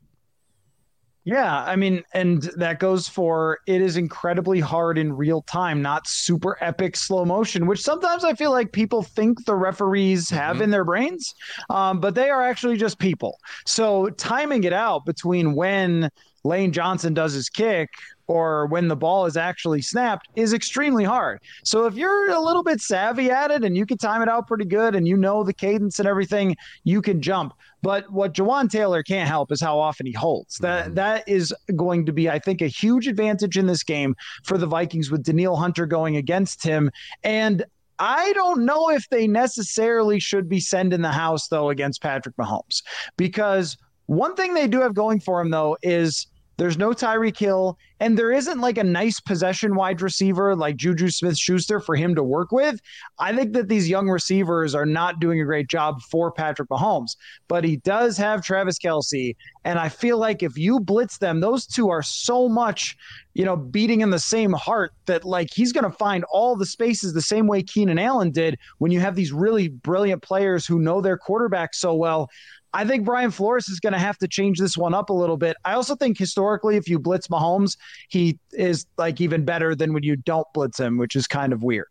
Yeah, 1.26 1.64
I 1.64 1.78
mean, 1.78 2.04
and 2.14 2.44
that 2.58 2.80
goes 2.80 3.08
for 3.08 3.60
it 3.66 3.82
is 3.82 3.96
incredibly 3.96 4.60
hard 4.60 4.98
in 4.98 5.14
real 5.14 5.42
time, 5.44 5.82
not 5.82 6.06
super 6.06 6.58
epic 6.60 6.98
slow 6.98 7.24
motion, 7.24 7.66
which 7.66 7.82
sometimes 7.82 8.26
I 8.26 8.34
feel 8.34 8.52
like 8.52 8.74
people 8.74 9.04
think 9.04 9.46
the 9.46 9.56
referees 9.56 10.30
have 10.30 10.56
mm-hmm. 10.56 10.64
in 10.64 10.72
their 10.72 10.84
brains, 10.84 11.34
um, 11.70 12.02
but 12.02 12.14
they 12.16 12.30
are 12.30 12.44
actually 12.44 12.76
just 12.76 13.00
people. 13.00 13.40
So 13.66 14.10
timing 14.10 14.66
it 14.66 14.74
out 14.74 15.06
between 15.06 15.56
when 15.56 16.10
Lane 16.44 16.74
Johnson 16.74 17.14
does 17.14 17.32
his 17.32 17.50
kick 17.50 17.90
or 18.28 18.68
when 18.68 18.88
the 18.88 18.96
ball 18.96 19.26
is 19.26 19.38
actually 19.38 19.82
snapped 19.82 20.30
is 20.36 20.54
extremely 20.54 21.04
hard. 21.04 21.40
So 21.64 21.86
if 21.86 21.96
you're 21.96 22.32
a 22.32 22.40
little 22.40 22.64
bit 22.64 22.82
savvy 22.82 23.30
at 23.30 23.52
it 23.52 23.64
and 23.64 23.76
you 23.76 23.86
can 23.86 23.98
time 23.98 24.22
it 24.22 24.30
out 24.30 24.48
pretty 24.48 24.66
good 24.66 24.96
and 24.96 25.08
you 25.08 25.18
know 25.18 25.44
the 25.44 25.54
cadence 25.54 26.00
and 26.00 26.08
everything, 26.08 26.56
you 26.84 27.02
can 27.02 27.22
jump. 27.22 27.54
But 27.82 28.10
what 28.12 28.34
Jawaan 28.34 28.70
Taylor 28.70 29.04
can't 29.04 29.28
help 29.28 29.52
is 29.52 29.60
how 29.60 29.78
often 29.78 30.06
he 30.06 30.14
holds. 30.14 30.58
That 30.60 30.86
mm-hmm. 30.86 30.94
that 30.96 31.28
is 31.28 31.54
going 31.76 32.06
to 32.06 32.14
be, 32.14 32.30
I 32.30 32.40
think, 32.40 32.62
a 32.62 32.68
huge 32.68 33.08
advantage 33.08 33.58
in 33.58 33.68
this 33.68 33.84
game 33.84 34.16
for 34.44 34.58
the 34.58 34.68
Vikings 34.68 35.12
with 35.12 35.24
Danielle 35.24 35.58
Hunter 35.58 35.86
going 35.86 36.16
against 36.16 36.64
him. 36.64 36.90
And 37.24 37.66
I 38.00 38.34
don't 38.34 38.66
know 38.66 38.90
if 38.90 39.08
they 39.10 39.28
necessarily 39.28 40.20
should 40.20 40.50
be 40.50 40.60
sending 40.60 41.02
the 41.02 41.12
house 41.12 41.48
though 41.48 41.70
against 41.70 42.02
Patrick 42.02 42.36
Mahomes 42.38 42.82
because 43.18 43.78
one 44.08 44.36
thing 44.36 44.54
they 44.54 44.68
do 44.68 44.82
have 44.82 44.94
going 44.94 45.20
for 45.20 45.40
him 45.40 45.52
though 45.52 45.78
is 45.84 46.28
there's 46.58 46.78
no 46.78 46.92
Tyreek 46.92 47.38
Hill, 47.38 47.78
and 48.00 48.18
there 48.18 48.32
isn't 48.32 48.60
like 48.60 48.78
a 48.78 48.84
nice 48.84 49.20
possession 49.20 49.76
wide 49.76 50.02
receiver 50.02 50.56
like 50.56 50.76
Juju 50.76 51.10
Smith 51.10 51.38
Schuster 51.38 51.80
for 51.80 51.96
him 51.96 52.13
to 52.16 52.24
work 52.24 52.52
with. 52.52 52.80
I 53.18 53.36
think 53.36 53.54
that 53.54 53.70
these 53.70 53.89
young 53.89 54.10
receivers 54.10 54.76
are 54.76 54.86
not 54.86 55.20
doing 55.20 55.42
a 55.42 55.46
great 55.46 55.68
job 55.68 56.02
for 56.02 56.32
Patrick 56.32 56.70
Mahomes, 56.70 57.16
but 57.48 57.63
he 57.63 57.78
does 57.78 58.18
have 58.18 58.44
Travis 58.44 58.78
Kelce. 58.78 59.36
And 59.66 59.80
I 59.80 59.89
feel 59.89 60.18
like 60.18 60.44
if 60.44 60.58
you 60.58 60.80
blitz 60.80 61.18
them, 61.18 61.39
those 61.39 61.66
two 61.66 61.89
are 61.89 62.04
so 62.04 62.50
much, 62.50 62.98
you 63.34 63.46
know, 63.46 63.56
beating 63.56 64.02
in 64.02 64.10
the 64.10 64.20
same 64.20 64.52
heart 64.52 64.94
that 65.06 65.24
like 65.24 65.50
he's 65.54 65.72
going 65.72 65.89
to 65.89 65.98
find 65.98 66.24
all 66.32 66.56
the 66.56 66.66
spaces 66.66 67.13
the 67.13 67.22
same 67.22 67.48
way 67.48 67.63
Keenan 67.63 67.98
Allen 67.98 68.32
did 68.32 68.60
when 68.78 68.92
you 68.92 69.00
have 69.00 69.16
these 69.16 69.32
really 69.32 69.70
brilliant 69.70 70.22
players 70.22 70.66
who 70.66 70.80
know 70.80 71.02
their 71.02 71.18
quarterback 71.18 71.74
so 71.74 71.96
well. 71.96 72.30
I 72.74 72.86
think 72.86 73.06
Brian 73.06 73.30
Flores 73.30 73.70
is 73.70 73.80
going 73.80 73.94
to 73.94 74.00
have 74.00 74.18
to 74.18 74.28
change 74.28 74.60
this 74.60 74.76
one 74.76 74.94
up 74.94 75.10
a 75.10 75.14
little 75.14 75.38
bit. 75.38 75.56
I 75.64 75.74
also 75.74 75.96
think 75.96 76.18
historically, 76.18 76.76
if 76.76 76.90
you 76.90 76.98
blitz 76.98 77.28
Mahomes, 77.28 77.78
he 78.10 78.40
is 78.52 78.86
like 78.98 79.22
even 79.22 79.46
better 79.46 79.76
than 79.76 79.94
when 79.94 80.04
you 80.04 80.16
don't 80.16 80.48
blitz 80.54 80.80
him, 80.80 80.98
which 80.98 81.16
is 81.16 81.28
kind 81.28 81.54
of 81.54 81.62
weird. 81.62 81.88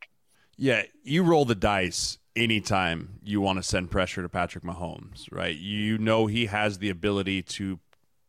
Yeah, 0.56 0.82
you 1.04 1.22
roll 1.22 1.44
the 1.44 1.54
dice 1.54 2.18
anytime 2.34 3.20
you 3.22 3.40
want 3.40 3.58
to 3.58 3.62
send 3.62 3.90
pressure 3.90 4.22
to 4.22 4.28
Patrick 4.28 4.64
Mahomes, 4.64 5.30
right? 5.30 5.56
You 5.56 5.98
know 5.98 6.26
he 6.26 6.46
has 6.46 6.78
the 6.78 6.90
ability 6.90 7.42
to 7.42 7.78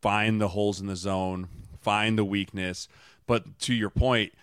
find 0.02 0.40
the 0.40 0.50
holes 0.50 0.80
in 0.80 0.88
the 0.88 0.96
zone, 0.96 1.48
find 1.82 2.18
the 2.18 2.26
weakness. 2.26 2.88
But 3.26 3.60
to 3.60 3.74
your 3.74 3.90
point, 3.90 4.34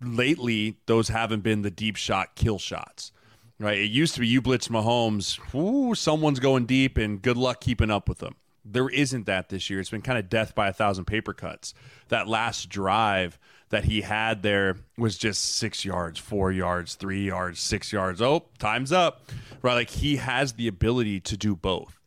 lately 0.00 0.78
those 0.86 1.08
haven't 1.08 1.40
been 1.40 1.62
the 1.62 1.70
deep 1.70 1.96
shot 1.96 2.34
kill 2.34 2.58
shots. 2.58 3.12
Right? 3.58 3.78
It 3.78 3.90
used 3.90 4.14
to 4.14 4.20
be 4.20 4.28
you 4.28 4.42
blitz 4.42 4.68
Mahomes, 4.68 5.38
ooh, 5.54 5.94
someone's 5.94 6.40
going 6.40 6.66
deep 6.66 6.98
and 6.98 7.22
good 7.22 7.38
luck 7.38 7.60
keeping 7.60 7.90
up 7.90 8.08
with 8.08 8.18
them. 8.18 8.36
There 8.64 8.88
isn't 8.88 9.26
that 9.26 9.48
this 9.48 9.70
year. 9.70 9.80
It's 9.80 9.90
been 9.90 10.02
kind 10.02 10.18
of 10.18 10.28
death 10.28 10.54
by 10.54 10.68
a 10.68 10.72
thousand 10.72 11.06
paper 11.06 11.32
cuts. 11.32 11.72
That 12.08 12.28
last 12.28 12.68
drive 12.68 13.38
that 13.70 13.84
he 13.84 14.02
had 14.02 14.42
there 14.42 14.76
was 14.96 15.18
just 15.18 15.56
six 15.56 15.84
yards, 15.84 16.18
four 16.18 16.52
yards, 16.52 16.94
three 16.94 17.24
yards, 17.24 17.60
six 17.60 17.92
yards. 17.92 18.20
Oh, 18.22 18.44
time's 18.58 18.92
up. 18.92 19.30
Right. 19.62 19.74
Like 19.74 19.90
he 19.90 20.16
has 20.16 20.54
the 20.54 20.68
ability 20.68 21.20
to 21.20 21.36
do 21.36 21.56
both. 21.56 21.98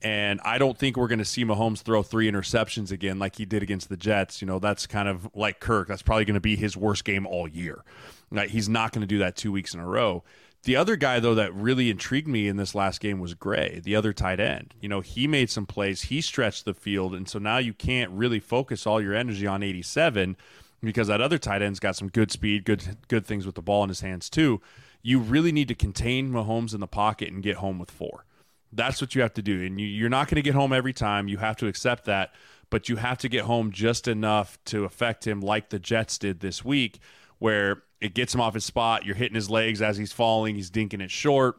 And 0.00 0.40
I 0.44 0.58
don't 0.58 0.78
think 0.78 0.96
we're 0.96 1.08
going 1.08 1.18
to 1.18 1.24
see 1.24 1.44
Mahomes 1.44 1.80
throw 1.80 2.04
three 2.04 2.30
interceptions 2.30 2.92
again 2.92 3.18
like 3.18 3.34
he 3.36 3.44
did 3.44 3.64
against 3.64 3.88
the 3.88 3.96
Jets. 3.96 4.40
You 4.40 4.46
know, 4.46 4.60
that's 4.60 4.86
kind 4.86 5.08
of 5.08 5.28
like 5.34 5.58
Kirk. 5.58 5.88
That's 5.88 6.02
probably 6.02 6.24
going 6.24 6.34
to 6.34 6.40
be 6.40 6.54
his 6.54 6.76
worst 6.76 7.04
game 7.04 7.26
all 7.26 7.48
year. 7.48 7.82
Right? 8.30 8.48
He's 8.48 8.68
not 8.68 8.92
going 8.92 9.00
to 9.00 9.08
do 9.08 9.18
that 9.18 9.34
two 9.34 9.50
weeks 9.50 9.74
in 9.74 9.80
a 9.80 9.86
row. 9.86 10.22
The 10.64 10.76
other 10.76 10.96
guy, 10.96 11.20
though, 11.20 11.36
that 11.36 11.54
really 11.54 11.88
intrigued 11.88 12.28
me 12.28 12.48
in 12.48 12.56
this 12.56 12.74
last 12.74 13.00
game 13.00 13.20
was 13.20 13.34
Gray, 13.34 13.80
the 13.82 13.94
other 13.96 14.12
tight 14.12 14.40
end. 14.40 14.74
You 14.80 14.88
know, 14.88 15.00
he 15.00 15.26
made 15.26 15.50
some 15.50 15.66
plays, 15.66 16.02
he 16.02 16.20
stretched 16.20 16.64
the 16.64 16.74
field. 16.74 17.14
And 17.14 17.28
so 17.28 17.38
now 17.38 17.58
you 17.58 17.72
can't 17.72 18.10
really 18.10 18.40
focus 18.40 18.86
all 18.86 19.00
your 19.00 19.14
energy 19.14 19.46
on 19.46 19.62
87 19.62 20.36
because 20.82 21.08
that 21.08 21.20
other 21.20 21.38
tight 21.38 21.62
end's 21.62 21.80
got 21.80 21.96
some 21.96 22.08
good 22.08 22.30
speed, 22.30 22.64
good 22.64 22.96
good 23.08 23.26
things 23.26 23.46
with 23.46 23.54
the 23.54 23.62
ball 23.62 23.82
in 23.82 23.88
his 23.88 24.00
hands 24.00 24.30
too. 24.30 24.60
You 25.02 25.18
really 25.18 25.52
need 25.52 25.68
to 25.68 25.74
contain 25.74 26.30
Mahomes 26.30 26.74
in 26.74 26.80
the 26.80 26.86
pocket 26.86 27.32
and 27.32 27.42
get 27.42 27.56
home 27.56 27.78
with 27.78 27.90
four. 27.90 28.24
That's 28.72 29.00
what 29.00 29.14
you 29.14 29.22
have 29.22 29.34
to 29.34 29.42
do, 29.42 29.64
and 29.64 29.80
you, 29.80 30.04
are 30.04 30.10
not 30.10 30.28
going 30.28 30.36
to 30.36 30.42
get 30.42 30.54
home 30.54 30.74
every 30.74 30.92
time. 30.92 31.26
You 31.26 31.38
have 31.38 31.56
to 31.56 31.68
accept 31.68 32.04
that, 32.04 32.34
but 32.68 32.88
you 32.88 32.96
have 32.96 33.16
to 33.18 33.28
get 33.28 33.44
home 33.44 33.72
just 33.72 34.06
enough 34.06 34.58
to 34.66 34.84
affect 34.84 35.26
him, 35.26 35.40
like 35.40 35.70
the 35.70 35.78
Jets 35.78 36.18
did 36.18 36.40
this 36.40 36.62
week, 36.62 36.98
where 37.38 37.82
it 38.00 38.14
gets 38.14 38.34
him 38.34 38.40
off 38.40 38.54
his 38.54 38.64
spot. 38.64 39.04
You're 39.04 39.16
hitting 39.16 39.34
his 39.34 39.50
legs 39.50 39.82
as 39.82 39.96
he's 39.96 40.12
falling. 40.12 40.54
He's 40.54 40.70
dinking 40.70 41.02
it 41.02 41.10
short, 41.10 41.58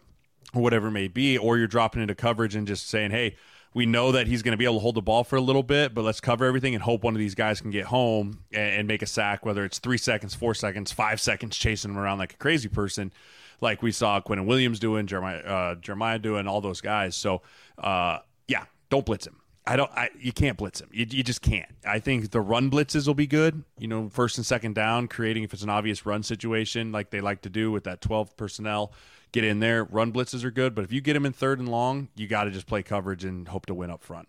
or 0.54 0.62
whatever 0.62 0.88
it 0.88 0.92
may 0.92 1.08
be, 1.08 1.38
or 1.38 1.58
you're 1.58 1.68
dropping 1.68 2.02
into 2.02 2.16
coverage 2.16 2.56
and 2.56 2.68
just 2.68 2.88
saying, 2.88 3.12
"Hey." 3.12 3.36
we 3.74 3.86
know 3.86 4.12
that 4.12 4.28
he's 4.28 4.42
going 4.42 4.54
to 4.54 4.58
be 4.58 4.66
able 4.66 4.76
to 4.76 4.80
hold 4.80 4.96
the 4.96 5.02
ball 5.02 5.24
for 5.24 5.36
a 5.36 5.42
little 5.42 5.64
bit, 5.64 5.94
but 5.94 6.04
let's 6.04 6.20
cover 6.20 6.46
everything 6.46 6.74
and 6.74 6.84
hope 6.84 7.04
one 7.04 7.14
of 7.14 7.20
these 7.20 7.36
guys 7.36 7.62
can 7.62 7.70
get 7.70 7.86
home 7.86 8.40
and, 8.52 8.74
and 8.74 8.88
make 8.88 9.02
a 9.02 9.06
sack, 9.06 9.46
whether 9.46 9.64
it's 9.64 9.80
three 9.80 9.98
seconds, 9.98 10.34
four 10.34 10.56
seconds, 10.56 10.92
five 10.92 11.22
seconds, 11.22 11.56
chasing 11.58 11.92
him 11.92 11.98
around 11.98 12.18
like 12.18 12.34
a 12.34 12.38
crazy 12.38 12.68
person, 12.68 13.14
like 13.62 13.84
we 13.84 13.92
saw 13.92 14.20
Quinnen 14.22 14.46
Williams 14.46 14.80
doing, 14.80 15.06
Jeremiah, 15.06 15.40
uh, 15.40 15.76
Jeremiah 15.76 16.18
doing, 16.18 16.48
all 16.48 16.62
those 16.62 16.82
guys. 16.82 17.16
So, 17.16 17.42
uh, 17.78 18.20
yeah, 18.48 18.66
don't 18.90 19.06
blitz 19.06 19.28
him. 19.28 19.39
I 19.70 19.76
don't. 19.76 19.92
I, 19.92 20.10
you 20.20 20.34
can't 20.34 20.58
blitz 20.58 20.82
him. 20.82 20.90
You, 20.92 21.06
you 21.08 21.22
just 21.22 21.44
can't. 21.44 21.70
I 21.86 22.00
think 22.00 22.32
the 22.32 22.42
run 22.42 22.72
blitzes 22.72 23.06
will 23.06 23.14
be 23.14 23.28
good. 23.28 23.64
You 23.78 23.88
know, 23.88 24.10
first 24.10 24.38
and 24.38 24.46
second 24.46 24.74
down, 24.74 25.08
creating 25.08 25.44
if 25.44 25.54
it's 25.54 25.62
an 25.62 25.70
obvious 25.70 26.08
run 26.08 26.24
situation 26.24 26.92
like 26.92 27.12
they 27.12 27.22
like 27.22 27.42
to 27.44 27.50
do 27.50 27.72
with 27.72 27.84
that 27.84 28.02
twelve 28.02 28.36
personnel 28.36 28.92
get 29.32 29.44
in 29.44 29.60
there. 29.60 29.84
Run 29.84 30.12
blitzes 30.12 30.44
are 30.44 30.50
good, 30.50 30.74
but 30.74 30.84
if 30.86 30.92
you 30.92 31.02
get 31.02 31.16
him 31.16 31.24
in 31.24 31.34
third 31.34 31.60
and 31.60 31.70
long, 31.70 32.08
you 32.16 32.28
got 32.28 32.46
to 32.46 32.52
just 32.52 32.66
play 32.66 32.82
coverage 32.82 33.24
and 33.24 33.48
hope 33.48 33.68
to 33.68 33.76
win 33.76 33.92
up 33.92 34.04
front. 34.04 34.28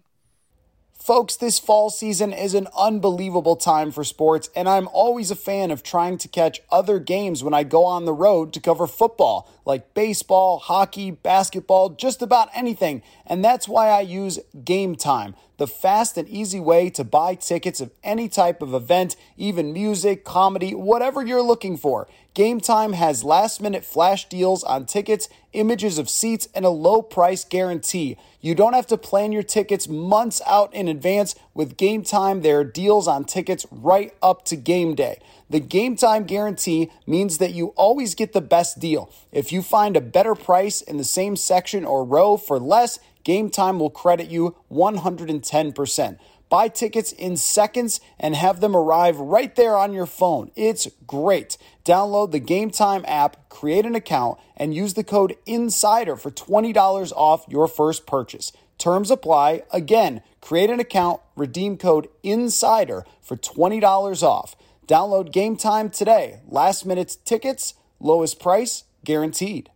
Folks, 0.92 1.34
this 1.36 1.58
fall 1.58 1.88
season 1.88 2.30
is 2.34 2.52
an 2.52 2.68
unbelievable 2.76 3.56
time 3.56 3.90
for 3.90 4.04
sports, 4.04 4.50
and 4.54 4.68
I'm 4.68 4.86
always 4.88 5.30
a 5.30 5.36
fan 5.36 5.70
of 5.70 5.82
trying 5.82 6.18
to 6.18 6.28
catch 6.28 6.60
other 6.70 6.98
games 6.98 7.42
when 7.42 7.54
I 7.54 7.62
go 7.64 7.86
on 7.86 8.04
the 8.04 8.12
road 8.12 8.52
to 8.52 8.60
cover 8.60 8.86
football, 8.86 9.50
like 9.70 9.94
baseball, 9.94 10.58
hockey, 10.58 11.12
basketball, 11.12 11.90
just 11.90 12.22
about 12.22 12.48
anything. 12.54 13.02
And 13.24 13.44
that's 13.44 13.68
why 13.68 13.88
I 13.88 14.00
use 14.00 14.40
Game 14.64 14.96
Time 14.96 15.36
the 15.60 15.66
fast 15.66 16.16
and 16.16 16.26
easy 16.26 16.58
way 16.58 16.88
to 16.88 17.04
buy 17.04 17.34
tickets 17.34 17.82
of 17.82 17.90
any 18.02 18.30
type 18.30 18.62
of 18.62 18.72
event, 18.72 19.14
even 19.36 19.74
music, 19.74 20.24
comedy, 20.24 20.74
whatever 20.74 21.22
you're 21.22 21.42
looking 21.42 21.76
for. 21.76 22.08
Game 22.32 22.60
Time 22.60 22.94
has 22.94 23.24
last 23.24 23.60
minute 23.60 23.84
flash 23.84 24.26
deals 24.26 24.64
on 24.64 24.86
tickets, 24.86 25.28
images 25.52 25.98
of 25.98 26.08
seats, 26.08 26.48
and 26.54 26.64
a 26.64 26.70
low 26.70 27.02
price 27.02 27.44
guarantee. 27.44 28.16
You 28.40 28.54
don't 28.54 28.72
have 28.72 28.86
to 28.86 28.96
plan 28.96 29.32
your 29.32 29.42
tickets 29.42 29.86
months 29.86 30.40
out 30.46 30.72
in 30.72 30.88
advance. 30.88 31.34
With 31.52 31.76
Game 31.76 32.04
Time, 32.04 32.40
there 32.40 32.60
are 32.60 32.64
deals 32.64 33.06
on 33.06 33.24
tickets 33.24 33.66
right 33.70 34.14
up 34.22 34.46
to 34.46 34.56
game 34.56 34.94
day. 34.94 35.20
The 35.50 35.60
game 35.60 35.96
time 35.96 36.24
guarantee 36.24 36.92
means 37.08 37.38
that 37.38 37.52
you 37.52 37.68
always 37.76 38.14
get 38.14 38.32
the 38.32 38.40
best 38.40 38.78
deal. 38.78 39.12
If 39.32 39.52
you 39.52 39.62
find 39.62 39.96
a 39.96 40.00
better 40.00 40.36
price 40.36 40.80
in 40.80 40.96
the 40.96 41.04
same 41.04 41.34
section 41.34 41.84
or 41.84 42.04
row 42.04 42.36
for 42.36 42.60
less, 42.60 43.00
Game 43.24 43.50
Time 43.50 43.80
will 43.80 43.90
credit 43.90 44.30
you 44.30 44.54
110%. 44.72 46.18
Buy 46.48 46.68
tickets 46.68 47.12
in 47.12 47.36
seconds 47.36 48.00
and 48.18 48.34
have 48.34 48.60
them 48.60 48.76
arrive 48.76 49.18
right 49.18 49.54
there 49.54 49.76
on 49.76 49.92
your 49.92 50.06
phone. 50.06 50.50
It's 50.56 50.88
great. 51.06 51.58
Download 51.84 52.30
the 52.30 52.40
Game 52.40 52.70
Time 52.70 53.04
app, 53.06 53.48
create 53.48 53.86
an 53.86 53.94
account, 53.94 54.38
and 54.56 54.74
use 54.74 54.94
the 54.94 55.04
code 55.04 55.36
INSIDER 55.46 56.16
for 56.16 56.30
$20 56.30 57.12
off 57.12 57.44
your 57.48 57.68
first 57.68 58.06
purchase. 58.06 58.52
Terms 58.78 59.10
apply. 59.10 59.62
Again, 59.72 60.22
create 60.40 60.70
an 60.70 60.80
account, 60.80 61.20
redeem 61.36 61.76
code 61.76 62.08
INSIDER 62.22 63.04
for 63.20 63.36
$20 63.36 64.22
off. 64.22 64.56
Download 64.90 65.30
Game 65.30 65.56
Time 65.56 65.88
today. 65.88 66.40
Last 66.48 66.84
minute 66.84 67.18
tickets, 67.24 67.74
lowest 68.00 68.40
price 68.40 68.82
guaranteed. 69.04 69.70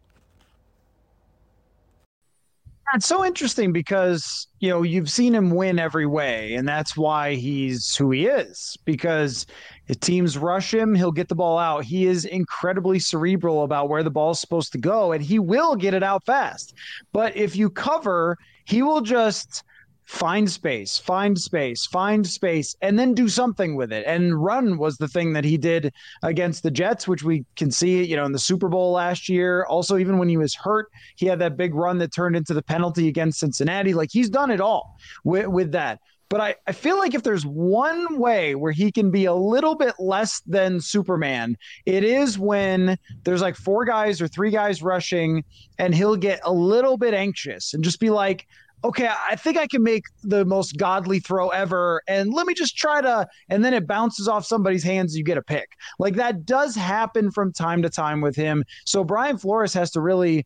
It's 2.94 3.06
so 3.06 3.24
interesting 3.24 3.72
because 3.72 4.48
you 4.58 4.70
know 4.70 4.82
you've 4.82 5.08
seen 5.08 5.32
him 5.32 5.52
win 5.52 5.78
every 5.78 6.06
way, 6.06 6.54
and 6.54 6.66
that's 6.66 6.96
why 6.96 7.36
he's 7.36 7.94
who 7.94 8.10
he 8.10 8.26
is. 8.26 8.76
Because 8.84 9.46
if 9.86 10.00
teams 10.00 10.36
rush 10.36 10.74
him, 10.74 10.96
he'll 10.96 11.12
get 11.12 11.28
the 11.28 11.36
ball 11.36 11.58
out. 11.58 11.84
He 11.84 12.06
is 12.06 12.24
incredibly 12.24 12.98
cerebral 12.98 13.62
about 13.62 13.88
where 13.88 14.02
the 14.02 14.10
ball 14.10 14.32
is 14.32 14.40
supposed 14.40 14.72
to 14.72 14.78
go, 14.78 15.12
and 15.12 15.22
he 15.22 15.38
will 15.38 15.76
get 15.76 15.94
it 15.94 16.02
out 16.02 16.24
fast. 16.24 16.74
But 17.12 17.36
if 17.36 17.54
you 17.54 17.70
cover, 17.70 18.36
he 18.64 18.82
will 18.82 19.00
just 19.00 19.62
find 20.04 20.50
space, 20.50 20.98
find 20.98 21.38
space, 21.38 21.86
find 21.86 22.26
space, 22.26 22.76
and 22.82 22.98
then 22.98 23.14
do 23.14 23.28
something 23.28 23.74
with 23.74 23.92
it. 23.92 24.04
And 24.06 24.42
run 24.42 24.78
was 24.78 24.96
the 24.96 25.08
thing 25.08 25.32
that 25.32 25.44
he 25.44 25.56
did 25.56 25.92
against 26.22 26.62
the 26.62 26.70
Jets, 26.70 27.08
which 27.08 27.22
we 27.22 27.44
can 27.56 27.70
see, 27.70 28.04
you 28.04 28.16
know, 28.16 28.24
in 28.24 28.32
the 28.32 28.38
Super 28.38 28.68
Bowl 28.68 28.92
last 28.92 29.28
year. 29.28 29.64
Also, 29.64 29.96
even 29.96 30.18
when 30.18 30.28
he 30.28 30.36
was 30.36 30.54
hurt, 30.54 30.88
he 31.16 31.26
had 31.26 31.38
that 31.38 31.56
big 31.56 31.74
run 31.74 31.98
that 31.98 32.12
turned 32.12 32.36
into 32.36 32.54
the 32.54 32.62
penalty 32.62 33.08
against 33.08 33.40
Cincinnati. 33.40 33.94
Like 33.94 34.10
he's 34.12 34.28
done 34.28 34.50
it 34.50 34.60
all 34.60 34.96
with, 35.24 35.46
with 35.46 35.72
that. 35.72 36.00
But 36.30 36.40
I, 36.40 36.54
I 36.66 36.72
feel 36.72 36.98
like 36.98 37.14
if 37.14 37.22
there's 37.22 37.44
one 37.44 38.18
way 38.18 38.54
where 38.54 38.72
he 38.72 38.90
can 38.90 39.10
be 39.10 39.26
a 39.26 39.34
little 39.34 39.76
bit 39.76 39.94
less 39.98 40.40
than 40.46 40.80
Superman, 40.80 41.56
it 41.86 42.02
is 42.02 42.38
when 42.38 42.98
there's 43.24 43.42
like 43.42 43.54
four 43.54 43.84
guys 43.84 44.20
or 44.20 44.26
three 44.26 44.50
guys 44.50 44.82
rushing 44.82 45.44
and 45.78 45.94
he'll 45.94 46.16
get 46.16 46.40
a 46.42 46.52
little 46.52 46.96
bit 46.96 47.14
anxious 47.14 47.72
and 47.72 47.84
just 47.84 48.00
be 48.00 48.10
like, 48.10 48.46
okay, 48.84 49.08
I 49.28 49.34
think 49.34 49.56
I 49.56 49.66
can 49.66 49.82
make 49.82 50.04
the 50.22 50.44
most 50.44 50.76
godly 50.76 51.18
throw 51.18 51.48
ever. 51.48 52.02
And 52.06 52.34
let 52.34 52.46
me 52.46 52.52
just 52.52 52.76
try 52.76 53.00
to, 53.00 53.26
and 53.48 53.64
then 53.64 53.72
it 53.72 53.86
bounces 53.86 54.28
off 54.28 54.44
somebody's 54.44 54.84
hands. 54.84 55.16
You 55.16 55.24
get 55.24 55.38
a 55.38 55.42
pick. 55.42 55.70
Like 55.98 56.14
that 56.16 56.44
does 56.44 56.76
happen 56.76 57.30
from 57.30 57.52
time 57.52 57.80
to 57.82 57.88
time 57.88 58.20
with 58.20 58.36
him. 58.36 58.62
So 58.84 59.02
Brian 59.02 59.38
Flores 59.38 59.72
has 59.72 59.90
to 59.92 60.02
really 60.02 60.44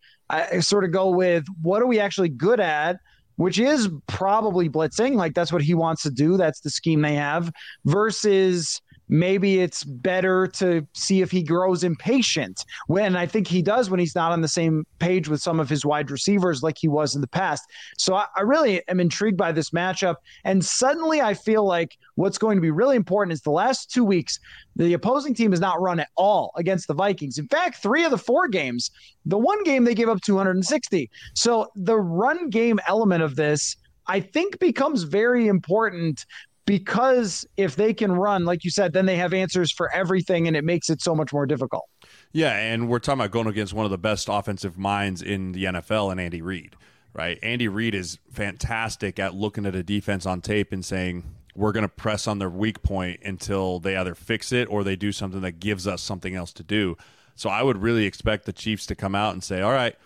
sort 0.61 0.85
of 0.85 0.92
go 0.92 1.11
with 1.11 1.46
what 1.62 1.83
are 1.83 1.87
we 1.87 1.98
actually 1.98 2.29
good 2.29 2.61
at? 2.61 2.98
Which 3.37 3.59
is 3.59 3.88
probably 4.07 4.68
blitzing. 4.68 5.14
Like 5.14 5.35
that's 5.35 5.53
what 5.53 5.62
he 5.62 5.74
wants 5.74 6.03
to 6.03 6.11
do. 6.11 6.37
That's 6.37 6.61
the 6.61 6.70
scheme 6.70 7.03
they 7.03 7.14
have 7.14 7.53
versus 7.85 8.81
maybe 9.09 9.61
it's 9.61 9.85
better 9.85 10.47
to 10.47 10.87
see 10.94 11.23
if 11.23 11.31
he 11.31 11.42
grows 11.42 11.85
impatient 11.85 12.64
when 12.87 13.16
I 13.16 13.27
think 13.27 13.47
he 13.47 13.62
does 13.62 13.90
when 13.90 14.01
he's 14.01 14.14
not 14.14 14.33
on 14.33 14.40
the 14.40 14.49
same 14.49 14.87
page 14.99 15.29
with 15.29 15.40
some 15.40 15.61
of 15.61 15.68
his 15.68 15.85
wide 15.85 16.11
receivers 16.11 16.62
like 16.62 16.77
he 16.79 16.88
was 16.88 17.14
in 17.14 17.21
the 17.21 17.29
past. 17.29 17.64
So 17.97 18.14
I, 18.14 18.27
I, 18.37 18.42
really 18.42 18.87
am 18.88 19.01
intrigued 19.01 19.37
by 19.37 19.53
this 19.53 19.71
matchup. 19.71 20.16
And 20.44 20.64
suddenly 20.64 21.21
I 21.21 21.35
feel 21.35 21.64
like 21.64 21.97
what's 22.14 22.38
going 22.38 22.57
to 22.57 22.62
be 22.62 22.71
really 22.71 22.97
important 22.97 23.33
is 23.33 23.42
the 23.42 23.51
last 23.51 23.90
two 23.90 24.05
weeks, 24.05 24.38
the 24.77 24.95
opposing 24.95 25.35
team 25.35 25.51
has 25.53 25.61
not 25.61 25.80
run 25.80 26.01
at 26.01 26.09
all 26.16 26.53
against 26.57 26.89
the 26.89 26.95
Vikings. 26.95 27.39
In 27.39 27.49
fact, 27.49 27.83
three 27.83 28.05
of 28.05 28.11
the 28.11 28.18
four 28.18 28.49
games, 28.49 28.91
the 29.26 29.39
one 29.39 29.62
game 29.64 29.85
they 29.85 29.95
gave 29.95 30.09
up 30.09 30.20
260. 30.22 31.11
So 31.35 31.68
the 31.74 31.97
run 31.97 32.51
game 32.51 32.78
element 32.87 33.22
of 33.22 33.37
this. 33.37 33.76
I 34.11 34.20
think 34.20 34.59
becomes 34.59 35.03
very 35.03 35.49
important 35.49 36.24
because 36.69 37.47
if 37.57 37.77
they 37.77 37.95
can 37.95 38.12
run, 38.12 38.45
like 38.45 38.62
you 38.62 38.71
said, 38.71 38.93
then 38.93 39.07
they 39.07 39.16
have 39.16 39.33
answers 39.33 39.73
for 39.73 39.91
everything 39.91 40.47
and 40.47 40.55
it 40.55 40.64
makes 40.64 40.91
it 40.91 41.01
so 41.01 41.14
much 41.14 41.33
more 41.33 41.47
difficult. 41.47 41.89
Yeah, 42.33 42.55
and 42.55 42.91
we're 42.91 42.99
talking 42.99 43.21
about 43.21 43.31
going 43.31 43.47
against 43.47 43.73
one 43.73 43.87
of 43.87 43.91
the 43.91 43.97
best 43.97 44.29
offensive 44.31 44.77
minds 44.77 45.23
in 45.23 45.53
the 45.53 45.64
NFL 45.64 46.12
and 46.12 46.21
Andy 46.21 46.43
Reid, 46.43 46.77
right? 47.14 47.39
Andy 47.43 47.69
Reid 47.69 47.95
is 47.95 48.19
fantastic 48.31 49.19
at 49.19 49.35
looking 49.35 49.64
at 49.64 49.75
a 49.75 49.83
defense 49.83 50.27
on 50.27 50.43
tape 50.43 50.71
and 50.71 50.85
saying, 50.85 51.25
we're 51.57 51.73
going 51.73 51.85
to 51.85 51.89
press 51.89 52.29
on 52.29 52.39
their 52.39 52.51
weak 52.51 52.83
point 52.83 53.21
until 53.25 53.81
they 53.81 53.97
either 53.97 54.14
fix 54.14 54.53
it 54.53 54.69
or 54.71 54.85
they 54.85 54.95
do 54.95 55.11
something 55.11 55.41
that 55.41 55.53
gives 55.53 55.87
us 55.87 56.03
something 56.03 56.35
else 56.35 56.53
to 56.53 56.62
do. 56.62 56.99
So 57.35 57.49
I 57.49 57.62
would 57.62 57.79
really 57.79 58.05
expect 58.05 58.45
the 58.45 58.53
Chiefs 58.53 58.85
to 58.87 58.95
come 58.95 59.14
out 59.14 59.33
and 59.33 59.43
say, 59.43 59.62
all 59.62 59.73
right, 59.73 59.97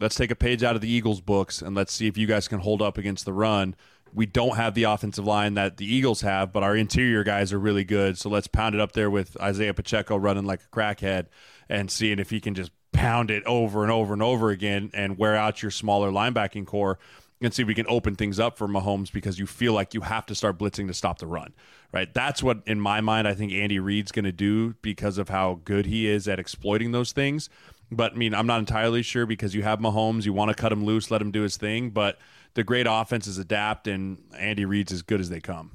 let's 0.00 0.16
take 0.16 0.30
a 0.30 0.36
page 0.36 0.62
out 0.62 0.74
of 0.74 0.80
the 0.80 0.88
Eagles' 0.88 1.20
books 1.20 1.60
and 1.60 1.76
let's 1.76 1.92
see 1.92 2.06
if 2.06 2.16
you 2.16 2.26
guys 2.26 2.48
can 2.48 2.60
hold 2.60 2.80
up 2.80 2.96
against 2.96 3.26
the 3.26 3.32
run. 3.32 3.76
We 4.14 4.26
don't 4.26 4.56
have 4.56 4.74
the 4.74 4.84
offensive 4.84 5.26
line 5.26 5.54
that 5.54 5.76
the 5.76 5.86
Eagles 5.86 6.22
have, 6.22 6.52
but 6.52 6.62
our 6.62 6.76
interior 6.76 7.24
guys 7.24 7.52
are 7.52 7.58
really 7.58 7.84
good. 7.84 8.18
So 8.18 8.28
let's 8.28 8.46
pound 8.46 8.74
it 8.74 8.80
up 8.80 8.92
there 8.92 9.10
with 9.10 9.36
Isaiah 9.40 9.74
Pacheco 9.74 10.16
running 10.16 10.44
like 10.44 10.60
a 10.62 10.76
crackhead 10.76 11.26
and 11.68 11.90
seeing 11.90 12.18
if 12.18 12.30
he 12.30 12.40
can 12.40 12.54
just 12.54 12.72
pound 12.92 13.30
it 13.30 13.44
over 13.44 13.82
and 13.82 13.92
over 13.92 14.12
and 14.12 14.22
over 14.22 14.50
again 14.50 14.90
and 14.94 15.18
wear 15.18 15.36
out 15.36 15.62
your 15.62 15.70
smaller 15.70 16.10
linebacking 16.10 16.66
corps 16.66 16.98
and 17.40 17.54
see 17.54 17.62
if 17.62 17.68
we 17.68 17.74
can 17.74 17.86
open 17.88 18.16
things 18.16 18.40
up 18.40 18.58
for 18.58 18.66
Mahomes 18.66 19.12
because 19.12 19.38
you 19.38 19.46
feel 19.46 19.72
like 19.72 19.94
you 19.94 20.00
have 20.00 20.26
to 20.26 20.34
start 20.34 20.58
blitzing 20.58 20.88
to 20.88 20.94
stop 20.94 21.18
the 21.18 21.26
run, 21.26 21.54
right? 21.92 22.12
That's 22.12 22.42
what, 22.42 22.62
in 22.66 22.80
my 22.80 23.00
mind, 23.00 23.28
I 23.28 23.34
think 23.34 23.52
Andy 23.52 23.78
Reid's 23.78 24.10
going 24.10 24.24
to 24.24 24.32
do 24.32 24.74
because 24.82 25.18
of 25.18 25.28
how 25.28 25.60
good 25.64 25.86
he 25.86 26.08
is 26.08 26.26
at 26.26 26.40
exploiting 26.40 26.90
those 26.90 27.12
things. 27.12 27.48
But 27.90 28.12
I 28.12 28.16
mean, 28.16 28.34
I'm 28.34 28.46
not 28.46 28.58
entirely 28.58 29.02
sure 29.02 29.24
because 29.24 29.54
you 29.54 29.62
have 29.62 29.78
Mahomes, 29.78 30.24
you 30.24 30.32
want 30.32 30.48
to 30.48 30.54
cut 30.54 30.72
him 30.72 30.84
loose, 30.84 31.10
let 31.10 31.22
him 31.22 31.30
do 31.30 31.42
his 31.42 31.56
thing. 31.56 31.90
But 31.90 32.18
the 32.58 32.64
great 32.64 32.88
offenses 32.90 33.38
adapt, 33.38 33.86
and 33.86 34.18
Andy 34.36 34.64
Reid's 34.64 34.90
as 34.90 35.02
good 35.02 35.20
as 35.20 35.30
they 35.30 35.38
come. 35.38 35.70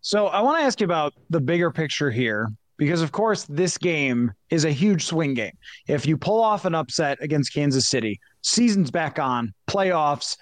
So 0.00 0.28
I 0.28 0.40
want 0.40 0.58
to 0.58 0.64
ask 0.64 0.80
you 0.80 0.86
about 0.86 1.12
the 1.28 1.42
bigger 1.42 1.70
picture 1.70 2.10
here 2.10 2.48
because 2.78 3.02
of 3.02 3.12
course 3.12 3.44
this 3.44 3.76
game 3.76 4.32
is 4.48 4.64
a 4.64 4.70
huge 4.70 5.04
swing 5.04 5.34
game. 5.34 5.52
If 5.86 6.06
you 6.06 6.16
pull 6.16 6.42
off 6.42 6.64
an 6.64 6.74
upset 6.74 7.18
against 7.20 7.52
Kansas 7.52 7.86
City, 7.86 8.18
season's 8.40 8.90
back 8.90 9.18
on, 9.18 9.52
playoffs, 9.68 10.38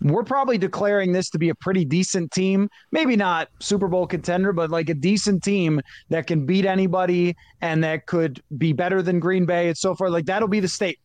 we're 0.00 0.22
probably 0.22 0.58
declaring 0.58 1.10
this 1.10 1.28
to 1.30 1.38
be 1.38 1.48
a 1.48 1.54
pretty 1.56 1.84
decent 1.84 2.30
team. 2.30 2.68
Maybe 2.92 3.16
not 3.16 3.48
Super 3.58 3.88
Bowl 3.88 4.06
contender, 4.06 4.52
but 4.52 4.70
like 4.70 4.88
a 4.90 4.94
decent 4.94 5.42
team 5.42 5.80
that 6.08 6.28
can 6.28 6.46
beat 6.46 6.66
anybody 6.66 7.34
and 7.60 7.82
that 7.82 8.06
could 8.06 8.40
be 8.58 8.72
better 8.72 9.02
than 9.02 9.18
Green 9.18 9.44
Bay 9.44 9.66
and 9.68 9.76
so 9.76 9.96
far, 9.96 10.08
Like 10.08 10.26
that'll 10.26 10.46
be 10.46 10.60
the 10.60 10.68
state. 10.68 11.00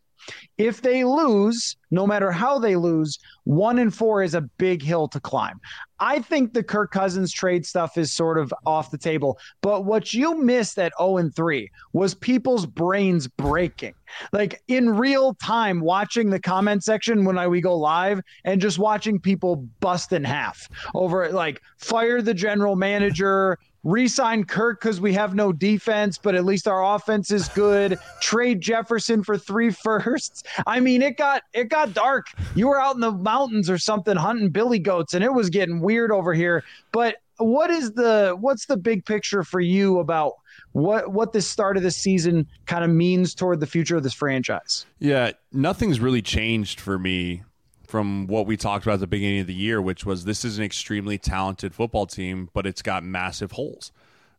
If 0.57 0.81
they 0.81 1.03
lose, 1.03 1.77
no 1.91 2.07
matter 2.07 2.31
how 2.31 2.59
they 2.59 2.75
lose, 2.75 3.17
one 3.43 3.79
and 3.79 3.93
four 3.93 4.23
is 4.23 4.33
a 4.33 4.41
big 4.41 4.81
hill 4.81 5.07
to 5.09 5.19
climb. 5.19 5.59
I 5.99 6.19
think 6.19 6.53
the 6.53 6.63
Kirk 6.63 6.91
Cousins 6.91 7.31
trade 7.31 7.65
stuff 7.65 7.97
is 7.97 8.11
sort 8.11 8.37
of 8.37 8.53
off 8.65 8.91
the 8.91 8.97
table. 8.97 9.39
But 9.61 9.85
what 9.85 10.13
you 10.13 10.37
missed 10.37 10.77
at 10.77 10.93
0 10.99 11.17
and 11.17 11.35
3 11.35 11.69
was 11.93 12.13
people's 12.13 12.65
brains 12.65 13.27
breaking. 13.27 13.93
Like 14.31 14.61
in 14.67 14.89
real 14.89 15.33
time, 15.35 15.79
watching 15.79 16.29
the 16.29 16.39
comment 16.39 16.83
section 16.83 17.25
when 17.25 17.37
I 17.37 17.47
we 17.47 17.61
go 17.61 17.75
live 17.75 18.21
and 18.45 18.61
just 18.61 18.79
watching 18.79 19.19
people 19.19 19.67
bust 19.79 20.13
in 20.13 20.23
half 20.23 20.67
over 20.93 21.29
like 21.29 21.61
fire 21.77 22.21
the 22.21 22.33
general 22.33 22.75
manager, 22.75 23.57
Resign 23.87 24.43
Kirk 24.43 24.81
because 24.81 24.99
we 24.99 25.13
have 25.13 25.33
no 25.33 25.53
defense, 25.53 26.17
but 26.17 26.35
at 26.35 26.43
least 26.43 26.67
our 26.67 26.95
offense 26.95 27.31
is 27.31 27.47
good. 27.47 27.97
Trade 28.21 28.59
Jefferson 28.59 29.23
for 29.23 29.37
three 29.37 29.71
firsts. 29.71 30.43
I 30.67 30.81
mean, 30.81 31.01
it 31.01 31.15
got 31.15 31.43
it 31.53 31.69
got 31.69 31.93
dark. 31.93 32.27
You 32.53 32.67
were 32.67 32.81
out 32.81 32.95
in 32.95 33.01
the 33.01 33.13
mountains 33.13 33.69
or 33.69 33.77
something 33.77 34.17
hunting 34.17 34.49
billy 34.49 34.79
goats, 34.79 35.13
and 35.13 35.23
it 35.23 35.33
was 35.33 35.49
getting 35.49 35.79
weird 35.79 36.11
over 36.11 36.33
here. 36.33 36.65
But 36.91 37.15
what 37.37 37.69
is 37.69 37.93
the 37.93 38.35
what's 38.37 38.65
the 38.65 38.75
big 38.75 39.05
picture 39.05 39.41
for 39.41 39.61
you 39.61 39.99
about 39.99 40.33
what 40.73 41.13
what 41.13 41.31
the 41.31 41.41
start 41.41 41.77
of 41.77 41.83
the 41.83 41.91
season 41.91 42.45
kind 42.65 42.83
of 42.83 42.89
means 42.89 43.33
toward 43.33 43.61
the 43.61 43.67
future 43.67 43.95
of 43.95 44.03
this 44.03 44.13
franchise? 44.13 44.85
Yeah, 44.99 45.31
nothing's 45.53 46.01
really 46.01 46.21
changed 46.21 46.81
for 46.81 46.99
me 46.99 47.43
from 47.87 48.27
what 48.27 48.45
we 48.45 48.57
talked 48.57 48.85
about 48.85 48.95
at 48.95 48.99
the 48.99 49.07
beginning 49.07 49.39
of 49.39 49.47
the 49.47 49.53
year, 49.53 49.81
which 49.81 50.05
was 50.05 50.25
this 50.25 50.43
is 50.43 50.57
an 50.57 50.63
extremely 50.65 51.17
talented 51.17 51.73
football 51.73 52.05
team, 52.05 52.49
but 52.53 52.67
it's 52.67 52.81
got 52.81 53.03
massive 53.03 53.53
holes, 53.53 53.91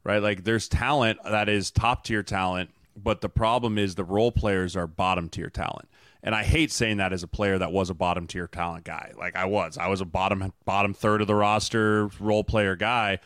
right? 0.05 0.23
Like 0.23 0.45
there's 0.45 0.69
talent 0.69 1.19
that 1.25 1.49
is 1.49 1.71
top 1.71 2.05
tier 2.05 2.23
talent, 2.23 2.71
but 2.95 3.23
the 3.23 3.29
problem 3.29 3.79
is 3.79 3.95
the 3.95 4.05
role 4.05 4.31
players 4.31 4.77
are 4.77 4.87
bottom 4.87 5.29
tier 5.29 5.49
talent. 5.49 5.89
And 6.23 6.35
I 6.35 6.43
hate 6.45 6.71
saying 6.71 6.99
that 6.99 7.13
as 7.13 7.23
a 7.23 7.29
player 7.29 7.59
that 7.59 7.73
was 7.73 7.91
a 7.91 7.95
bottom 7.95 8.27
tier 8.27 8.47
talent 8.47 8.85
guy. 8.85 9.13
Like 9.17 9.35
I 9.35 9.47
was. 9.47 9.79
I 9.79 9.87
was 9.89 10.01
a 10.01 10.05
bottom 10.05 10.53
bottom 10.65 10.93
third 10.93 11.23
of 11.23 11.27
the 11.27 11.35
roster 11.35 12.09
role 12.21 12.45
player 12.45 12.77
guy, 12.77 13.21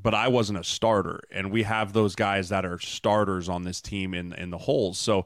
but 0.00 0.12
I 0.12 0.28
wasn't 0.28 0.58
a 0.58 0.64
starter. 0.64 1.22
And 1.30 1.50
we 1.50 1.62
have 1.62 1.92
those 1.94 2.14
guys 2.14 2.50
that 2.50 2.66
are 2.66 2.78
starters 2.78 3.48
on 3.48 3.62
this 3.62 3.80
team 3.80 4.12
in 4.12 4.34
in 4.34 4.50
the 4.50 4.58
holes. 4.58 4.98
So 4.98 5.24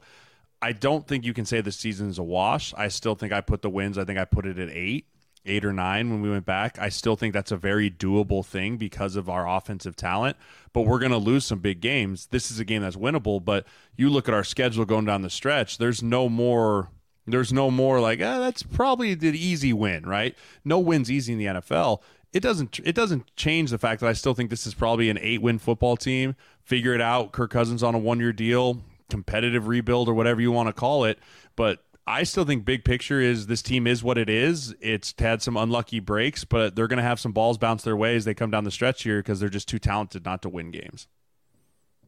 I 0.61 0.71
don't 0.71 1.07
think 1.07 1.25
you 1.25 1.33
can 1.33 1.45
say 1.45 1.61
the 1.61 1.71
season 1.71 2.09
is 2.09 2.17
a 2.17 2.23
wash. 2.23 2.73
I 2.75 2.87
still 2.87 3.15
think 3.15 3.31
I 3.31 3.41
put 3.41 3.61
the 3.61 3.69
wins. 3.69 3.97
I 3.97 4.05
think 4.05 4.17
I 4.17 4.25
put 4.25 4.45
it 4.45 4.57
at 4.57 4.69
eight, 4.69 5.05
eight 5.45 5.63
or 5.63 5.71
nine 5.73 6.09
when 6.09 6.21
we 6.21 6.29
went 6.29 6.45
back. 6.45 6.79
I 6.79 6.89
still 6.89 7.15
think 7.15 7.33
that's 7.33 7.51
a 7.51 7.57
very 7.57 7.91
doable 7.91 8.43
thing 8.43 8.77
because 8.77 9.15
of 9.15 9.29
our 9.29 9.47
offensive 9.47 9.95
talent. 9.95 10.35
But 10.73 10.81
we're 10.81 10.99
going 10.99 11.11
to 11.11 11.17
lose 11.17 11.45
some 11.45 11.59
big 11.59 11.79
games. 11.79 12.27
This 12.27 12.49
is 12.49 12.59
a 12.59 12.65
game 12.65 12.81
that's 12.81 12.95
winnable. 12.95 13.43
But 13.43 13.65
you 13.95 14.09
look 14.09 14.27
at 14.27 14.33
our 14.33 14.43
schedule 14.43 14.85
going 14.85 15.05
down 15.05 15.21
the 15.21 15.29
stretch. 15.29 15.77
There's 15.77 16.01
no 16.01 16.27
more. 16.27 16.89
There's 17.29 17.51
no 17.51 17.69
more 17.69 17.99
like 17.99 18.21
ah, 18.21 18.39
that's 18.39 18.63
probably 18.63 19.13
the 19.13 19.37
easy 19.37 19.73
win, 19.73 20.05
right? 20.05 20.35
No 20.63 20.79
wins 20.79 21.11
easy 21.11 21.33
in 21.33 21.39
the 21.39 21.45
NFL. 21.45 22.01
It 22.33 22.39
doesn't. 22.39 22.79
It 22.83 22.95
doesn't 22.95 23.35
change 23.35 23.69
the 23.69 23.77
fact 23.77 24.01
that 24.01 24.07
I 24.07 24.13
still 24.13 24.33
think 24.33 24.49
this 24.49 24.65
is 24.65 24.73
probably 24.73 25.09
an 25.09 25.19
eight-win 25.21 25.59
football 25.59 25.97
team. 25.97 26.35
Figure 26.63 26.93
it 26.93 27.01
out. 27.01 27.33
Kirk 27.33 27.51
Cousins 27.51 27.83
on 27.83 27.95
a 27.95 27.99
one-year 27.99 28.33
deal 28.33 28.81
competitive 29.09 29.67
rebuild 29.67 30.09
or 30.09 30.13
whatever 30.13 30.41
you 30.41 30.51
want 30.51 30.67
to 30.67 30.73
call 30.73 31.05
it. 31.05 31.19
But 31.55 31.83
I 32.05 32.23
still 32.23 32.45
think 32.45 32.63
big 32.63 32.85
picture 32.85 33.19
is 33.19 33.47
this 33.47 33.61
team 33.61 33.85
is 33.85 34.03
what 34.03 34.17
it 34.17 34.29
is. 34.29 34.73
It's 34.79 35.13
had 35.19 35.41
some 35.41 35.57
unlucky 35.57 35.99
breaks, 35.99 36.45
but 36.45 36.75
they're 36.75 36.87
going 36.87 36.97
to 36.97 37.03
have 37.03 37.19
some 37.19 37.33
balls 37.33 37.57
bounce 37.57 37.83
their 37.83 37.97
way 37.97 38.15
as 38.15 38.23
they 38.23 38.33
come 38.33 38.49
down 38.49 38.63
the 38.63 38.71
stretch 38.71 39.03
here 39.03 39.19
because 39.19 39.39
they're 39.39 39.49
just 39.49 39.67
too 39.67 39.79
talented 39.79 40.23
not 40.23 40.41
to 40.43 40.49
win 40.49 40.71
games. 40.71 41.07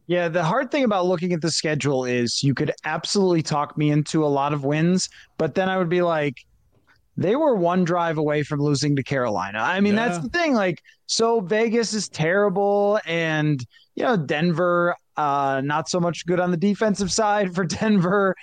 Yeah, 0.06 0.28
the 0.28 0.42
hard 0.42 0.70
thing 0.70 0.84
about 0.84 1.06
looking 1.06 1.32
at 1.32 1.40
the 1.40 1.50
schedule 1.50 2.04
is 2.04 2.42
you 2.42 2.54
could 2.54 2.72
absolutely 2.84 3.42
talk 3.42 3.78
me 3.78 3.90
into 3.90 4.24
a 4.24 4.26
lot 4.26 4.52
of 4.52 4.64
wins, 4.64 5.08
but 5.38 5.54
then 5.54 5.68
I 5.68 5.78
would 5.78 5.88
be 5.88 6.02
like, 6.02 6.38
they 7.16 7.36
were 7.36 7.54
one 7.54 7.84
drive 7.84 8.18
away 8.18 8.42
from 8.42 8.60
losing 8.60 8.96
to 8.96 9.02
Carolina. 9.02 9.58
I 9.58 9.80
mean, 9.80 9.94
yeah. 9.94 10.08
that's 10.08 10.22
the 10.22 10.30
thing. 10.30 10.54
Like, 10.54 10.82
so 11.06 11.40
Vegas 11.40 11.92
is 11.92 12.08
terrible, 12.08 12.98
and 13.04 13.64
you 13.94 14.02
know, 14.02 14.16
Denver, 14.16 14.96
uh, 15.16 15.60
not 15.64 15.88
so 15.88 16.00
much 16.00 16.26
good 16.26 16.40
on 16.40 16.50
the 16.50 16.56
defensive 16.56 17.12
side 17.12 17.54
for 17.54 17.64
Denver, 17.64 18.36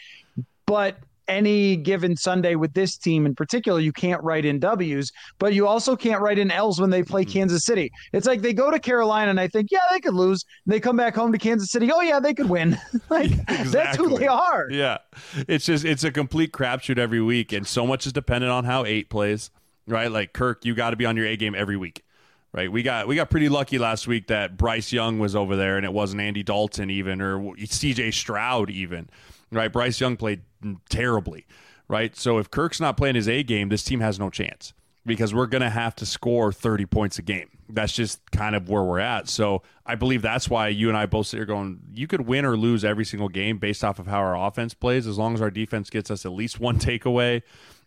but 0.66 0.98
any 1.28 1.76
given 1.76 2.16
Sunday 2.16 2.56
with 2.56 2.74
this 2.74 2.98
team 2.98 3.26
in 3.26 3.36
particular, 3.36 3.80
you 3.80 3.92
can't 3.92 4.22
write 4.24 4.46
in 4.46 4.60
W's, 4.60 5.12
but 5.40 5.54
you 5.54 5.68
also 5.68 5.96
can't 5.96 6.22
write 6.22 6.40
in 6.40 6.52
L's 6.52 6.80
when 6.80 6.90
they 6.90 7.04
play 7.04 7.24
mm-hmm. 7.24 7.32
Kansas 7.32 7.66
City. 7.66 7.92
It's 8.14 8.28
like 8.28 8.42
they 8.42 8.54
go 8.54 8.72
to 8.72 8.80
Carolina 8.80 9.30
and 9.30 9.40
I 9.40 9.48
think, 9.48 9.72
yeah, 9.72 9.80
they 9.92 10.00
could 10.00 10.14
lose. 10.14 10.46
And 10.66 10.74
They 10.74 10.80
come 10.80 10.96
back 10.96 11.16
home 11.16 11.32
to 11.32 11.38
Kansas 11.38 11.70
City. 11.72 11.92
Oh 11.92 12.02
yeah, 12.02 12.20
they 12.20 12.34
could 12.34 12.50
win. 12.50 12.78
like 13.10 13.32
exactly. 13.32 13.66
that's 13.72 13.98
who 13.98 14.18
they 14.18 14.28
are. 14.28 14.68
Yeah, 14.72 15.00
it's 15.48 15.66
just 15.66 15.86
it's 15.86 16.04
a 16.04 16.12
complete 16.12 16.52
crapshoot 16.52 16.98
every 16.98 17.22
week, 17.22 17.52
and 17.52 17.68
so 17.68 17.86
much 17.86 18.06
is 18.06 18.14
dependent 18.14 18.52
on 18.52 18.66
how 18.66 18.86
eight 18.86 19.10
plays. 19.10 19.52
Right, 19.88 20.12
like 20.12 20.34
Kirk, 20.34 20.66
you 20.66 20.76
got 20.76 20.90
to 20.90 20.98
be 20.98 21.06
on 21.06 21.16
your 21.16 21.26
A 21.26 21.38
game 21.38 21.56
every 21.56 21.78
week 21.78 22.04
right? 22.58 22.72
We 22.72 22.82
got 22.82 23.08
we 23.08 23.16
got 23.16 23.30
pretty 23.30 23.50
lucky 23.50 23.78
last 23.78 24.08
week 24.08 24.28
that 24.28 24.58
Bryce 24.58 24.92
Young 24.92 25.20
was 25.20 25.36
over 25.36 25.56
there 25.56 25.78
and 25.78 25.86
it 25.86 25.94
wasn't 25.94 26.22
Andy 26.22 26.42
Dalton 26.42 26.90
even 26.90 27.22
or 27.22 27.56
C.J. 27.64 28.10
Stroud 28.12 28.72
even, 28.72 29.10
right? 29.52 29.72
Bryce 29.72 30.02
Young 30.02 30.18
played 30.18 30.42
terribly, 30.90 31.46
right? 31.88 32.16
So 32.16 32.40
if 32.40 32.50
Kirk's 32.50 32.80
not 32.80 32.98
playing 32.98 33.14
his 33.14 33.30
A 33.30 33.44
game, 33.44 33.70
this 33.70 33.84
team 33.84 34.00
has 34.00 34.18
no 34.18 34.32
chance 34.32 34.74
because 35.06 35.36
we're 35.36 35.46
going 35.46 35.62
to 35.62 35.70
have 35.70 35.96
to 35.98 36.06
score 36.06 36.52
30 36.52 36.88
points 36.88 37.20
a 37.20 37.22
game. 37.22 37.48
That's 37.70 37.94
just 37.94 38.20
kind 38.32 38.56
of 38.56 38.70
where 38.70 38.84
we're 38.84 39.00
at. 39.00 39.30
So 39.30 39.62
I 39.86 39.94
believe 39.94 40.24
that's 40.24 40.50
why 40.50 40.70
you 40.70 40.90
and 40.90 40.98
I 40.98 41.06
both 41.06 41.28
sit 41.28 41.38
here 41.38 41.46
going, 41.46 41.80
you 41.94 42.08
could 42.08 42.22
win 42.22 42.44
or 42.44 42.58
lose 42.58 42.84
every 42.84 43.06
single 43.06 43.30
game 43.30 43.60
based 43.60 43.84
off 43.84 44.00
of 44.00 44.08
how 44.08 44.18
our 44.18 44.36
offense 44.36 44.74
plays, 44.74 45.06
as 45.06 45.18
long 45.18 45.36
as 45.36 45.42
our 45.42 45.52
defense 45.52 45.92
gets 45.92 46.10
us 46.10 46.26
at 46.26 46.32
least 46.32 46.60
one 46.60 46.80
takeaway 46.80 47.44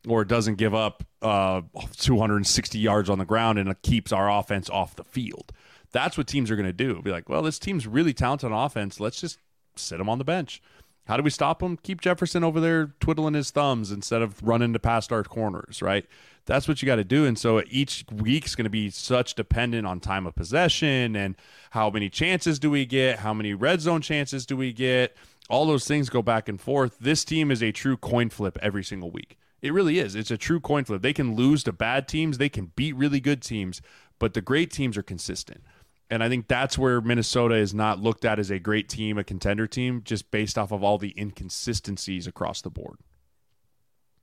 or 0.06 0.24
doesn't 0.24 0.56
give 0.56 0.74
up 0.74 1.04
uh, 1.22 1.62
260 1.96 2.78
yards 2.78 3.10
on 3.10 3.18
the 3.18 3.24
ground 3.24 3.58
and 3.58 3.68
it 3.68 3.82
keeps 3.82 4.12
our 4.12 4.30
offense 4.30 4.70
off 4.70 4.96
the 4.96 5.04
field. 5.04 5.52
That's 5.92 6.16
what 6.16 6.26
teams 6.26 6.50
are 6.50 6.56
going 6.56 6.66
to 6.66 6.72
do. 6.72 7.00
Be 7.02 7.10
like, 7.10 7.28
well, 7.28 7.42
this 7.42 7.58
team's 7.58 7.86
really 7.86 8.14
talented 8.14 8.52
on 8.52 8.64
offense. 8.64 9.00
Let's 9.00 9.20
just 9.20 9.38
sit 9.76 9.98
them 9.98 10.08
on 10.08 10.18
the 10.18 10.24
bench. 10.24 10.62
How 11.06 11.16
do 11.16 11.22
we 11.22 11.30
stop 11.30 11.58
them? 11.58 11.76
Keep 11.82 12.02
Jefferson 12.02 12.44
over 12.44 12.60
there 12.60 12.94
twiddling 13.00 13.34
his 13.34 13.50
thumbs 13.50 13.90
instead 13.90 14.22
of 14.22 14.40
running 14.46 14.72
to 14.74 14.78
past 14.78 15.10
our 15.10 15.24
corners, 15.24 15.82
right? 15.82 16.06
That's 16.46 16.68
what 16.68 16.80
you 16.80 16.86
got 16.86 16.96
to 16.96 17.04
do. 17.04 17.26
And 17.26 17.36
so 17.36 17.62
each 17.68 18.04
week's 18.12 18.54
going 18.54 18.64
to 18.64 18.70
be 18.70 18.90
such 18.90 19.34
dependent 19.34 19.86
on 19.86 19.98
time 19.98 20.26
of 20.26 20.36
possession 20.36 21.16
and 21.16 21.34
how 21.70 21.90
many 21.90 22.10
chances 22.10 22.58
do 22.58 22.70
we 22.70 22.86
get? 22.86 23.18
How 23.18 23.34
many 23.34 23.54
red 23.54 23.80
zone 23.80 24.02
chances 24.02 24.46
do 24.46 24.56
we 24.56 24.72
get? 24.72 25.16
All 25.48 25.66
those 25.66 25.84
things 25.84 26.08
go 26.10 26.22
back 26.22 26.48
and 26.48 26.60
forth. 26.60 26.96
This 27.00 27.24
team 27.24 27.50
is 27.50 27.62
a 27.62 27.72
true 27.72 27.96
coin 27.96 28.30
flip 28.30 28.56
every 28.62 28.84
single 28.84 29.10
week. 29.10 29.36
It 29.62 29.72
really 29.72 29.98
is. 29.98 30.14
It's 30.14 30.30
a 30.30 30.38
true 30.38 30.60
coin 30.60 30.84
flip. 30.84 31.02
They 31.02 31.12
can 31.12 31.34
lose 31.34 31.62
to 31.64 31.72
bad 31.72 32.08
teams, 32.08 32.38
they 32.38 32.48
can 32.48 32.72
beat 32.76 32.96
really 32.96 33.20
good 33.20 33.42
teams, 33.42 33.82
but 34.18 34.34
the 34.34 34.40
great 34.40 34.70
teams 34.70 34.96
are 34.96 35.02
consistent. 35.02 35.62
And 36.10 36.24
I 36.24 36.28
think 36.28 36.48
that's 36.48 36.76
where 36.76 37.00
Minnesota 37.00 37.54
is 37.54 37.72
not 37.72 38.00
looked 38.00 38.24
at 38.24 38.40
as 38.40 38.50
a 38.50 38.58
great 38.58 38.88
team, 38.88 39.16
a 39.16 39.22
contender 39.22 39.68
team, 39.68 40.02
just 40.04 40.30
based 40.32 40.58
off 40.58 40.72
of 40.72 40.82
all 40.82 40.98
the 40.98 41.14
inconsistencies 41.16 42.26
across 42.26 42.62
the 42.62 42.70
board. 42.70 42.96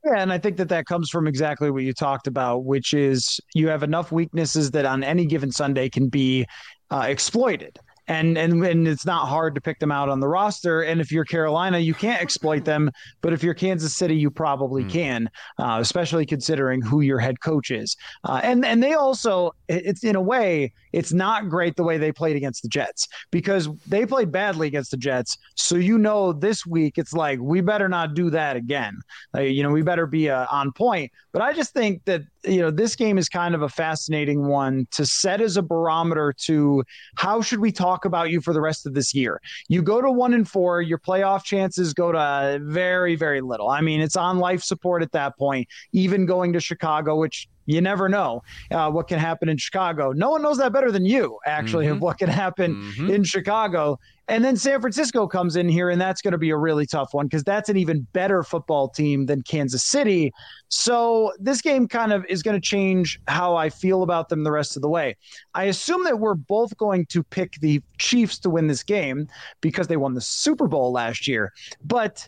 Yeah, 0.03 0.21
and 0.21 0.31
I 0.31 0.38
think 0.38 0.57
that 0.57 0.69
that 0.69 0.85
comes 0.85 1.09
from 1.09 1.27
exactly 1.27 1.71
what 1.71 1.83
you 1.83 1.93
talked 1.93 2.27
about, 2.27 2.65
which 2.65 2.93
is 2.93 3.39
you 3.53 3.69
have 3.69 3.83
enough 3.83 4.11
weaknesses 4.11 4.71
that 4.71 4.85
on 4.85 5.03
any 5.03 5.25
given 5.25 5.51
Sunday 5.51 5.89
can 5.89 6.09
be 6.09 6.45
uh, 6.91 7.05
exploited. 7.07 7.79
And 8.08 8.38
and 8.38 8.64
and 8.66 8.88
it's 8.88 9.05
not 9.05 9.28
hard 9.28 9.55
to 9.55 9.62
pick 9.62 9.80
them 9.80 9.91
out 9.91 10.10
on 10.10 10.20
the 10.20 10.28
roster. 10.28 10.82
And 10.82 11.01
if 11.01 11.12
you're 11.12 11.26
Carolina, 11.26 11.80
you 11.80 11.93
can't 11.93 12.22
exploit 12.22 12.66
them, 12.66 12.91
but 13.22 13.34
if 13.34 13.43
you're 13.43 13.53
Kansas 13.53 13.95
City, 13.95 14.16
you 14.16 14.32
probably 14.32 14.84
mm. 14.84 14.89
can, 14.89 15.30
uh, 15.60 15.78
especially 15.82 16.26
considering 16.26 16.82
who 16.82 17.01
your 17.01 17.20
head 17.20 17.41
coach 17.41 17.72
is. 17.72 17.95
Uh, 18.24 18.39
and 18.43 18.66
and 18.66 18.82
they 18.82 18.93
also, 18.93 19.51
it's 19.68 20.03
in 20.03 20.16
a 20.16 20.22
way, 20.22 20.74
it's 20.93 21.12
not 21.12 21.49
great 21.49 21.76
the 21.76 21.84
way 21.84 21.97
they 21.97 22.12
played 22.12 22.36
against 22.36 22.64
the 22.64 22.70
Jets 22.70 23.08
because 23.32 23.70
they 23.88 24.05
played 24.05 24.32
badly 24.32 24.68
against 24.68 24.91
the 24.91 24.97
Jets. 24.97 25.38
So 25.55 25.76
you 25.76 25.97
know, 25.97 26.34
this 26.34 26.66
week 26.66 26.97
it's 26.97 27.14
like 27.14 27.39
we 27.39 27.62
better 27.62 27.89
not 27.89 28.14
do 28.14 28.30
that 28.30 28.55
again. 28.55 28.99
you 29.38 29.64
know, 29.64 29.72
we 29.72 29.82
better 29.82 30.08
be 30.08 30.30
uh, 30.30 30.47
on 30.51 30.72
point. 30.72 31.12
But 31.34 31.41
I 31.41 31.53
just 31.53 31.74
think 31.74 32.03
that 32.05 32.22
you 32.43 32.61
know 32.61 32.71
this 32.71 32.95
game 32.95 33.17
is 33.17 33.29
kind 33.29 33.55
of 33.55 33.61
a 33.61 33.69
fascinating 33.69 34.47
one 34.47 34.88
to 34.91 35.05
set 35.05 35.41
as 35.41 35.57
a 35.57 35.61
barometer 35.61 36.33
to 36.38 36.83
how 37.15 37.41
should 37.41 37.59
we 37.59 37.71
talk 37.71 38.05
about 38.05 38.29
you 38.29 38.41
for 38.41 38.53
the 38.53 38.61
rest 38.61 38.85
of 38.85 38.93
this 38.93 39.13
year 39.13 39.41
you 39.67 39.81
go 39.81 40.01
to 40.01 40.11
one 40.11 40.33
and 40.33 40.47
four 40.47 40.81
your 40.81 40.99
playoff 40.99 41.43
chances 41.43 41.93
go 41.93 42.11
to 42.11 42.59
very 42.63 43.15
very 43.15 43.41
little 43.41 43.69
i 43.69 43.81
mean 43.81 44.01
it's 44.01 44.15
on 44.15 44.38
life 44.38 44.63
support 44.63 45.01
at 45.01 45.11
that 45.11 45.38
point 45.38 45.67
even 45.91 46.25
going 46.25 46.53
to 46.53 46.59
chicago 46.59 47.15
which 47.15 47.47
you 47.67 47.81
never 47.81 48.09
know 48.09 48.41
uh, 48.71 48.89
what 48.89 49.07
can 49.07 49.19
happen 49.19 49.49
in 49.49 49.57
Chicago. 49.57 50.13
No 50.13 50.31
one 50.31 50.41
knows 50.41 50.57
that 50.57 50.71
better 50.71 50.89
than 50.89 51.05
you, 51.05 51.38
actually, 51.45 51.85
mm-hmm. 51.85 51.95
of 51.95 52.01
what 52.01 52.17
can 52.17 52.29
happen 52.29 52.75
mm-hmm. 52.75 53.11
in 53.11 53.23
Chicago. 53.25 53.99
And 54.30 54.43
then 54.43 54.57
San 54.57 54.82
Francisco 54.82 55.25
comes 55.28 55.55
in 55.55 55.69
here, 55.69 55.89
and 55.89 56.01
that's 56.01 56.21
going 56.21 56.34
to 56.34 56.38
be 56.38 56.49
a 56.49 56.57
really 56.57 56.86
tough 56.86 57.13
one 57.13 57.28
because 57.28 57.43
that's 57.43 57.69
an 57.69 57.78
even 57.78 58.05
better 58.11 58.43
football 58.43 58.89
team 58.89 59.25
than 59.25 59.41
Kansas 59.41 59.84
City. 59.84 60.34
So 60.69 61.32
this 61.39 61.61
game 61.61 61.88
kind 61.88 62.11
of 62.11 62.25
is 62.28 62.43
going 62.43 62.59
to 62.59 62.65
change 62.65 63.19
how 63.28 63.55
I 63.55 63.69
feel 63.69 64.03
about 64.03 64.28
them 64.28 64.43
the 64.43 64.51
rest 64.51 64.75
of 64.75 64.82
the 64.82 64.89
way. 64.89 65.15
I 65.53 65.65
assume 65.65 66.03
that 66.03 66.19
we're 66.19 66.36
both 66.36 66.75
going 66.78 67.05
to 67.07 67.23
pick 67.23 67.53
the 67.61 67.82
Chiefs 67.97 68.38
to 68.39 68.49
win 68.49 68.67
this 68.67 68.84
game 68.84 69.28
because 69.61 69.88
they 69.88 69.97
won 69.97 70.13
the 70.13 70.21
Super 70.21 70.67
Bowl 70.67 70.91
last 70.91 71.28
year. 71.28 71.53
But 71.84 72.28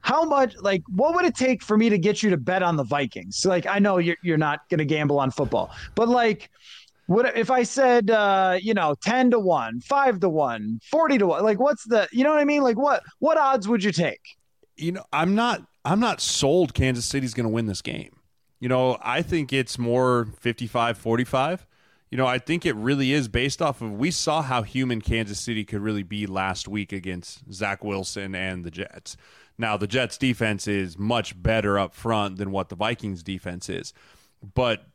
how 0.00 0.24
much 0.24 0.56
like 0.58 0.82
what 0.94 1.14
would 1.16 1.24
it 1.24 1.34
take 1.34 1.62
for 1.62 1.76
me 1.76 1.88
to 1.90 1.98
get 1.98 2.22
you 2.22 2.30
to 2.30 2.36
bet 2.36 2.62
on 2.62 2.76
the 2.76 2.84
Vikings? 2.84 3.44
Like 3.44 3.66
I 3.66 3.80
know 3.80 3.98
you're 3.98 4.16
you're 4.22 4.38
not 4.38 4.68
going 4.68 4.78
to 4.78 4.84
gamble 4.84 5.18
on 5.18 5.32
football, 5.32 5.70
but 5.96 6.08
like 6.08 6.50
what 7.06 7.36
if 7.36 7.50
I 7.50 7.62
said 7.62 8.10
uh, 8.10 8.58
you 8.60 8.74
know 8.74 8.94
10 9.02 9.32
to 9.32 9.38
1, 9.38 9.80
5 9.80 10.20
to 10.20 10.28
1, 10.28 10.80
40 10.90 11.18
to 11.18 11.26
1? 11.26 11.44
Like 11.44 11.58
what's 11.58 11.84
the 11.84 12.08
you 12.12 12.24
know 12.24 12.30
what 12.30 12.40
I 12.40 12.44
mean? 12.44 12.62
Like 12.62 12.78
what 12.78 13.02
what 13.18 13.38
odds 13.38 13.68
would 13.68 13.82
you 13.82 13.92
take? 13.92 14.20
You 14.76 14.92
know, 14.92 15.04
I'm 15.12 15.34
not 15.34 15.62
I'm 15.84 16.00
not 16.00 16.20
sold 16.20 16.74
Kansas 16.74 17.04
City's 17.04 17.34
going 17.34 17.46
to 17.46 17.52
win 17.52 17.66
this 17.66 17.82
game. 17.82 18.16
You 18.58 18.68
know, 18.68 18.98
I 19.02 19.22
think 19.22 19.52
it's 19.52 19.78
more 19.78 20.26
55-45. 20.42 21.60
You 22.10 22.18
know, 22.18 22.26
I 22.26 22.38
think 22.38 22.64
it 22.64 22.74
really 22.74 23.12
is 23.12 23.28
based 23.28 23.60
off 23.60 23.82
of 23.82 23.92
we 23.92 24.10
saw 24.10 24.42
how 24.42 24.62
human 24.62 25.00
Kansas 25.00 25.40
City 25.40 25.64
could 25.64 25.80
really 25.80 26.02
be 26.02 26.26
last 26.26 26.66
week 26.66 26.92
against 26.92 27.52
Zach 27.52 27.84
Wilson 27.84 28.34
and 28.34 28.64
the 28.64 28.70
Jets. 28.70 29.16
Now, 29.58 29.76
the 29.76 29.86
Jets 29.86 30.16
defense 30.18 30.68
is 30.68 30.98
much 30.98 31.40
better 31.40 31.78
up 31.78 31.94
front 31.94 32.36
than 32.36 32.50
what 32.50 32.68
the 32.68 32.76
Vikings 32.76 33.22
defense 33.22 33.68
is. 33.68 33.92
But 34.54 34.86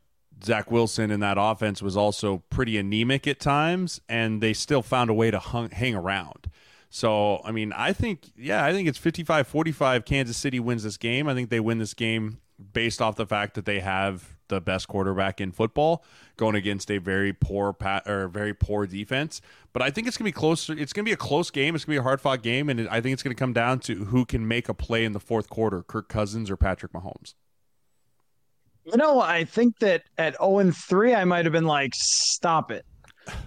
Zach 0.44 0.70
Wilson 0.70 1.10
in 1.10 1.20
that 1.20 1.36
offense 1.38 1.82
was 1.82 1.96
also 1.96 2.42
pretty 2.50 2.78
anemic 2.78 3.26
at 3.26 3.40
times, 3.40 4.00
and 4.08 4.42
they 4.42 4.52
still 4.52 4.82
found 4.82 5.10
a 5.10 5.14
way 5.14 5.30
to 5.30 5.38
hung, 5.38 5.70
hang 5.70 5.94
around. 5.94 6.50
So, 6.90 7.40
I 7.44 7.52
mean, 7.52 7.72
I 7.72 7.92
think, 7.92 8.32
yeah, 8.36 8.64
I 8.64 8.72
think 8.72 8.88
it's 8.88 8.98
55 8.98 9.46
45. 9.46 10.04
Kansas 10.04 10.36
City 10.36 10.60
wins 10.60 10.82
this 10.82 10.96
game. 10.96 11.26
I 11.26 11.34
think 11.34 11.48
they 11.48 11.60
win 11.60 11.78
this 11.78 11.94
game 11.94 12.38
based 12.72 13.00
off 13.00 13.16
the 13.16 13.26
fact 13.26 13.54
that 13.54 13.64
they 13.64 13.80
have 13.80 14.36
the 14.48 14.60
best 14.60 14.86
quarterback 14.86 15.40
in 15.40 15.50
football 15.50 16.04
going 16.36 16.54
against 16.54 16.90
a 16.90 16.98
very 16.98 17.32
poor 17.32 17.72
pat 17.72 18.06
or 18.06 18.28
very 18.28 18.52
poor 18.52 18.86
defense. 18.86 19.40
But 19.72 19.80
I 19.80 19.90
think 19.90 20.06
it's 20.06 20.18
gonna 20.18 20.28
be 20.28 20.32
close. 20.32 20.68
It's 20.68 20.92
gonna 20.92 21.06
be 21.06 21.12
a 21.12 21.16
close 21.16 21.50
game. 21.50 21.74
It's 21.74 21.84
gonna 21.84 21.94
be 21.94 22.00
a 22.00 22.02
hard 22.02 22.20
fought 22.20 22.42
game, 22.42 22.68
and 22.68 22.86
I 22.88 23.00
think 23.00 23.14
it's 23.14 23.22
gonna 23.22 23.34
come 23.34 23.54
down 23.54 23.80
to 23.80 24.04
who 24.06 24.26
can 24.26 24.46
make 24.46 24.68
a 24.68 24.74
play 24.74 25.04
in 25.04 25.12
the 25.12 25.20
fourth 25.20 25.48
quarter: 25.48 25.82
Kirk 25.82 26.08
Cousins 26.08 26.50
or 26.50 26.56
Patrick 26.56 26.92
Mahomes. 26.92 27.34
You 28.84 28.96
know, 28.96 29.20
I 29.20 29.44
think 29.44 29.78
that 29.78 30.02
at 30.18 30.36
0 30.38 30.58
and 30.58 30.76
3, 30.76 31.14
I 31.14 31.24
might 31.24 31.44
have 31.44 31.52
been 31.52 31.66
like, 31.66 31.94
stop 31.94 32.70
it 32.70 32.84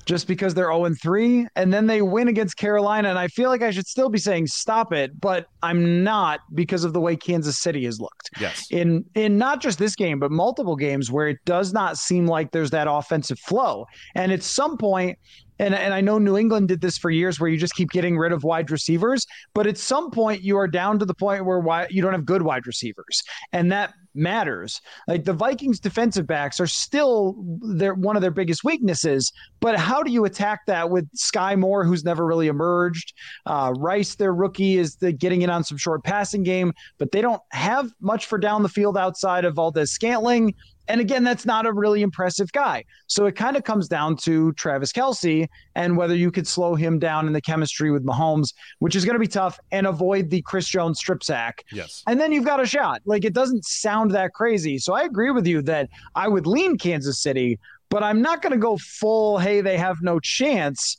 just 0.05 0.27
because 0.27 0.53
they're 0.53 0.71
0 0.71 0.93
3 1.01 1.47
and 1.55 1.73
then 1.73 1.87
they 1.87 2.01
win 2.01 2.27
against 2.27 2.57
Carolina. 2.57 3.09
And 3.09 3.19
I 3.19 3.27
feel 3.27 3.49
like 3.49 3.61
I 3.61 3.71
should 3.71 3.87
still 3.87 4.09
be 4.09 4.19
saying 4.19 4.47
stop 4.47 4.93
it, 4.93 5.19
but 5.19 5.47
I'm 5.61 6.03
not 6.03 6.39
because 6.53 6.83
of 6.83 6.93
the 6.93 7.01
way 7.01 7.15
Kansas 7.15 7.59
City 7.59 7.85
has 7.85 7.99
looked. 7.99 8.29
Yes. 8.39 8.67
In 8.71 9.05
in 9.15 9.37
not 9.37 9.61
just 9.61 9.79
this 9.79 9.95
game, 9.95 10.19
but 10.19 10.31
multiple 10.31 10.75
games 10.75 11.11
where 11.11 11.27
it 11.27 11.37
does 11.45 11.73
not 11.73 11.97
seem 11.97 12.27
like 12.27 12.51
there's 12.51 12.71
that 12.71 12.87
offensive 12.89 13.39
flow. 13.39 13.85
And 14.15 14.31
at 14.31 14.43
some 14.43 14.77
point, 14.77 15.17
and, 15.59 15.73
and 15.73 15.93
I 15.93 16.01
know 16.01 16.17
New 16.17 16.37
England 16.37 16.67
did 16.67 16.81
this 16.81 16.97
for 16.97 17.09
years 17.09 17.39
where 17.39 17.49
you 17.49 17.57
just 17.57 17.75
keep 17.75 17.89
getting 17.91 18.17
rid 18.17 18.33
of 18.33 18.43
wide 18.43 18.71
receivers, 18.71 19.25
but 19.53 19.67
at 19.67 19.77
some 19.77 20.11
point 20.11 20.41
you 20.41 20.57
are 20.57 20.67
down 20.67 20.99
to 20.99 21.05
the 21.05 21.13
point 21.13 21.45
where 21.45 21.59
why, 21.59 21.87
you 21.89 22.01
don't 22.01 22.11
have 22.11 22.25
good 22.25 22.41
wide 22.41 22.67
receivers. 22.67 23.21
And 23.53 23.71
that 23.71 23.93
matters. 24.15 24.81
Like 25.07 25.23
the 25.25 25.33
Vikings 25.33 25.79
defensive 25.79 26.25
backs 26.25 26.59
are 26.59 26.67
still 26.67 27.35
their 27.61 27.93
one 27.93 28.15
of 28.15 28.21
their 28.21 28.31
biggest 28.31 28.63
weaknesses, 28.63 29.31
but 29.59 29.77
how 29.77 30.03
do 30.03 30.11
you 30.11 30.25
attack 30.25 30.61
that 30.67 30.89
with 30.89 31.09
Skyy 31.15 31.57
Moore, 31.57 31.83
who's 31.83 32.03
never 32.03 32.25
really 32.25 32.47
emerged? 32.47 33.13
Uh, 33.45 33.73
Rice, 33.77 34.15
their 34.15 34.33
rookie, 34.33 34.77
is 34.77 34.95
the, 34.95 35.11
getting 35.11 35.41
in 35.41 35.49
on 35.49 35.63
some 35.63 35.77
short 35.77 36.03
passing 36.03 36.43
game, 36.43 36.73
but 36.97 37.11
they 37.11 37.21
don't 37.21 37.41
have 37.51 37.91
much 37.99 38.25
for 38.25 38.37
down 38.37 38.63
the 38.63 38.69
field 38.69 38.97
outside 38.97 39.45
of 39.45 39.55
Valdes-Scantling 39.55 40.53
and 40.87 41.01
again, 41.01 41.23
that's 41.23 41.45
not 41.45 41.65
a 41.65 41.73
really 41.73 42.01
impressive 42.01 42.51
guy. 42.51 42.83
So 43.07 43.25
it 43.25 43.35
kind 43.35 43.57
of 43.57 43.63
comes 43.63 43.87
down 43.87 44.17
to 44.17 44.53
Travis 44.53 44.91
Kelce 44.91 45.47
and 45.75 45.97
whether 45.97 46.15
you 46.15 46.31
could 46.31 46.47
slow 46.47 46.75
him 46.75 46.99
down 46.99 47.27
in 47.27 47.33
the 47.33 47.41
chemistry 47.41 47.91
with 47.91 48.05
Mahomes, 48.05 48.53
which 48.79 48.95
is 48.95 49.05
going 49.05 49.15
to 49.15 49.19
be 49.19 49.27
tough, 49.27 49.59
and 49.71 49.87
avoid 49.87 50.29
the 50.29 50.41
Chris 50.43 50.67
Jones 50.67 50.99
strip 50.99 51.23
sack. 51.23 51.63
Yes. 51.71 52.03
And 52.07 52.19
then 52.19 52.31
you've 52.31 52.45
got 52.45 52.61
a 52.61 52.65
shot. 52.65 53.01
Like 53.05 53.25
it 53.25 53.33
doesn't 53.33 53.65
sound 53.65 54.11
that 54.11 54.33
crazy. 54.33 54.77
So 54.77 54.93
I 54.93 55.03
agree 55.03 55.31
with 55.31 55.47
you 55.47 55.61
that 55.63 55.89
I 56.15 56.27
would 56.27 56.47
lean 56.47 56.77
Kansas 56.77 57.19
City, 57.21 57.59
but 57.89 58.03
I'm 58.03 58.21
not 58.21 58.41
going 58.41 58.53
to 58.53 58.59
go 58.59 58.77
full, 58.77 59.37
hey, 59.37 59.61
they 59.61 59.77
have 59.77 60.01
no 60.01 60.19
chance 60.19 60.97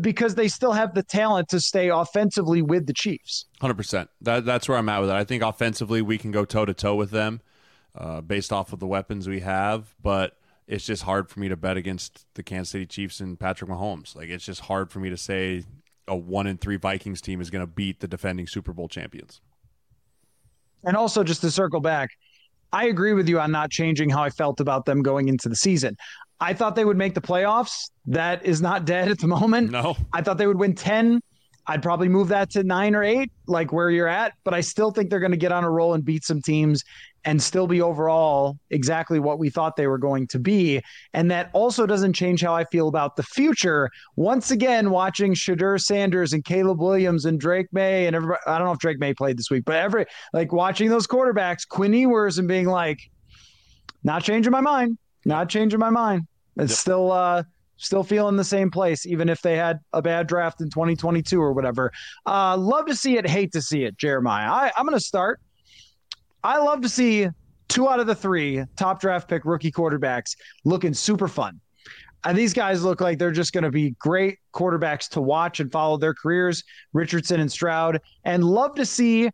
because 0.00 0.36
they 0.36 0.46
still 0.46 0.72
have 0.72 0.94
the 0.94 1.02
talent 1.02 1.48
to 1.48 1.60
stay 1.60 1.88
offensively 1.88 2.62
with 2.62 2.86
the 2.86 2.92
Chiefs. 2.92 3.46
100%. 3.60 4.08
That, 4.20 4.44
that's 4.44 4.68
where 4.68 4.78
I'm 4.78 4.88
at 4.88 5.00
with 5.00 5.10
it. 5.10 5.16
I 5.16 5.24
think 5.24 5.42
offensively 5.42 6.00
we 6.00 6.16
can 6.16 6.30
go 6.30 6.44
toe 6.44 6.64
to 6.64 6.72
toe 6.72 6.94
with 6.94 7.10
them 7.10 7.40
uh, 7.94 8.20
based 8.20 8.52
off 8.52 8.72
of 8.72 8.80
the 8.80 8.86
weapons 8.86 9.28
we 9.28 9.40
have, 9.40 9.94
but 10.02 10.36
it's 10.66 10.84
just 10.84 11.02
hard 11.02 11.28
for 11.28 11.40
me 11.40 11.48
to 11.48 11.56
bet 11.56 11.76
against 11.76 12.26
the 12.34 12.42
Kansas 12.42 12.70
City 12.70 12.86
Chiefs 12.86 13.20
and 13.20 13.38
Patrick 13.38 13.70
Mahomes. 13.70 14.16
Like 14.16 14.28
it's 14.28 14.44
just 14.44 14.60
hard 14.60 14.90
for 14.90 15.00
me 15.00 15.10
to 15.10 15.16
say 15.16 15.64
a 16.08 16.16
one 16.16 16.46
in 16.46 16.56
three 16.56 16.76
Vikings 16.76 17.20
team 17.20 17.40
is 17.40 17.50
going 17.50 17.62
to 17.62 17.70
beat 17.70 18.00
the 18.00 18.08
defending 18.08 18.46
Super 18.46 18.72
Bowl 18.72 18.88
champions. 18.88 19.40
And 20.84 20.96
also, 20.96 21.24
just 21.24 21.40
to 21.42 21.50
circle 21.50 21.80
back, 21.80 22.10
I 22.72 22.86
agree 22.86 23.14
with 23.14 23.28
you 23.28 23.40
on 23.40 23.50
not 23.50 23.70
changing 23.70 24.10
how 24.10 24.22
I 24.22 24.30
felt 24.30 24.60
about 24.60 24.84
them 24.84 25.02
going 25.02 25.28
into 25.28 25.48
the 25.48 25.56
season. 25.56 25.96
I 26.40 26.52
thought 26.52 26.74
they 26.76 26.84
would 26.84 26.98
make 26.98 27.14
the 27.14 27.22
playoffs. 27.22 27.90
That 28.06 28.44
is 28.44 28.60
not 28.60 28.84
dead 28.86 29.08
at 29.08 29.18
the 29.18 29.26
moment. 29.26 29.70
No. 29.70 29.96
I 30.12 30.20
thought 30.20 30.36
they 30.36 30.46
would 30.46 30.58
win 30.58 30.74
10. 30.74 31.20
I'd 31.66 31.82
probably 31.82 32.10
move 32.10 32.28
that 32.28 32.50
to 32.50 32.62
nine 32.62 32.94
or 32.94 33.02
eight, 33.02 33.32
like 33.46 33.72
where 33.72 33.90
you're 33.90 34.08
at. 34.08 34.34
But 34.44 34.52
I 34.52 34.60
still 34.60 34.90
think 34.90 35.08
they're 35.08 35.20
going 35.20 35.30
to 35.30 35.38
get 35.38 35.52
on 35.52 35.64
a 35.64 35.70
roll 35.70 35.94
and 35.94 36.04
beat 36.04 36.24
some 36.24 36.42
teams 36.42 36.84
and 37.24 37.42
still 37.42 37.66
be 37.66 37.80
overall 37.80 38.58
exactly 38.70 39.18
what 39.18 39.38
we 39.38 39.48
thought 39.48 39.76
they 39.76 39.86
were 39.86 39.98
going 39.98 40.26
to 40.28 40.38
be. 40.38 40.82
And 41.12 41.30
that 41.30 41.50
also 41.52 41.86
doesn't 41.86 42.12
change 42.12 42.42
how 42.42 42.54
I 42.54 42.64
feel 42.64 42.88
about 42.88 43.16
the 43.16 43.22
future. 43.22 43.90
Once 44.16 44.50
again, 44.50 44.90
watching 44.90 45.34
Shedeur 45.34 45.80
Sanders 45.80 46.32
and 46.32 46.44
Caleb 46.44 46.80
Williams 46.80 47.24
and 47.24 47.40
Drake 47.40 47.68
Maye 47.72 48.06
and 48.06 48.14
everybody, 48.14 48.40
I 48.46 48.58
don't 48.58 48.66
know 48.66 48.72
if 48.72 48.78
Drake 48.78 48.98
Maye 48.98 49.14
played 49.14 49.38
this 49.38 49.50
week, 49.50 49.64
but 49.64 49.76
every 49.76 50.06
like 50.32 50.52
watching 50.52 50.90
those 50.90 51.06
quarterbacks, 51.06 51.66
Quinn 51.66 51.92
Ewers, 51.94 52.38
and 52.38 52.46
being 52.46 52.66
like, 52.66 53.00
not 54.02 54.22
changing 54.22 54.52
my 54.52 54.60
mind, 54.60 54.98
not 55.24 55.48
changing 55.48 55.80
my 55.80 55.90
mind. 55.90 56.26
It's 56.56 56.72
yep. 56.72 56.78
still, 56.78 57.10
uh, 57.10 57.42
still 57.76 58.04
feeling 58.04 58.36
the 58.36 58.44
same 58.44 58.70
place, 58.70 59.06
even 59.06 59.28
if 59.28 59.42
they 59.42 59.56
had 59.56 59.80
a 59.92 60.02
bad 60.02 60.26
draft 60.26 60.60
in 60.60 60.70
2022 60.70 61.40
or 61.40 61.52
whatever. 61.52 61.90
Uh, 62.26 62.56
love 62.56 62.86
to 62.86 62.94
see 62.94 63.16
it, 63.16 63.26
hate 63.26 63.52
to 63.52 63.62
see 63.62 63.84
it, 63.84 63.96
Jeremiah. 63.96 64.50
I, 64.50 64.72
I'm 64.76 64.86
going 64.86 64.98
to 64.98 65.04
start 65.04 65.40
I 66.44 66.58
love 66.58 66.82
to 66.82 66.88
see 66.88 67.28
two 67.68 67.88
out 67.88 68.00
of 68.00 68.06
the 68.06 68.14
three 68.14 68.62
top 68.76 69.00
draft 69.00 69.28
pick 69.28 69.46
rookie 69.46 69.72
quarterbacks 69.72 70.36
looking 70.64 70.92
super 70.92 71.26
fun. 71.26 71.60
And 72.26 72.36
these 72.36 72.54
guys 72.54 72.84
look 72.84 73.00
like 73.00 73.18
they're 73.18 73.32
just 73.32 73.52
going 73.52 73.64
to 73.64 73.70
be 73.70 73.90
great 73.98 74.38
quarterbacks 74.52 75.08
to 75.10 75.20
watch 75.20 75.60
and 75.60 75.72
follow 75.72 75.96
their 75.96 76.14
careers, 76.14 76.62
Richardson 76.92 77.40
and 77.40 77.50
Stroud. 77.50 78.00
And 78.24 78.44
love 78.44 78.74
to 78.76 78.86
see 78.86 79.30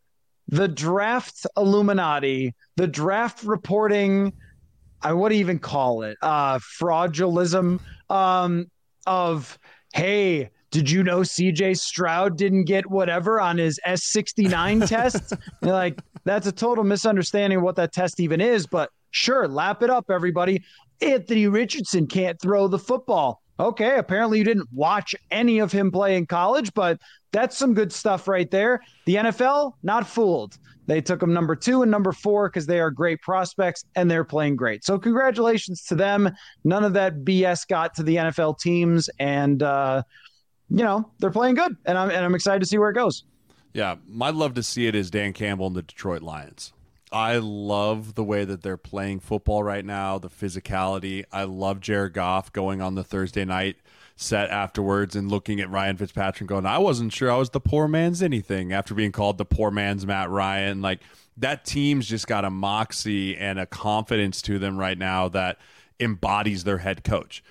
the 0.48 0.66
draft 0.66 1.46
Illuminati, 1.56 2.54
the 2.76 2.86
draft 2.86 3.44
reporting, 3.44 4.32
I 5.02 5.12
would 5.12 5.32
even 5.32 5.58
call 5.58 6.02
it 6.02 6.16
uh, 6.22 6.58
fraudulism 6.58 7.80
um, 8.08 8.70
of, 9.06 9.56
hey, 9.94 10.50
did 10.70 10.90
you 10.90 11.02
know 11.02 11.20
CJ 11.20 11.78
Stroud 11.78 12.36
didn't 12.36 12.64
get 12.64 12.88
whatever 12.90 13.40
on 13.40 13.58
his 13.58 13.80
S69 13.86 14.86
test? 14.88 15.32
You're 15.62 15.72
like, 15.72 16.00
that's 16.24 16.46
a 16.46 16.52
total 16.52 16.84
misunderstanding 16.84 17.58
of 17.58 17.64
what 17.64 17.76
that 17.76 17.92
test 17.92 18.20
even 18.20 18.40
is. 18.40 18.66
But 18.66 18.90
sure, 19.10 19.48
lap 19.48 19.82
it 19.82 19.90
up, 19.90 20.10
everybody. 20.10 20.62
Anthony 21.02 21.48
Richardson 21.48 22.06
can't 22.06 22.40
throw 22.40 22.68
the 22.68 22.78
football. 22.78 23.42
Okay, 23.58 23.98
apparently 23.98 24.38
you 24.38 24.44
didn't 24.44 24.68
watch 24.72 25.14
any 25.30 25.58
of 25.58 25.70
him 25.70 25.90
play 25.90 26.16
in 26.16 26.26
college, 26.26 26.72
but 26.72 26.98
that's 27.30 27.58
some 27.58 27.74
good 27.74 27.92
stuff 27.92 28.26
right 28.26 28.50
there. 28.50 28.80
The 29.04 29.16
NFL, 29.16 29.74
not 29.82 30.06
fooled. 30.06 30.56
They 30.86 31.00
took 31.00 31.22
him 31.22 31.32
number 31.32 31.54
two 31.54 31.82
and 31.82 31.90
number 31.90 32.10
four 32.10 32.48
because 32.48 32.66
they 32.66 32.80
are 32.80 32.90
great 32.90 33.20
prospects 33.20 33.84
and 33.94 34.10
they're 34.10 34.24
playing 34.24 34.56
great. 34.56 34.84
So 34.84 34.98
congratulations 34.98 35.84
to 35.84 35.94
them. 35.94 36.30
None 36.64 36.84
of 36.84 36.94
that 36.94 37.18
BS 37.18 37.68
got 37.68 37.94
to 37.96 38.02
the 38.02 38.16
NFL 38.16 38.58
teams, 38.58 39.10
and 39.18 39.62
uh, 39.62 40.02
you 40.70 40.84
know 40.84 41.10
they're 41.18 41.30
playing 41.30 41.56
good, 41.56 41.76
and 41.84 41.98
I'm 41.98 42.10
and 42.10 42.24
I'm 42.24 42.34
excited 42.34 42.60
to 42.60 42.66
see 42.66 42.78
where 42.78 42.90
it 42.90 42.94
goes. 42.94 43.24
Yeah, 43.72 43.96
I'd 44.20 44.34
love 44.34 44.54
to 44.54 44.62
see 44.62 44.86
it 44.86 44.94
is 44.94 45.10
Dan 45.10 45.32
Campbell 45.32 45.68
and 45.68 45.76
the 45.76 45.82
Detroit 45.82 46.22
Lions. 46.22 46.72
I 47.12 47.38
love 47.38 48.14
the 48.14 48.24
way 48.24 48.44
that 48.44 48.62
they're 48.62 48.76
playing 48.76 49.20
football 49.20 49.64
right 49.64 49.84
now, 49.84 50.18
the 50.18 50.28
physicality. 50.28 51.24
I 51.32 51.44
love 51.44 51.80
Jared 51.80 52.12
Goff 52.12 52.52
going 52.52 52.80
on 52.80 52.94
the 52.94 53.02
Thursday 53.02 53.44
night 53.44 53.76
set 54.14 54.50
afterwards 54.50 55.16
and 55.16 55.30
looking 55.30 55.60
at 55.60 55.70
Ryan 55.70 55.96
Fitzpatrick 55.96 56.48
going, 56.48 56.66
I 56.66 56.78
wasn't 56.78 57.12
sure 57.12 57.30
I 57.30 57.36
was 57.36 57.50
the 57.50 57.60
poor 57.60 57.88
man's 57.88 58.22
anything 58.22 58.72
after 58.72 58.94
being 58.94 59.12
called 59.12 59.38
the 59.38 59.44
poor 59.44 59.70
man's 59.70 60.06
Matt 60.06 60.30
Ryan. 60.30 60.82
Like 60.82 61.00
that 61.38 61.64
team's 61.64 62.06
just 62.06 62.26
got 62.26 62.44
a 62.44 62.50
moxie 62.50 63.36
and 63.36 63.58
a 63.58 63.66
confidence 63.66 64.42
to 64.42 64.58
them 64.58 64.76
right 64.76 64.98
now 64.98 65.28
that 65.30 65.58
embodies 65.98 66.64
their 66.64 66.78
head 66.78 67.02
coach 67.02 67.42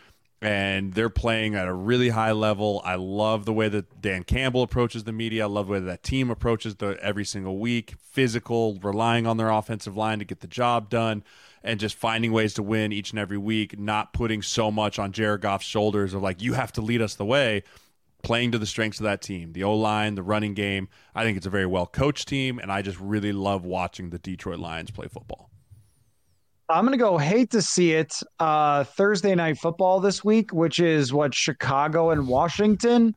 and 0.42 0.94
they're 0.94 1.10
playing 1.10 1.56
at 1.56 1.68
a 1.68 1.74
really 1.74 2.10
high 2.10 2.32
level. 2.32 2.82
I 2.86 2.96
love 2.96 3.46
the 3.46 3.54
way 3.54 3.68
that 3.70 4.02
Dan 4.02 4.24
Campbell 4.24 4.64
approaches 4.64 5.04
the 5.04 5.12
media. 5.12 5.44
I 5.44 5.48
love 5.48 5.68
the 5.68 5.74
way 5.74 5.80
that, 5.80 6.04
team 6.04 6.30
approaches 6.30 6.76
the 6.76 6.98
every 7.02 7.26
single 7.26 7.58
week, 7.58 7.96
physical, 8.00 8.80
relying 8.82 9.28
on 9.28 9.38
their 9.38 9.50
offensive 9.50 9.98
line 9.98 10.20
to 10.20 10.26
get 10.26 10.40
the 10.40 10.48
job 10.48 10.90
done, 10.90 11.24
and 11.62 11.80
just 11.80 11.96
finding 11.96 12.32
ways 12.32 12.54
to 12.54 12.64
win 12.64 12.94
each 12.94 13.12
and 13.12 13.20
every 13.20 13.38
week, 13.38 13.78
not 13.78 14.14
putting 14.14 14.42
so 14.42 14.72
much 14.72 14.98
on 14.98 15.12
Jared 15.12 15.42
Goff's 15.42 15.66
shoulders 15.66 16.14
of 16.14 16.22
like, 16.22 16.42
you 16.42 16.54
have 16.54 16.72
to 16.74 16.82
lead 16.82 17.02
us 17.02 17.16
the 17.16 17.26
way. 17.26 17.64
Playing 18.22 18.52
to 18.52 18.58
the 18.58 18.66
strengths 18.66 19.00
of 19.00 19.06
that 19.06 19.22
team, 19.22 19.54
the 19.54 19.64
O 19.64 19.74
line, 19.74 20.16
the 20.16 20.24
running 20.24 20.54
game. 20.54 20.90
I 21.16 21.24
think 21.24 21.38
it's 21.38 21.46
a 21.46 21.50
very 21.50 21.66
well 21.66 21.86
coached 21.86 22.28
team, 22.28 22.60
and 22.60 22.70
I 22.70 22.82
just 22.82 23.00
really 23.00 23.32
love 23.32 23.64
watching 23.64 24.10
the 24.10 24.20
Detroit 24.20 24.60
Lions 24.60 24.92
play 24.92 25.08
football. 25.08 25.50
I'm 26.70 26.86
going 26.86 26.98
to 26.98 27.04
go 27.04 27.18
hate 27.18 27.50
to 27.52 27.64
see 27.64 27.94
it. 27.94 28.14
Uh, 28.40 28.84
Thursday 28.84 29.34
night 29.34 29.58
football 29.58 30.00
this 30.00 30.24
week, 30.24 30.54
which 30.54 30.80
is 30.80 31.12
what 31.12 31.34
Chicago 31.34 32.12
and 32.12 32.28
Washington. 32.28 33.16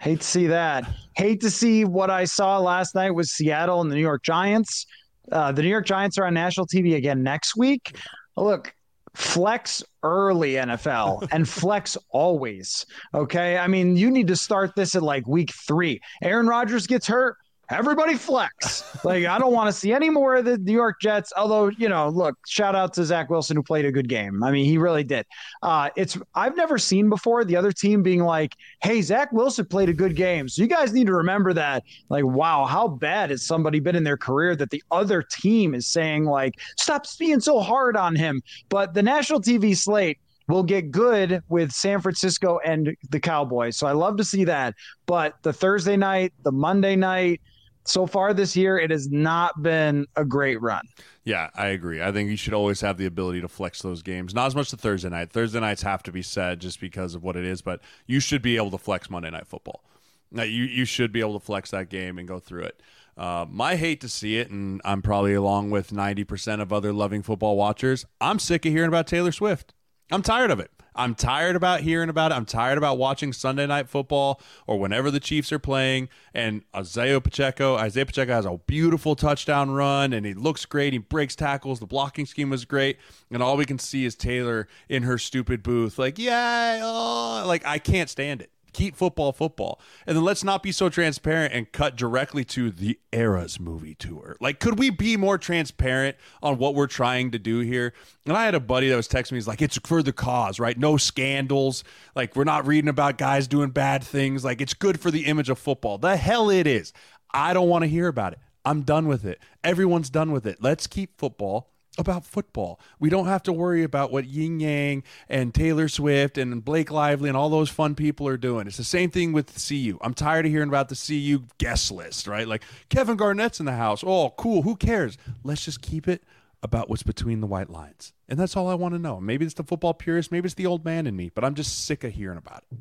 Hate 0.00 0.20
to 0.20 0.26
see 0.26 0.48
that. 0.48 0.90
Hate 1.16 1.40
to 1.42 1.50
see 1.50 1.84
what 1.84 2.10
I 2.10 2.24
saw 2.24 2.58
last 2.58 2.96
night 2.96 3.12
with 3.12 3.26
Seattle 3.26 3.80
and 3.80 3.90
the 3.90 3.94
New 3.94 4.02
York 4.02 4.24
Giants. 4.24 4.86
Uh, 5.30 5.52
the 5.52 5.62
New 5.62 5.68
York 5.68 5.86
Giants 5.86 6.18
are 6.18 6.26
on 6.26 6.34
national 6.34 6.66
TV 6.66 6.96
again 6.96 7.22
next 7.22 7.56
week. 7.56 7.96
Look, 8.36 8.74
flex 9.14 9.84
early 10.02 10.54
NFL 10.54 11.28
and 11.32 11.48
flex 11.48 11.96
always. 12.10 12.86
Okay. 13.14 13.56
I 13.56 13.68
mean, 13.68 13.96
you 13.96 14.10
need 14.10 14.26
to 14.26 14.36
start 14.36 14.74
this 14.74 14.96
at 14.96 15.02
like 15.02 15.28
week 15.28 15.52
three. 15.66 16.00
Aaron 16.22 16.48
Rodgers 16.48 16.88
gets 16.88 17.06
hurt 17.06 17.36
everybody 17.70 18.14
flex. 18.14 18.84
like 19.04 19.24
I 19.24 19.38
don't 19.38 19.52
want 19.52 19.68
to 19.68 19.72
see 19.72 19.92
any 19.92 20.10
more 20.10 20.36
of 20.36 20.44
the 20.44 20.58
New 20.58 20.72
York 20.72 21.00
Jets. 21.00 21.32
Although 21.36 21.68
you 21.68 21.88
know, 21.88 22.08
look, 22.08 22.36
shout 22.46 22.74
out 22.74 22.92
to 22.94 23.04
Zach 23.04 23.30
Wilson 23.30 23.56
who 23.56 23.62
played 23.62 23.84
a 23.84 23.92
good 23.92 24.08
game. 24.08 24.42
I 24.42 24.50
mean, 24.50 24.64
he 24.64 24.78
really 24.78 25.04
did. 25.04 25.26
Uh, 25.62 25.90
it's 25.96 26.18
I've 26.34 26.56
never 26.56 26.78
seen 26.78 27.08
before 27.08 27.44
the 27.44 27.56
other 27.56 27.72
team 27.72 28.02
being 28.02 28.22
like, 28.22 28.54
"Hey, 28.82 29.02
Zach 29.02 29.32
Wilson 29.32 29.66
played 29.66 29.88
a 29.88 29.94
good 29.94 30.16
game." 30.16 30.48
So 30.48 30.62
you 30.62 30.68
guys 30.68 30.92
need 30.92 31.06
to 31.06 31.14
remember 31.14 31.52
that. 31.54 31.84
Like, 32.08 32.24
wow, 32.24 32.64
how 32.64 32.88
bad 32.88 33.30
has 33.30 33.42
somebody 33.42 33.80
been 33.80 33.96
in 33.96 34.04
their 34.04 34.16
career 34.16 34.56
that 34.56 34.70
the 34.70 34.82
other 34.90 35.22
team 35.22 35.74
is 35.74 35.86
saying 35.86 36.24
like, 36.24 36.54
"Stop 36.76 37.06
being 37.18 37.40
so 37.40 37.60
hard 37.60 37.96
on 37.96 38.16
him." 38.16 38.42
But 38.68 38.94
the 38.94 39.02
national 39.02 39.40
TV 39.40 39.76
slate 39.76 40.18
will 40.48 40.62
get 40.62 40.90
good 40.90 41.42
with 41.48 41.72
San 41.72 42.00
Francisco 42.00 42.58
and 42.64 42.96
the 43.10 43.20
Cowboys. 43.20 43.76
So 43.76 43.86
I 43.86 43.92
love 43.92 44.16
to 44.18 44.24
see 44.24 44.44
that. 44.44 44.74
But 45.06 45.34
the 45.42 45.52
Thursday 45.52 45.96
night, 45.96 46.32
the 46.44 46.52
Monday 46.52 46.96
night, 46.96 47.40
so 47.86 48.06
far 48.06 48.34
this 48.34 48.56
year, 48.56 48.78
it 48.78 48.90
has 48.90 49.08
not 49.10 49.62
been 49.62 50.06
a 50.16 50.24
great 50.24 50.60
run. 50.60 50.86
Yeah, 51.24 51.50
I 51.54 51.68
agree. 51.68 52.02
I 52.02 52.12
think 52.12 52.30
you 52.30 52.36
should 52.36 52.54
always 52.54 52.80
have 52.80 52.98
the 52.98 53.06
ability 53.06 53.40
to 53.40 53.48
flex 53.48 53.82
those 53.82 54.02
games. 54.02 54.34
Not 54.34 54.46
as 54.46 54.54
much 54.54 54.70
the 54.70 54.76
Thursday 54.76 55.08
night. 55.08 55.30
Thursday 55.30 55.60
nights 55.60 55.82
have 55.82 56.02
to 56.04 56.12
be 56.12 56.22
said 56.22 56.60
just 56.60 56.80
because 56.80 57.14
of 57.14 57.22
what 57.22 57.36
it 57.36 57.44
is, 57.44 57.62
but 57.62 57.80
you 58.06 58.20
should 58.20 58.42
be 58.42 58.56
able 58.56 58.70
to 58.70 58.78
flex 58.78 59.10
Monday 59.10 59.30
night 59.30 59.46
football. 59.46 59.84
Now, 60.30 60.42
you 60.42 60.64
you 60.64 60.84
should 60.84 61.12
be 61.12 61.20
able 61.20 61.38
to 61.38 61.44
flex 61.44 61.70
that 61.70 61.88
game 61.88 62.18
and 62.18 62.26
go 62.26 62.38
through 62.38 62.64
it. 62.64 62.82
Uh, 63.16 63.46
my 63.48 63.76
hate 63.76 64.00
to 64.02 64.08
see 64.08 64.36
it, 64.36 64.50
and 64.50 64.80
I'm 64.84 65.00
probably 65.00 65.32
along 65.32 65.70
with 65.70 65.90
90% 65.90 66.60
of 66.60 66.72
other 66.72 66.92
loving 66.92 67.22
football 67.22 67.56
watchers. 67.56 68.04
I'm 68.20 68.38
sick 68.38 68.66
of 68.66 68.72
hearing 68.72 68.88
about 68.88 69.06
Taylor 69.06 69.32
Swift. 69.32 69.72
I'm 70.10 70.22
tired 70.22 70.50
of 70.50 70.60
it. 70.60 70.70
I'm 70.96 71.14
tired 71.14 71.56
about 71.56 71.80
hearing 71.80 72.08
about 72.08 72.32
it. 72.32 72.34
I'm 72.34 72.46
tired 72.46 72.78
about 72.78 72.98
watching 72.98 73.32
Sunday 73.32 73.66
night 73.66 73.88
football 73.88 74.40
or 74.66 74.78
whenever 74.78 75.10
the 75.10 75.20
Chiefs 75.20 75.52
are 75.52 75.58
playing. 75.58 76.08
And 76.34 76.62
Isaiah 76.74 77.20
Pacheco, 77.20 77.76
Isaiah 77.76 78.06
Pacheco 78.06 78.32
has 78.32 78.46
a 78.46 78.58
beautiful 78.66 79.14
touchdown 79.14 79.70
run 79.70 80.12
and 80.12 80.24
he 80.26 80.34
looks 80.34 80.64
great. 80.64 80.92
He 80.92 80.98
breaks 80.98 81.36
tackles. 81.36 81.80
The 81.80 81.86
blocking 81.86 82.26
scheme 82.26 82.50
was 82.50 82.64
great. 82.64 82.98
And 83.30 83.42
all 83.42 83.56
we 83.56 83.64
can 83.64 83.78
see 83.78 84.04
is 84.04 84.14
Taylor 84.14 84.68
in 84.88 85.02
her 85.02 85.18
stupid 85.18 85.62
booth, 85.62 85.98
like, 85.98 86.18
yeah, 86.18 86.80
oh, 86.82 87.44
like 87.46 87.64
I 87.66 87.78
can't 87.78 88.10
stand 88.10 88.40
it 88.42 88.50
keep 88.76 88.94
football 88.94 89.32
football. 89.32 89.80
And 90.06 90.14
then 90.14 90.22
let's 90.22 90.44
not 90.44 90.62
be 90.62 90.70
so 90.70 90.90
transparent 90.90 91.54
and 91.54 91.72
cut 91.72 91.96
directly 91.96 92.44
to 92.44 92.70
the 92.70 92.98
Eras 93.10 93.58
movie 93.58 93.94
tour. 93.94 94.36
Like, 94.38 94.60
could 94.60 94.78
we 94.78 94.90
be 94.90 95.16
more 95.16 95.38
transparent 95.38 96.16
on 96.42 96.58
what 96.58 96.74
we're 96.74 96.86
trying 96.86 97.30
to 97.30 97.38
do 97.38 97.60
here? 97.60 97.94
And 98.26 98.36
I 98.36 98.44
had 98.44 98.54
a 98.54 98.60
buddy 98.60 98.90
that 98.90 98.96
was 98.96 99.08
texting 99.08 99.32
me, 99.32 99.38
he's 99.38 99.48
like, 99.48 99.62
it's 99.62 99.78
for 99.78 100.02
the 100.02 100.12
cause, 100.12 100.60
right? 100.60 100.78
No 100.78 100.98
scandals. 100.98 101.84
Like, 102.14 102.36
we're 102.36 102.44
not 102.44 102.66
reading 102.66 102.90
about 102.90 103.16
guys 103.16 103.48
doing 103.48 103.70
bad 103.70 104.04
things. 104.04 104.44
Like, 104.44 104.60
it's 104.60 104.74
good 104.74 105.00
for 105.00 105.10
the 105.10 105.24
image 105.24 105.48
of 105.48 105.58
football. 105.58 105.96
The 105.96 106.16
hell 106.16 106.50
it 106.50 106.66
is. 106.66 106.92
I 107.32 107.54
don't 107.54 107.70
want 107.70 107.82
to 107.82 107.88
hear 107.88 108.08
about 108.08 108.34
it. 108.34 108.40
I'm 108.66 108.82
done 108.82 109.08
with 109.08 109.24
it. 109.24 109.38
Everyone's 109.64 110.10
done 110.10 110.32
with 110.32 110.46
it. 110.46 110.58
Let's 110.60 110.86
keep 110.86 111.18
football 111.18 111.70
about 111.98 112.24
football. 112.24 112.80
We 112.98 113.10
don't 113.10 113.26
have 113.26 113.42
to 113.44 113.52
worry 113.52 113.82
about 113.82 114.12
what 114.12 114.26
Yin 114.26 114.60
Yang 114.60 115.04
and 115.28 115.54
Taylor 115.54 115.88
Swift 115.88 116.38
and 116.38 116.64
Blake 116.64 116.90
Lively 116.90 117.28
and 117.28 117.36
all 117.36 117.48
those 117.48 117.70
fun 117.70 117.94
people 117.94 118.26
are 118.28 118.36
doing. 118.36 118.66
It's 118.66 118.76
the 118.76 118.84
same 118.84 119.10
thing 119.10 119.32
with 119.32 119.54
CU. 119.68 119.98
I'm 120.00 120.14
tired 120.14 120.46
of 120.46 120.52
hearing 120.52 120.68
about 120.68 120.88
the 120.88 120.96
CU 120.96 121.44
guest 121.58 121.90
list, 121.90 122.26
right? 122.26 122.46
Like 122.46 122.62
Kevin 122.88 123.16
Garnett's 123.16 123.60
in 123.60 123.66
the 123.66 123.72
house. 123.72 124.02
Oh, 124.06 124.30
cool. 124.36 124.62
Who 124.62 124.76
cares? 124.76 125.18
Let's 125.42 125.64
just 125.64 125.82
keep 125.82 126.08
it 126.08 126.24
about 126.62 126.88
what's 126.88 127.02
between 127.02 127.40
the 127.40 127.46
white 127.46 127.70
lines. 127.70 128.12
And 128.28 128.38
that's 128.38 128.56
all 128.56 128.68
I 128.68 128.74
want 128.74 128.94
to 128.94 128.98
know. 128.98 129.20
Maybe 129.20 129.44
it's 129.44 129.54
the 129.54 129.62
football 129.62 129.94
purist, 129.94 130.32
maybe 130.32 130.46
it's 130.46 130.54
the 130.54 130.66
old 130.66 130.84
man 130.84 131.06
in 131.06 131.14
me, 131.14 131.30
but 131.34 131.44
I'm 131.44 131.54
just 131.54 131.84
sick 131.84 132.04
of 132.04 132.12
hearing 132.12 132.38
about 132.38 132.64
it. 132.70 132.78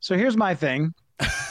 So 0.00 0.16
here's 0.16 0.36
my 0.36 0.54
thing. 0.54 0.94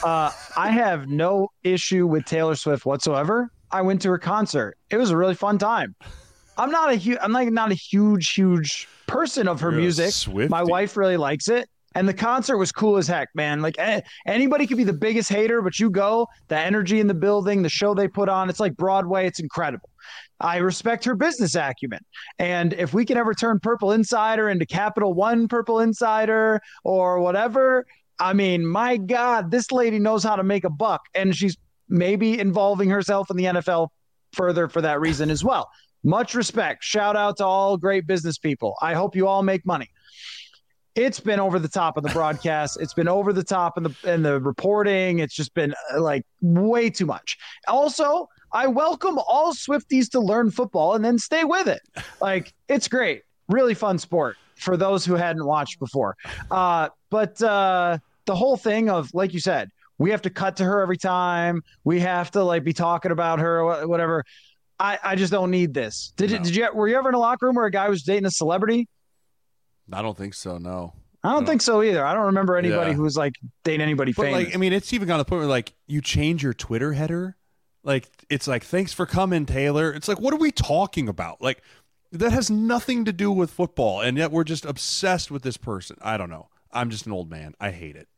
Uh, 0.02 0.32
I 0.56 0.70
have 0.70 1.08
no 1.08 1.50
issue 1.62 2.06
with 2.06 2.24
Taylor 2.24 2.54
Swift 2.54 2.86
whatsoever. 2.86 3.50
I 3.72 3.82
went 3.82 4.02
to 4.02 4.08
her 4.10 4.18
concert. 4.18 4.76
It 4.90 4.96
was 4.96 5.10
a 5.10 5.16
really 5.16 5.34
fun 5.34 5.58
time. 5.58 5.94
I'm 6.56 6.70
not 6.70 6.90
a 6.90 6.94
huge, 6.96 7.18
I'm 7.22 7.32
like 7.32 7.50
not 7.50 7.70
a 7.70 7.74
huge, 7.74 8.32
huge 8.32 8.88
person 9.06 9.48
of 9.48 9.60
her 9.60 9.70
You're 9.70 9.80
music. 9.80 10.12
My 10.50 10.62
wife 10.62 10.96
really 10.96 11.16
likes 11.16 11.48
it. 11.48 11.68
And 11.94 12.08
the 12.08 12.14
concert 12.14 12.56
was 12.56 12.70
cool 12.70 12.98
as 12.98 13.08
heck, 13.08 13.28
man. 13.34 13.62
Like 13.62 13.76
eh, 13.78 14.00
anybody 14.26 14.66
could 14.66 14.76
be 14.76 14.84
the 14.84 14.92
biggest 14.92 15.28
hater, 15.28 15.60
but 15.60 15.80
you 15.80 15.90
go, 15.90 16.28
the 16.48 16.56
energy 16.56 17.00
in 17.00 17.08
the 17.08 17.14
building, 17.14 17.62
the 17.62 17.68
show 17.68 17.94
they 17.94 18.06
put 18.06 18.28
on, 18.28 18.48
it's 18.48 18.60
like 18.60 18.76
Broadway. 18.76 19.26
It's 19.26 19.40
incredible. 19.40 19.88
I 20.40 20.58
respect 20.58 21.04
her 21.04 21.14
business 21.14 21.54
acumen. 21.54 22.00
And 22.38 22.72
if 22.74 22.94
we 22.94 23.04
can 23.04 23.16
ever 23.16 23.34
turn 23.34 23.58
Purple 23.60 23.92
Insider 23.92 24.48
into 24.48 24.66
Capital 24.66 25.12
One 25.14 25.48
Purple 25.48 25.80
Insider 25.80 26.60
or 26.84 27.20
whatever, 27.20 27.86
I 28.18 28.34
mean, 28.34 28.66
my 28.66 28.96
God, 28.96 29.50
this 29.50 29.72
lady 29.72 29.98
knows 29.98 30.22
how 30.22 30.36
to 30.36 30.44
make 30.44 30.64
a 30.64 30.70
buck. 30.70 31.02
And 31.14 31.34
she's 31.34 31.56
maybe 31.90 32.38
involving 32.38 32.88
herself 32.88 33.30
in 33.30 33.36
the 33.36 33.44
NFL 33.44 33.88
further 34.32 34.68
for 34.68 34.80
that 34.80 35.00
reason 35.00 35.30
as 35.30 35.44
well. 35.44 35.70
Much 36.02 36.34
respect. 36.34 36.82
Shout 36.82 37.16
out 37.16 37.36
to 37.38 37.44
all 37.44 37.76
great 37.76 38.06
business 38.06 38.38
people. 38.38 38.74
I 38.80 38.94
hope 38.94 39.14
you 39.14 39.26
all 39.26 39.42
make 39.42 39.66
money. 39.66 39.90
It's 40.94 41.20
been 41.20 41.38
over 41.38 41.58
the 41.58 41.68
top 41.68 41.96
of 41.96 42.02
the 42.02 42.08
broadcast. 42.10 42.78
It's 42.80 42.94
been 42.94 43.08
over 43.08 43.32
the 43.32 43.44
top 43.44 43.76
in 43.76 43.84
the 43.84 43.94
in 44.04 44.22
the 44.22 44.40
reporting. 44.40 45.20
It's 45.20 45.34
just 45.34 45.54
been 45.54 45.74
uh, 45.94 46.00
like 46.00 46.24
way 46.40 46.90
too 46.90 47.06
much. 47.06 47.38
Also, 47.68 48.28
I 48.52 48.66
welcome 48.66 49.18
all 49.28 49.52
Swifties 49.54 50.10
to 50.10 50.20
learn 50.20 50.50
football 50.50 50.94
and 50.94 51.04
then 51.04 51.18
stay 51.18 51.44
with 51.44 51.68
it. 51.68 51.82
Like 52.20 52.52
it's 52.68 52.88
great, 52.88 53.22
really 53.48 53.74
fun 53.74 53.98
sport 53.98 54.36
for 54.56 54.76
those 54.76 55.04
who 55.04 55.14
hadn't 55.14 55.44
watched 55.44 55.78
before. 55.78 56.16
Uh, 56.50 56.88
but 57.08 57.40
uh, 57.42 57.98
the 58.26 58.34
whole 58.34 58.56
thing 58.56 58.90
of, 58.90 59.12
like 59.14 59.32
you 59.32 59.40
said, 59.40 59.70
we 60.00 60.10
have 60.10 60.22
to 60.22 60.30
cut 60.30 60.56
to 60.56 60.64
her 60.64 60.80
every 60.80 60.96
time. 60.96 61.62
We 61.84 62.00
have 62.00 62.30
to 62.30 62.42
like 62.42 62.64
be 62.64 62.72
talking 62.72 63.12
about 63.12 63.38
her, 63.38 63.86
whatever. 63.86 64.24
I, 64.78 64.98
I 65.04 65.14
just 65.14 65.30
don't 65.30 65.50
need 65.50 65.74
this. 65.74 66.14
Did 66.16 66.30
no. 66.30 66.36
it? 66.36 66.42
Did 66.42 66.56
you? 66.56 66.68
Were 66.72 66.88
you 66.88 66.96
ever 66.96 67.10
in 67.10 67.14
a 67.14 67.18
locker 67.18 67.46
room 67.46 67.54
where 67.54 67.66
a 67.66 67.70
guy 67.70 67.88
was 67.90 68.02
dating 68.02 68.24
a 68.24 68.30
celebrity? 68.30 68.88
I 69.92 70.00
don't 70.00 70.16
think 70.16 70.32
so. 70.32 70.56
No. 70.56 70.94
I 71.22 71.28
don't, 71.28 71.32
I 71.32 71.32
don't 71.34 71.46
think 71.46 71.60
so 71.60 71.82
either. 71.82 72.02
I 72.02 72.14
don't 72.14 72.26
remember 72.26 72.56
anybody 72.56 72.92
yeah. 72.92 72.96
who 72.96 73.02
was 73.02 73.14
like 73.14 73.34
dating 73.62 73.82
anybody 73.82 74.14
but 74.14 74.22
famous. 74.22 74.46
Like, 74.46 74.54
I 74.54 74.58
mean, 74.58 74.72
it's 74.72 74.94
even 74.94 75.06
gone 75.06 75.18
to 75.18 75.24
the 75.24 75.28
point 75.28 75.40
where 75.40 75.48
like 75.48 75.74
you 75.86 76.00
change 76.00 76.42
your 76.42 76.54
Twitter 76.54 76.94
header. 76.94 77.36
Like 77.84 78.08
it's 78.30 78.48
like, 78.48 78.64
thanks 78.64 78.94
for 78.94 79.04
coming, 79.04 79.44
Taylor. 79.44 79.92
It's 79.92 80.08
like, 80.08 80.18
what 80.18 80.32
are 80.32 80.38
we 80.38 80.50
talking 80.50 81.08
about? 81.08 81.42
Like, 81.42 81.60
that 82.10 82.32
has 82.32 82.50
nothing 82.50 83.04
to 83.04 83.12
do 83.12 83.30
with 83.30 83.50
football, 83.50 84.00
and 84.00 84.16
yet 84.16 84.32
we're 84.32 84.44
just 84.44 84.64
obsessed 84.64 85.30
with 85.30 85.42
this 85.42 85.58
person. 85.58 85.96
I 86.00 86.16
don't 86.16 86.30
know. 86.30 86.48
I'm 86.72 86.88
just 86.88 87.04
an 87.04 87.12
old 87.12 87.30
man. 87.30 87.54
I 87.60 87.70
hate 87.70 87.96
it. 87.96 88.08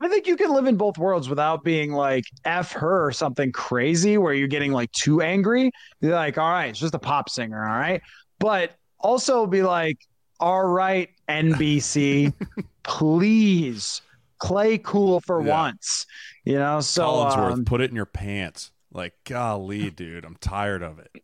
I 0.00 0.08
think 0.08 0.26
you 0.26 0.36
can 0.36 0.52
live 0.52 0.66
in 0.66 0.76
both 0.76 0.96
worlds 0.96 1.28
without 1.28 1.62
being 1.62 1.92
like 1.92 2.24
F 2.44 2.72
her 2.72 3.06
or 3.06 3.12
something 3.12 3.52
crazy 3.52 4.16
where 4.16 4.32
you're 4.32 4.48
getting 4.48 4.72
like 4.72 4.90
too 4.92 5.20
angry. 5.20 5.70
You're 6.00 6.14
like, 6.14 6.38
all 6.38 6.50
right, 6.50 6.70
it's 6.70 6.78
just 6.78 6.94
a 6.94 6.98
pop 6.98 7.28
singer, 7.28 7.62
all 7.62 7.76
right. 7.76 8.00
But 8.38 8.76
also 8.98 9.46
be 9.46 9.62
like, 9.62 9.98
all 10.38 10.64
right, 10.64 11.10
NBC, 11.28 12.32
please 12.82 14.00
play 14.42 14.78
cool 14.78 15.20
for 15.20 15.42
yeah. 15.42 15.50
once. 15.50 16.06
You 16.44 16.58
know, 16.58 16.80
so 16.80 17.02
Collinsworth, 17.02 17.52
um, 17.52 17.64
put 17.66 17.82
it 17.82 17.90
in 17.90 17.96
your 17.96 18.06
pants. 18.06 18.70
Like, 18.92 19.12
golly, 19.24 19.90
dude, 19.90 20.24
I'm 20.24 20.36
tired 20.36 20.82
of 20.82 20.98
it 20.98 21.22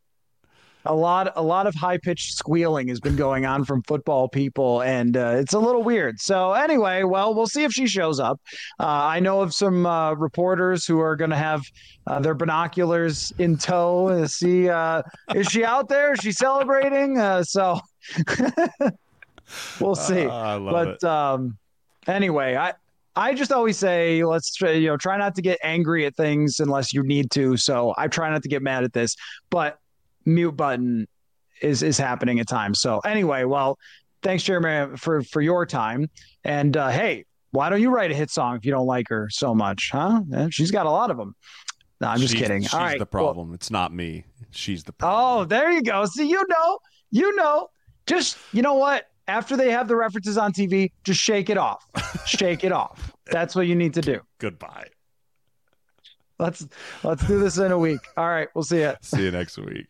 a 0.86 0.94
lot 0.94 1.32
a 1.36 1.42
lot 1.42 1.66
of 1.66 1.74
high 1.74 1.98
pitched 1.98 2.34
squealing 2.34 2.88
has 2.88 3.00
been 3.00 3.16
going 3.16 3.44
on 3.46 3.64
from 3.64 3.82
football 3.82 4.28
people 4.28 4.82
and 4.82 5.16
uh, 5.16 5.34
it's 5.36 5.52
a 5.54 5.58
little 5.58 5.82
weird. 5.82 6.20
So 6.20 6.52
anyway 6.52 7.02
well 7.02 7.34
we'll 7.34 7.46
see 7.46 7.64
if 7.64 7.72
she 7.72 7.86
shows 7.86 8.20
up. 8.20 8.40
Uh, 8.80 8.86
i 8.86 9.20
know 9.20 9.40
of 9.40 9.54
some 9.54 9.86
uh, 9.86 10.14
reporters 10.14 10.86
who 10.86 11.00
are 11.00 11.16
going 11.16 11.30
to 11.30 11.36
have 11.36 11.62
uh, 12.06 12.20
their 12.20 12.34
binoculars 12.34 13.32
in 13.38 13.56
tow 13.56 14.08
to 14.08 14.28
see 14.28 14.68
uh, 14.68 15.02
is 15.34 15.46
she 15.46 15.64
out 15.64 15.88
there? 15.88 16.12
Is 16.12 16.20
she 16.20 16.32
celebrating? 16.32 17.18
Uh, 17.18 17.42
so 17.42 17.80
we'll 19.80 19.94
see. 19.94 20.24
But 20.24 21.02
um, 21.04 21.58
anyway 22.06 22.56
i 22.56 22.72
I 23.18 23.32
just 23.32 23.50
always 23.50 23.78
say, 23.78 24.22
let's 24.24 24.54
try, 24.54 24.72
you 24.72 24.88
know, 24.88 24.98
try 24.98 25.16
not 25.16 25.34
to 25.36 25.42
get 25.42 25.58
angry 25.62 26.04
at 26.04 26.14
things 26.16 26.60
unless 26.60 26.92
you 26.92 27.02
need 27.02 27.30
to. 27.30 27.56
So 27.56 27.94
I 27.96 28.08
try 28.08 28.28
not 28.28 28.42
to 28.42 28.48
get 28.48 28.60
mad 28.60 28.84
at 28.84 28.92
this, 28.92 29.16
but 29.48 29.78
mute 30.26 30.52
button 30.52 31.06
is 31.62 31.82
is 31.82 31.96
happening 31.96 32.40
at 32.40 32.48
times. 32.48 32.80
So 32.80 32.98
anyway, 33.00 33.44
well, 33.44 33.78
thanks 34.22 34.42
Jeremy 34.42 34.96
for 34.96 35.22
for 35.22 35.40
your 35.40 35.64
time. 35.64 36.10
And 36.44 36.76
uh, 36.76 36.88
hey, 36.88 37.24
why 37.52 37.70
don't 37.70 37.80
you 37.80 37.90
write 37.90 38.10
a 38.10 38.14
hit 38.14 38.30
song 38.30 38.56
if 38.56 38.64
you 38.64 38.72
don't 38.72 38.86
like 38.86 39.08
her 39.08 39.28
so 39.30 39.54
much, 39.54 39.90
huh? 39.92 40.22
she's 40.50 40.70
got 40.70 40.86
a 40.86 40.90
lot 40.90 41.10
of 41.10 41.16
them. 41.16 41.34
No, 42.00 42.08
I'm 42.08 42.18
just 42.18 42.32
she's, 42.32 42.42
kidding. 42.42 42.62
She's 42.62 42.74
All 42.74 42.80
right, 42.80 42.98
the 42.98 43.06
problem. 43.06 43.48
Well, 43.48 43.54
it's 43.54 43.70
not 43.70 43.92
me. 43.94 44.24
She's 44.50 44.84
the 44.84 44.92
problem. 44.92 45.42
Oh, 45.42 45.44
there 45.44 45.70
you 45.70 45.82
go. 45.82 46.04
See, 46.04 46.28
you 46.28 46.44
know, 46.48 46.78
you 47.10 47.34
know. 47.36 47.68
Just 48.06 48.36
you 48.52 48.62
know 48.62 48.74
what? 48.74 49.06
After 49.26 49.56
they 49.56 49.72
have 49.72 49.88
the 49.88 49.96
references 49.96 50.38
on 50.38 50.52
TV, 50.52 50.92
just 51.02 51.18
shake 51.18 51.50
it 51.50 51.58
off. 51.58 51.84
shake 52.26 52.62
it 52.62 52.70
off. 52.70 53.12
That's 53.30 53.56
what 53.56 53.66
you 53.66 53.74
need 53.74 53.94
to 53.94 54.00
do. 54.00 54.20
Goodbye. 54.38 54.88
Let's 56.38 56.66
let's 57.02 57.26
do 57.26 57.40
this 57.40 57.56
in 57.58 57.72
a 57.72 57.78
week. 57.78 58.00
All 58.16 58.28
right, 58.28 58.48
we'll 58.54 58.64
see 58.64 58.80
you. 58.80 58.94
See 59.00 59.24
you 59.24 59.30
next 59.30 59.56
week. 59.58 59.86